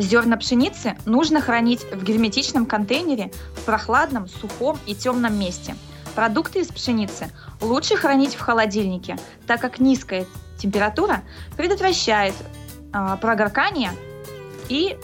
Зерна 0.00 0.38
пшеницы 0.38 0.96
нужно 1.04 1.42
хранить 1.42 1.84
в 1.92 2.02
герметичном 2.02 2.64
контейнере 2.64 3.30
в 3.54 3.64
прохладном, 3.64 4.28
сухом 4.28 4.78
и 4.86 4.94
темном 4.94 5.38
месте. 5.38 5.76
Продукты 6.14 6.60
из 6.60 6.68
пшеницы 6.68 7.30
лучше 7.60 7.96
хранить 7.96 8.34
в 8.34 8.40
холодильнике, 8.40 9.18
так 9.46 9.60
как 9.60 9.78
низкая 9.78 10.26
температура 10.58 11.22
предотвращает 11.54 12.34
э, 12.94 13.16
прогоркание 13.20 13.90
и 14.70 14.96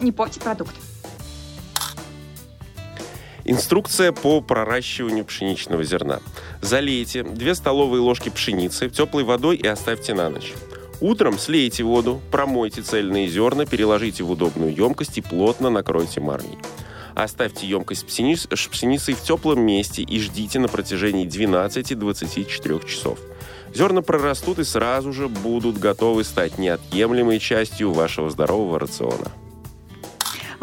не 0.00 0.10
портит 0.10 0.42
продукт. 0.42 0.74
Инструкция 3.44 4.12
по 4.12 4.40
проращиванию 4.40 5.26
пшеничного 5.26 5.84
зерна. 5.84 6.20
Залейте 6.62 7.22
2 7.22 7.54
столовые 7.54 8.00
ложки 8.00 8.30
пшеницы 8.30 8.88
теплой 8.88 9.24
водой 9.24 9.56
и 9.56 9.66
оставьте 9.66 10.14
на 10.14 10.30
ночь. 10.30 10.54
Утром 11.00 11.38
слейте 11.38 11.82
воду, 11.82 12.20
промойте 12.30 12.82
цельные 12.82 13.28
зерна, 13.28 13.66
переложите 13.66 14.22
в 14.22 14.30
удобную 14.30 14.74
емкость 14.74 15.18
и 15.18 15.20
плотно 15.20 15.70
накройте 15.70 16.20
марней. 16.20 16.58
Оставьте 17.14 17.66
емкость 17.66 18.02
с 18.02 18.66
пшеницей 18.68 19.14
в 19.14 19.22
теплом 19.22 19.60
месте 19.60 20.02
и 20.02 20.18
ждите 20.18 20.58
на 20.58 20.68
протяжении 20.68 21.26
12-24 21.26 22.88
часов. 22.88 23.18
Зерна 23.72 24.02
прорастут 24.02 24.58
и 24.58 24.64
сразу 24.64 25.12
же 25.12 25.28
будут 25.28 25.78
готовы 25.78 26.24
стать 26.24 26.58
неотъемлемой 26.58 27.38
частью 27.38 27.92
вашего 27.92 28.30
здорового 28.30 28.78
рациона. 28.78 29.30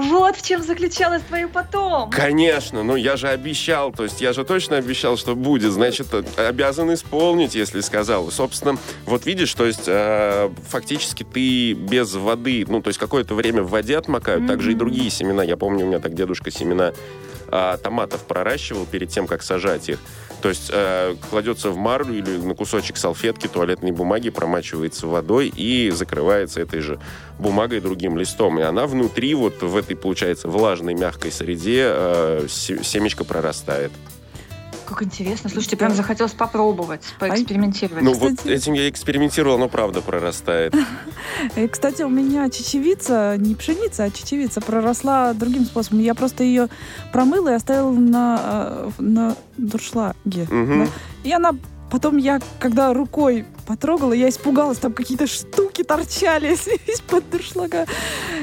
Вот 0.10 0.36
в 0.36 0.42
чем 0.42 0.64
заключалось 0.64 1.22
твое 1.24 1.48
потом. 1.48 2.10
Конечно, 2.10 2.82
ну 2.84 2.96
я 2.96 3.18
же 3.18 3.28
обещал, 3.28 3.92
то 3.92 4.04
есть 4.04 4.20
я 4.20 4.34
же 4.34 4.44
точно 4.44 4.78
обещал, 4.78 5.16
что 5.16 5.36
будет, 5.36 5.72
значит, 5.72 6.08
обязан 6.38 6.94
исполнить, 6.94 7.54
если 7.54 7.82
сказал. 7.82 8.32
Собственно, 8.32 8.78
вот 9.06 9.26
видишь, 9.26 9.54
то 9.54 9.66
есть 9.66 9.84
э, 9.86 10.50
фактически 10.70 11.24
ты 11.24 11.74
без 11.74 12.16
воды, 12.16 12.66
ну 12.68 12.82
то 12.82 12.88
есть 12.88 13.00
какое-то 13.00 13.36
время 13.36 13.62
в 13.62 13.70
воде 13.70 13.98
отмокают, 13.98 14.44
mm-hmm. 14.44 14.48
также 14.48 14.72
и 14.72 14.76
другие 14.76 15.10
семена. 15.12 15.44
Я 15.44 15.56
помню, 15.56 15.86
у 15.86 15.88
меня 15.88 16.00
так 16.00 16.16
дедушка 16.16 16.50
семена 16.50 16.94
э, 17.52 17.78
томатов 17.84 18.22
проращивал 18.26 18.86
перед 18.86 19.10
тем, 19.10 19.28
как 19.28 19.44
сажать 19.44 19.90
их. 19.90 20.00
То 20.42 20.50
есть 20.50 20.72
э, 20.74 21.16
кладется 21.30 21.70
в 21.70 21.78
марлю 21.78 22.16
или 22.16 22.38
на 22.38 22.56
кусочек 22.56 22.98
салфетки 22.98 23.48
туалетной 23.48 23.92
бумаги, 23.92 24.30
промачивается 24.30 25.08
водой 25.08 25.52
и 25.56 25.92
закрывается 25.92 26.62
этой 26.62 26.80
же 26.80 27.00
бумагой 27.38 27.80
другим 27.80 28.18
листом. 28.18 28.60
И 28.60 28.64
она 28.64 28.88
внутри, 28.88 29.36
вот 29.36 29.62
в 29.62 29.78
этой, 29.78 29.96
получается, 29.96 30.48
влажной, 30.48 30.96
мягкой 30.96 31.32
среде 31.32 31.84
э, 31.86 32.48
семечко 32.50 33.24
прорастает. 33.24 33.92
Как 34.92 35.04
интересно. 35.04 35.50
Слушайте, 35.50 35.78
прям 35.78 35.94
захотелось 35.94 36.34
попробовать, 36.34 37.02
поэкспериментировать. 37.18 38.04
Ну, 38.04 38.12
кстати... 38.12 38.30
вот 38.44 38.46
этим 38.46 38.74
я 38.74 38.90
экспериментировал, 38.90 39.58
но 39.58 39.70
правда 39.70 40.02
прорастает. 40.02 40.76
И, 41.56 41.66
кстати, 41.68 42.02
у 42.02 42.10
меня 42.10 42.50
чечевица, 42.50 43.38
не 43.38 43.56
пшеница, 43.56 44.04
а 44.04 44.12
чечевица 44.12 44.60
проросла 44.60 45.34
другим 45.34 45.64
способом. 45.64 46.00
Я 46.00 46.14
просто 46.14 46.44
ее 46.44 46.68
промыла 47.14 47.50
и 47.50 47.54
оставила 47.54 47.94
на, 47.94 48.40
э, 48.44 48.90
на 48.98 49.36
дуршлаге. 49.58 50.44
Угу. 50.44 50.84
Да? 50.84 50.88
И 51.24 51.32
она 51.32 51.54
Потом 51.92 52.16
я, 52.16 52.40
когда 52.58 52.94
рукой 52.94 53.46
потрогала, 53.76 54.12
я 54.12 54.28
испугалась, 54.28 54.80
там 54.80 54.92
какие-то 54.92 55.28
штуки 55.28 55.84
торчали 55.84 56.54
из-под 56.88 57.30
дуршлага. 57.30 57.86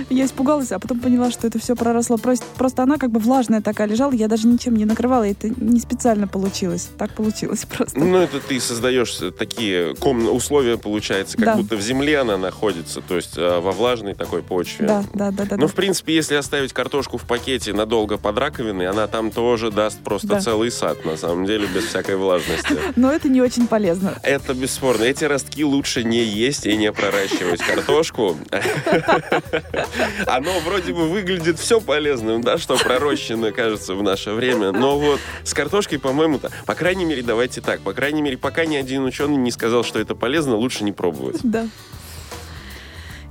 Я 0.08 0.24
испугалась, 0.24 0.72
а 0.72 0.78
потом 0.78 1.00
поняла, 1.00 1.30
что 1.30 1.46
это 1.46 1.58
все 1.58 1.76
проросло. 1.76 2.16
Просто, 2.16 2.46
просто 2.56 2.82
она 2.82 2.96
как 2.96 3.10
бы 3.10 3.20
влажная 3.20 3.60
такая 3.60 3.86
лежала, 3.88 4.12
я 4.12 4.26
даже 4.26 4.46
ничем 4.46 4.74
не 4.74 4.86
накрывала, 4.86 5.24
это 5.28 5.50
не 5.50 5.80
специально 5.80 6.26
получилось. 6.26 6.88
Так 6.96 7.12
получилось 7.12 7.66
просто. 7.76 7.98
Ну, 7.98 8.16
это 8.16 8.40
ты 8.40 8.58
создаешь 8.58 9.18
такие 9.38 9.94
ком... 9.96 10.28
условия, 10.34 10.78
получается, 10.78 11.36
как 11.36 11.44
Да. 11.46 11.56
будто 11.56 11.76
в 11.76 11.82
земле 11.82 12.20
она 12.20 12.38
находится, 12.38 13.02
то 13.02 13.16
есть 13.16 13.36
э, 13.36 13.60
во 13.60 13.72
влажной 13.72 14.14
такой 14.14 14.42
почве. 14.42 14.86
Да, 14.86 15.04
да, 15.12 15.30
да, 15.30 15.44
да. 15.44 15.56
Ну, 15.56 15.62
да. 15.62 15.68
в 15.68 15.74
принципе, 15.74 16.14
если 16.14 16.36
оставить 16.36 16.72
картошку 16.72 17.18
в 17.18 17.24
пакете 17.24 17.74
надолго 17.74 18.16
под 18.16 18.38
раковиной, 18.38 18.86
она 18.88 19.06
там 19.08 19.30
тоже 19.30 19.70
даст 19.70 19.98
просто 19.98 20.28
Да. 20.28 20.40
целый 20.40 20.70
сад, 20.70 21.04
на 21.04 21.18
самом 21.18 21.44
деле, 21.44 21.66
без 21.66 21.84
всякой 21.84 22.16
влажности. 22.16 22.78
Но 22.96 23.12
это 23.12 23.28
не 23.28 23.42
очень 23.42 23.66
полезно. 23.66 24.14
Это 24.22 24.54
бесспорно. 24.54 25.02
Эти 25.18 25.24
ростки 25.24 25.64
лучше 25.64 26.04
не 26.04 26.22
есть 26.22 26.64
и 26.64 26.76
не 26.76 26.92
проращивать 26.92 27.60
картошку. 27.60 28.36
Оно 30.28 30.60
вроде 30.60 30.92
бы 30.92 31.08
выглядит 31.08 31.58
все 31.58 31.80
полезным, 31.80 32.40
да, 32.40 32.56
что 32.56 32.76
пророщено, 32.76 33.50
кажется, 33.50 33.96
в 33.96 34.02
наше 34.04 34.30
время. 34.30 34.70
Но 34.70 34.96
вот 34.96 35.18
с 35.42 35.54
картошкой, 35.54 35.98
по-моему, 35.98 36.38
то 36.38 36.52
по 36.66 36.76
крайней 36.76 37.04
мере, 37.04 37.22
давайте 37.22 37.60
так, 37.60 37.80
по 37.80 37.92
крайней 37.94 38.22
мере, 38.22 38.38
пока 38.38 38.64
ни 38.64 38.76
один 38.76 39.04
ученый 39.04 39.38
не 39.38 39.50
сказал, 39.50 39.82
что 39.82 39.98
это 39.98 40.14
полезно, 40.14 40.54
лучше 40.54 40.84
не 40.84 40.92
пробовать. 40.92 41.40
Да. 41.42 41.66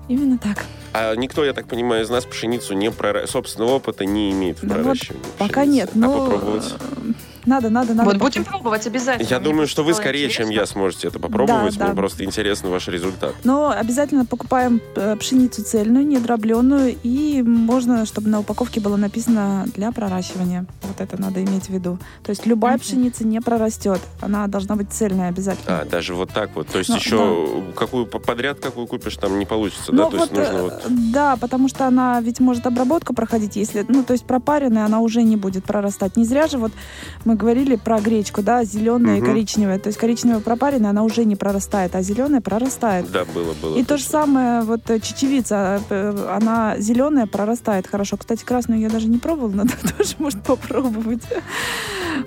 Именно 0.09 0.39
так. 0.39 0.65
А 0.91 1.15
никто, 1.15 1.45
я 1.45 1.53
так 1.53 1.69
понимаю, 1.69 2.03
из 2.03 2.09
нас 2.09 2.25
пшеницу 2.25 2.73
не 2.73 2.91
прора... 2.91 3.27
собственного 3.27 3.75
опыта 3.75 4.03
не 4.03 4.31
имеет 4.31 4.61
в 4.61 4.67
Да 4.67 4.75
вот 4.75 4.83
проращивании. 4.83 5.23
Пока 5.37 5.61
пшеницы. 5.61 5.71
нет, 5.73 5.89
А 5.93 5.97
но 5.99 6.19
попробовать? 6.25 6.73
Надо, 7.47 7.69
надо, 7.69 7.93
надо. 7.93 8.09
Вот 8.09 8.17
будем 8.19 8.43
пробовать 8.45 8.85
обязательно. 8.85 9.27
Я 9.27 9.39
Мне 9.39 9.45
думаю, 9.49 9.67
что 9.67 9.83
вы 9.83 9.93
скорее, 9.93 10.29
чем 10.29 10.47
я, 10.47 10.53
интересно. 10.57 10.73
сможете 10.73 11.07
это 11.07 11.19
попробовать. 11.19 11.77
Да, 11.77 11.85
Мне 11.85 11.93
да. 11.93 11.97
просто 11.97 12.23
интересен 12.23 12.69
ваш 12.69 12.87
результат. 12.87 13.33
Но 13.43 13.71
обязательно 13.71 14.25
покупаем 14.25 14.81
э, 14.95 15.15
пшеницу 15.15 15.63
цельную, 15.63 16.05
не 16.05 16.19
дробленую, 16.19 16.95
и 17.03 17.41
можно, 17.41 18.05
чтобы 18.05 18.29
на 18.29 18.39
упаковке 18.41 18.79
было 18.81 18.97
написано 18.97 19.65
для 19.75 19.91
проращивания. 19.91 20.65
Вот 20.83 20.99
это 21.01 21.19
надо 21.19 21.43
иметь 21.43 21.65
в 21.65 21.69
виду. 21.69 21.97
То 22.23 22.29
есть 22.31 22.45
любая 22.45 22.73
Мгм. 22.73 22.81
пшеница 22.81 23.25
не 23.25 23.39
прорастет, 23.39 24.01
она 24.21 24.47
должна 24.47 24.75
быть 24.75 24.91
цельная 24.91 25.29
обязательно. 25.29 25.79
А, 25.81 25.85
даже 25.85 26.13
вот 26.13 26.31
так 26.31 26.55
вот. 26.55 26.67
То 26.67 26.77
есть 26.79 26.89
Ну, 26.89 26.95
еще 26.97 27.63
какую 27.75 28.05
по- 28.05 28.19
подряд 28.19 28.59
какую 28.59 28.87
купишь, 28.87 29.15
там 29.15 29.39
не 29.39 29.45
получится, 29.45 29.91
Ну 29.93 30.03
да? 30.03 30.09
То 30.09 30.17
есть 30.17 30.31
вот, 30.31 30.37
нужно 30.39 30.57
э, 30.57 30.61
вот... 30.63 30.83
Да, 31.13 31.37
потому 31.37 31.69
что 31.69 31.87
она 31.87 32.19
ведь 32.19 32.39
может 32.41 32.67
обработку 32.67 33.13
проходить, 33.13 33.55
если, 33.55 33.85
ну, 33.87 34.03
то 34.03 34.11
есть 34.13 34.25
пропаренная, 34.25 34.85
она 34.85 34.99
уже 34.99 35.23
не 35.23 35.37
будет 35.37 35.63
прорастать. 35.63 36.17
Не 36.17 36.25
зря 36.25 36.47
же 36.47 36.57
вот 36.57 36.73
мы 37.23 37.36
говорили 37.37 37.75
про 37.75 37.99
гречку, 37.99 38.41
да, 38.41 38.63
зеленая 38.63 39.17
и 39.17 39.21
Мгм. 39.21 39.27
коричневая. 39.29 39.79
То 39.79 39.87
есть 39.87 39.97
коричневая 39.99 40.41
пропаренная, 40.41 40.89
она 40.89 41.03
уже 41.03 41.23
не 41.25 41.35
прорастает, 41.35 41.95
а 41.95 42.01
зеленая 42.01 42.41
прорастает. 42.41 43.09
Да, 43.11 43.23
было, 43.25 43.53
было. 43.61 43.77
И 43.77 43.83
то 43.83 43.97
же 43.97 44.03
точно. 44.03 44.19
самое, 44.19 44.61
вот 44.63 44.89
э, 44.89 44.99
чечевица, 44.99 45.81
э, 45.89 46.27
она 46.35 46.75
зеленая, 46.79 47.27
прорастает 47.27 47.87
хорошо. 47.87 48.17
Кстати, 48.17 48.43
красную 48.43 48.79
я 48.81 48.89
даже 48.89 49.07
не 49.07 49.17
пробовала, 49.19 49.51
надо 49.55 49.73
тоже, 49.97 50.15
может, 50.19 50.43
попробовать. 50.43 51.21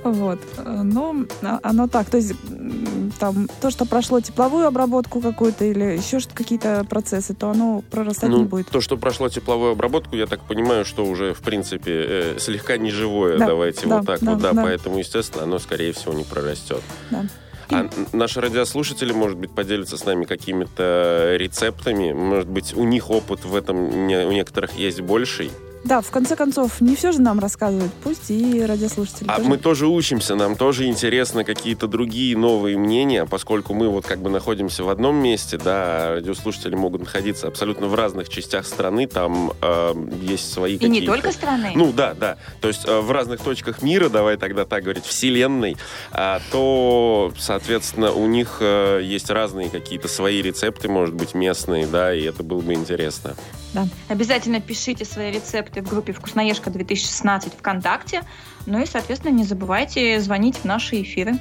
Вот. 0.04 0.38
Но 0.64 1.16
а, 1.42 1.58
оно 1.62 1.88
так, 1.88 2.08
то 2.10 2.16
есть 2.16 2.32
там 3.18 3.48
то, 3.60 3.70
что 3.70 3.84
прошло 3.86 4.20
тепловую 4.20 4.66
обработку 4.66 5.20
какую-то 5.20 5.64
или 5.64 5.84
еще 5.96 6.18
какие-то 6.32 6.84
процессы, 6.88 7.34
то 7.34 7.50
оно 7.50 7.82
прорастать 7.90 8.30
не 8.30 8.36
Ну, 8.36 8.44
будет. 8.44 8.68
то, 8.68 8.80
что 8.80 8.96
прошло 8.96 9.28
тепловую 9.28 9.72
обработку, 9.72 10.16
я 10.16 10.26
так 10.26 10.40
понимаю, 10.46 10.84
что 10.84 11.04
уже, 11.04 11.34
в 11.34 11.40
принципе, 11.40 11.92
э, 11.92 12.38
слегка 12.38 12.76
неживое, 12.78 13.38
Да, 13.38 13.46
давайте 13.46 13.86
да, 13.86 13.98
вот 13.98 14.06
так 14.06 14.20
да, 14.20 14.32
вот, 14.32 14.40
да, 14.42 14.52
да. 14.52 14.62
поэтому, 14.62 14.98
естественно, 14.98 15.44
оно, 15.44 15.58
скорее 15.58 15.92
всего, 15.92 16.12
не 16.14 16.24
прорастет. 16.24 16.80
Да. 17.10 17.24
А 17.72 17.88
наши 18.12 18.40
радиослушатели, 18.40 19.12
может 19.12 19.38
быть, 19.38 19.52
поделятся 19.54 19.96
с 19.96 20.04
нами 20.04 20.24
какими-то 20.24 21.36
рецептами. 21.36 22.12
Может 22.12 22.48
быть, 22.48 22.74
у 22.76 22.82
них 22.84 23.10
опыт 23.10 23.44
в 23.44 23.54
этом 23.54 24.08
не- 24.08 24.26
у 24.26 24.32
некоторых 24.32 24.72
есть 24.74 25.00
больший. 25.02 25.52
Да, 25.84 26.02
в 26.02 26.10
конце 26.10 26.36
концов, 26.36 26.80
не 26.80 26.94
все 26.94 27.10
же 27.10 27.20
нам 27.22 27.38
рассказывают, 27.38 27.90
пусть 28.04 28.30
и 28.30 28.62
радиослушатели 28.62 29.26
А 29.28 29.36
тоже. 29.36 29.48
мы 29.48 29.56
тоже 29.56 29.86
учимся, 29.86 30.34
нам 30.34 30.54
тоже 30.56 30.86
интересно 30.86 31.42
какие-то 31.42 31.86
другие 31.86 32.36
новые 32.36 32.76
мнения, 32.76 33.24
поскольку 33.24 33.72
мы 33.72 33.88
вот 33.88 34.04
как 34.04 34.20
бы 34.20 34.28
находимся 34.28 34.84
в 34.84 34.90
одном 34.90 35.16
месте, 35.16 35.56
да, 35.56 36.16
радиослушатели 36.16 36.74
могут 36.74 37.00
находиться 37.00 37.48
абсолютно 37.48 37.86
в 37.86 37.94
разных 37.94 38.28
частях 38.28 38.66
страны, 38.66 39.06
там 39.06 39.52
э, 39.62 39.94
есть 40.22 40.52
свои 40.52 40.74
И 40.74 40.78
какие-то... 40.78 41.00
не 41.00 41.06
только 41.06 41.32
страны. 41.32 41.72
Ну 41.74 41.92
да, 41.92 42.12
да. 42.12 42.36
То 42.60 42.68
есть 42.68 42.86
э, 42.86 43.00
в 43.00 43.10
разных 43.10 43.40
точках 43.40 43.80
мира, 43.80 44.10
давай 44.10 44.36
тогда 44.36 44.66
так 44.66 44.82
говорить, 44.82 45.04
вселенной, 45.04 45.78
а, 46.12 46.40
то, 46.52 47.32
соответственно, 47.38 48.12
у 48.12 48.26
них 48.26 48.58
э, 48.60 49.00
есть 49.02 49.30
разные 49.30 49.70
какие-то 49.70 50.08
свои 50.08 50.42
рецепты, 50.42 50.88
может 50.88 51.14
быть, 51.14 51.34
местные, 51.34 51.86
да, 51.86 52.14
и 52.14 52.22
это 52.22 52.42
было 52.42 52.60
бы 52.60 52.74
интересно. 52.74 53.34
Обязательно 54.08 54.60
пишите 54.60 55.04
свои 55.04 55.30
рецепты 55.30 55.69
в 55.76 55.88
группе 55.88 56.12
«Вкусноежка 56.12 56.70
2016» 56.70 57.52
ВКонтакте. 57.58 58.22
Ну 58.66 58.80
и, 58.82 58.86
соответственно, 58.86 59.32
не 59.32 59.44
забывайте 59.44 60.18
звонить 60.20 60.56
в 60.58 60.64
наши 60.64 61.02
эфиры. 61.02 61.34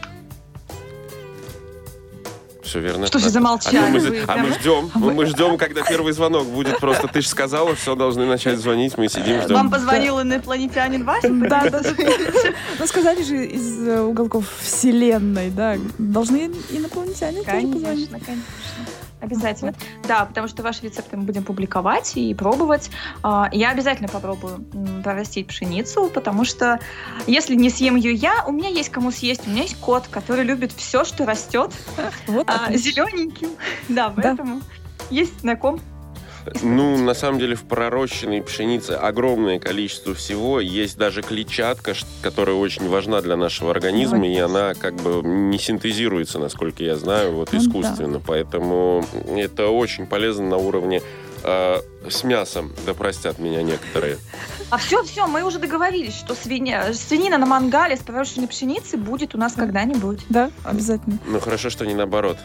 Все 2.63 2.81
верно. 2.81 3.07
Что 3.07 3.17
же 3.17 3.25
Так. 3.25 3.33
замолчали 3.33 3.77
А, 3.77 3.87
мы, 3.89 3.99
вы? 3.99 4.23
а 4.27 4.37
мы 4.37 4.51
ждем, 4.53 4.91
А 4.93 4.99
мы, 4.99 5.05
вы- 5.07 5.13
мы 5.15 5.25
ждем, 5.25 5.57
когда 5.57 5.81
первый 5.81 6.13
звонок 6.13 6.45
будет. 6.45 6.79
Просто 6.79 7.07
ты 7.07 7.21
же 7.21 7.27
сказала, 7.27 7.73
все 7.73 7.95
должны 7.95 8.27
начать 8.27 8.59
звонить, 8.59 8.95
мы 8.95 9.09
сидим, 9.09 9.41
ждем. 9.41 9.55
Вам 9.55 9.71
позвонил 9.71 10.21
инопланетянин 10.21 11.03
Вася? 11.03 11.29
Да, 11.29 11.67
да, 11.67 11.79
да. 11.81 11.89
Ну, 12.77 12.85
сказали 12.85 13.23
же 13.23 13.43
из 13.43 13.87
э, 13.87 14.01
уголков 14.01 14.45
Вселенной, 14.61 15.49
да. 15.49 15.77
Должны 15.97 16.51
инопланетяне 16.69 17.41
тоже 17.43 17.61
позвонить. 17.67 17.83
Конечно, 18.11 18.19
конечно. 18.19 18.45
Обязательно. 19.21 19.73
Да, 20.07 20.25
потому 20.25 20.47
что 20.47 20.63
ваши 20.63 20.83
рецепты 20.83 21.17
мы 21.17 21.23
будем 21.23 21.43
публиковать 21.43 22.15
и 22.15 22.33
пробовать. 22.33 22.89
А, 23.21 23.49
Я 23.51 23.71
обязательно 23.71 24.07
попробую 24.07 24.65
прорастить 25.03 25.47
пшеницу, 25.47 26.09
потому 26.13 26.45
что 26.45 26.79
если 27.27 27.55
не 27.55 27.69
съем 27.69 27.95
ее 27.95 28.13
я, 28.13 28.45
у 28.47 28.51
меня 28.51 28.69
есть 28.69 28.89
кому 28.89 29.11
съесть. 29.11 29.47
У 29.47 29.49
меня 29.49 29.63
есть 29.63 29.79
кот, 29.79 30.07
который 30.07 30.43
любит 30.43 30.71
все, 30.71 31.03
что 31.03 31.25
растет 31.25 31.73
Вот 32.27 32.49
а, 32.49 32.71
зелененьким. 32.73 33.49
Да, 33.89 34.13
поэтому 34.15 34.61
есть 35.09 35.43
на 35.43 35.55
ком. 35.55 35.79
Ну, 36.61 36.97
на 36.97 37.13
самом 37.13 37.39
деле, 37.39 37.55
в 37.55 37.63
пророщенной 37.63 38.41
пшенице 38.41 38.91
огромное 38.91 39.59
количество 39.59 40.13
всего. 40.13 40.59
Есть 40.59 40.97
даже 40.97 41.21
клетчатка, 41.21 41.93
которая 42.21 42.55
очень 42.55 42.87
важна 42.89 43.21
для 43.21 43.35
нашего 43.35 43.71
организма, 43.71 44.27
и 44.27 44.37
она 44.37 44.73
как 44.73 44.95
бы 44.95 45.21
не 45.23 45.57
синтезируется, 45.57 46.39
насколько 46.39 46.83
я 46.83 46.95
знаю, 46.95 47.33
вот 47.33 47.51
Ну, 47.51 47.59
искусственно. 47.59 48.21
Поэтому 48.25 49.05
это 49.27 49.67
очень 49.67 50.05
полезно 50.05 50.47
на 50.47 50.57
уровне 50.57 51.01
э, 51.43 51.77
с 52.09 52.23
мясом, 52.23 52.71
да 52.85 52.93
простят 52.93 53.39
меня 53.39 53.61
некоторые. 53.63 54.17
А 54.69 54.77
все, 54.77 55.03
все, 55.03 55.27
мы 55.27 55.43
уже 55.43 55.59
договорились, 55.59 56.15
что 56.15 56.35
свинья, 56.35 56.93
свинина 56.93 57.37
на 57.37 57.45
мангале 57.45 57.97
с 57.97 57.99
пророщенной 57.99 58.47
пшеницей 58.47 58.99
будет 58.99 59.35
у 59.35 59.37
нас 59.37 59.53
когда-нибудь. 59.53 60.21
Да, 60.29 60.51
обязательно. 60.63 61.17
Ну, 61.25 61.39
хорошо, 61.39 61.69
что 61.69 61.85
не 61.85 61.93
наоборот. 61.93 62.37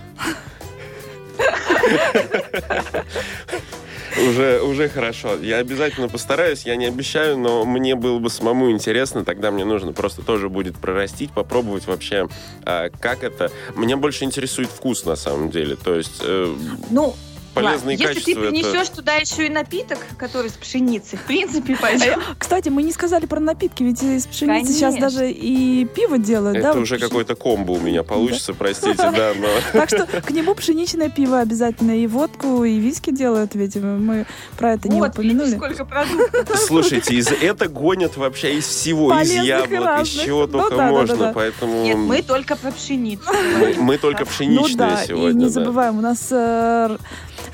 Уже, 4.29 4.61
уже 4.63 4.89
хорошо. 4.89 5.37
Я 5.41 5.59
обязательно 5.59 6.09
постараюсь, 6.09 6.65
я 6.65 6.77
не 6.77 6.87
обещаю, 6.87 7.37
но 7.39 7.65
мне 7.65 7.95
было 7.95 8.19
бы 8.19 8.31
самому 8.31 8.71
интересно, 8.71 9.25
тогда 9.25 9.51
мне 9.51 9.65
нужно 9.65 9.93
просто 9.93 10.23
тоже 10.23 10.49
будет 10.49 10.77
прорастить, 10.77 11.33
попробовать 11.33 11.87
вообще, 11.87 12.29
а, 12.65 12.91
как 13.01 13.25
это. 13.25 13.51
Меня 13.77 13.97
больше 13.97 14.25
интересует 14.25 14.69
вкус 14.69 15.05
на 15.05 15.17
самом 15.17 15.51
деле, 15.51 15.77
то 15.77 15.95
есть 15.95 16.21
э, 16.23 16.55
Ну, 16.91 17.15
полезные 17.55 17.77
ладно, 17.77 17.91
если 17.91 18.05
ты 18.07 18.15
качества. 18.35 18.41
это- 18.43 18.51
принесешь 18.51 18.89
туда 18.89 19.15
еще 19.15 19.47
и 19.47 19.49
напиток, 19.49 19.99
который 20.19 20.51
с 20.51 20.55
пшеницей, 20.55 21.19
в 21.19 21.23
принципе, 21.23 21.77
пойдет. 21.77 22.19
Кстати, 22.39 22.69
мы 22.69 22.83
не 22.83 22.93
сказали 22.93 23.27
про 23.27 23.41
напитки, 23.41 23.83
ведь 23.83 24.03
из 24.03 24.27
пшеницы 24.27 24.73
сейчас 24.73 24.95
Конечно. 24.95 25.11
даже 25.11 25.31
и 25.31 25.85
пиво 25.87 26.19
делают, 26.19 26.55
да? 26.61 26.71
Это 26.71 26.79
вот 26.79 26.83
уже 26.83 26.99
какой-то 26.99 27.35
комбо 27.37 27.73
у 27.73 27.81
меня 27.81 28.03
получится, 28.03 28.55
простите, 28.55 28.97
да, 28.97 29.33
но... 29.39 29.49
Так 29.73 29.89
что 29.89 30.07
к 30.07 30.31
нему 30.31 30.55
пшеничное 30.55 31.09
пиво 31.09 31.41
обязательно, 31.41 31.93
и 31.99 32.07
водку, 32.07 32.65
и 32.65 32.79
виски 32.79 33.11
делают, 33.11 33.55
ведь 33.55 33.77
мы 33.77 34.27
про 34.59 34.73
это 34.75 34.89
не 34.89 34.99
Вот, 35.01 35.17
видите, 35.19 35.35
упомянули. 35.37 35.57
сколько 35.57 35.85
продуктов. 35.85 36.59
Слушайте, 36.59 37.15
из 37.15 37.29
это 37.31 37.69
гонят 37.69 38.17
вообще 38.17 38.57
из 38.57 38.67
всего, 38.67 39.13
из 39.13 39.29
Полезных 39.29 39.45
и 39.45 39.47
яблок, 39.47 40.03
из 40.03 40.09
чего 40.09 40.41
Ну 40.47 40.47
только 40.49 40.71
да, 40.71 40.77
да, 40.77 40.85
да, 40.87 40.91
можно, 40.91 41.17
да. 41.17 41.33
поэтому... 41.35 41.83
Нет, 41.85 41.97
мы 41.97 42.23
только 42.23 42.57
про 42.57 42.71
пшеницу. 42.73 43.25
Мы, 43.59 43.75
мы 43.79 43.99
только 43.99 44.21
Ну 44.21 44.27
пшеничные 44.27 44.77
да, 44.77 45.05
сегодня. 45.07 45.31
и 45.31 45.35
не 45.35 45.45
да. 45.45 45.51
забываем, 45.51 45.99
у 45.99 46.01
нас 46.01 46.29
э, 46.31 46.97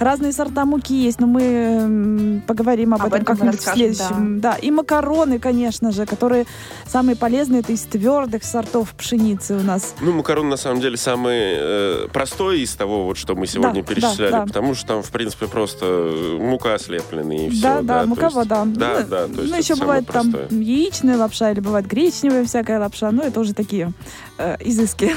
разные 0.01 0.33
сорта 0.33 0.65
муки 0.65 0.95
есть, 0.95 1.21
но 1.21 1.27
мы 1.27 1.43
м, 1.43 2.43
поговорим 2.47 2.95
об, 2.95 3.03
Об 3.03 3.13
этом 3.15 3.25
как-нибудь 3.25 3.61
в 3.61 3.63
следующем. 3.63 4.41
Да. 4.41 4.55
и 4.55 4.71
макароны, 4.71 5.39
конечно 5.39 5.93
же, 5.93 6.07
которые 6.07 6.47
самые 6.87 7.17
полезные, 7.17 7.61
это 7.61 7.73
из 7.73 7.83
твердых 7.83 8.43
сортов 8.45 8.93
пшеницы 8.95 9.55
у 9.57 9.63
нас. 9.63 9.95
Ну, 10.01 10.13
макарон, 10.13 10.49
на 10.49 10.57
самом 10.57 10.81
деле, 10.81 10.97
самый 10.97 11.37
э, 11.39 12.09
простой 12.13 12.61
из 12.63 12.75
того, 12.75 13.05
вот, 13.05 13.19
что 13.19 13.35
мы 13.37 13.47
сегодня 13.47 13.83
Да, 13.83 13.87
перечисляли, 13.89 14.31
да, 14.31 14.39
да. 14.41 14.47
потому 14.47 14.75
что 14.75 14.87
там, 14.87 15.03
в 15.03 15.11
принципе, 15.11 15.47
просто 15.47 16.37
мука 16.41 16.79
слепленная 16.79 17.47
и 17.47 17.51
все. 17.51 17.63
да, 17.63 17.83
да, 17.83 18.01
то 18.03 18.07
мука, 18.09 18.25
есть- 18.25 18.37
вода. 18.37 18.65
Да, 18.65 19.01
ну, 19.01 19.07
да, 19.09 19.27
то 19.27 19.41
есть 19.43 19.53
ну, 19.53 19.59
еще 19.59 19.77
бывает 19.77 20.07
там 20.07 20.33
яичная 20.51 21.17
лапша 21.19 21.51
или 21.53 21.61
бывает 21.61 21.87
гречневая 21.87 22.45
всякая 22.45 22.81
лапша, 22.81 23.11
но 23.11 23.23
это 23.23 23.39
уже 23.41 23.53
такие 23.55 23.93
э, 24.39 24.57
изыски. 24.61 25.13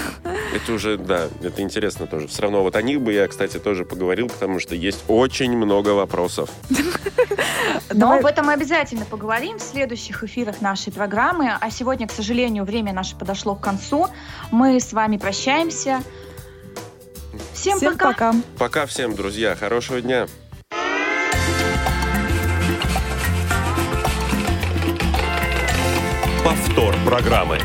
Это 0.54 0.74
уже, 0.74 0.98
да, 0.98 1.28
это 1.42 1.62
интересно 1.62 2.06
тоже. 2.08 2.28
Все 2.28 2.42
равно 2.44 2.62
вот 2.64 2.76
о 2.76 2.82
них 2.82 3.02
бы 3.02 3.14
я, 3.14 3.28
кстати, 3.28 3.58
тоже 3.58 3.86
поговорил, 3.86 4.28
потому 4.28 4.60
что 4.60 4.73
есть 4.74 5.04
очень 5.08 5.56
много 5.58 5.90
вопросов. 5.90 6.50
Но 7.94 8.14
об 8.14 8.26
этом 8.26 8.48
мы 8.48 8.54
обязательно 8.54 9.06
поговорим 9.06 9.58
в 9.58 9.62
следующих 9.62 10.24
эфирах 10.24 10.62
нашей 10.62 10.92
программы. 10.92 11.52
А 11.60 11.70
сегодня, 11.70 12.08
к 12.08 12.12
сожалению, 12.12 12.64
время 12.64 12.94
наше 12.94 13.16
подошло 13.16 13.56
к 13.56 13.62
концу. 13.62 14.08
Мы 14.52 14.80
с 14.80 14.94
вами 14.94 15.18
прощаемся. 15.18 16.02
Всем, 17.54 17.78
Всем 17.78 17.94
пока. 17.94 18.08
пока. 18.12 18.34
Пока 18.58 18.86
всем, 18.86 19.16
друзья, 19.16 19.56
хорошего 19.56 20.02
дня. 20.02 20.28
Повтор 26.44 26.96
программы. 27.06 27.60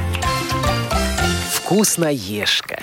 Вкусноежка. 1.52 2.80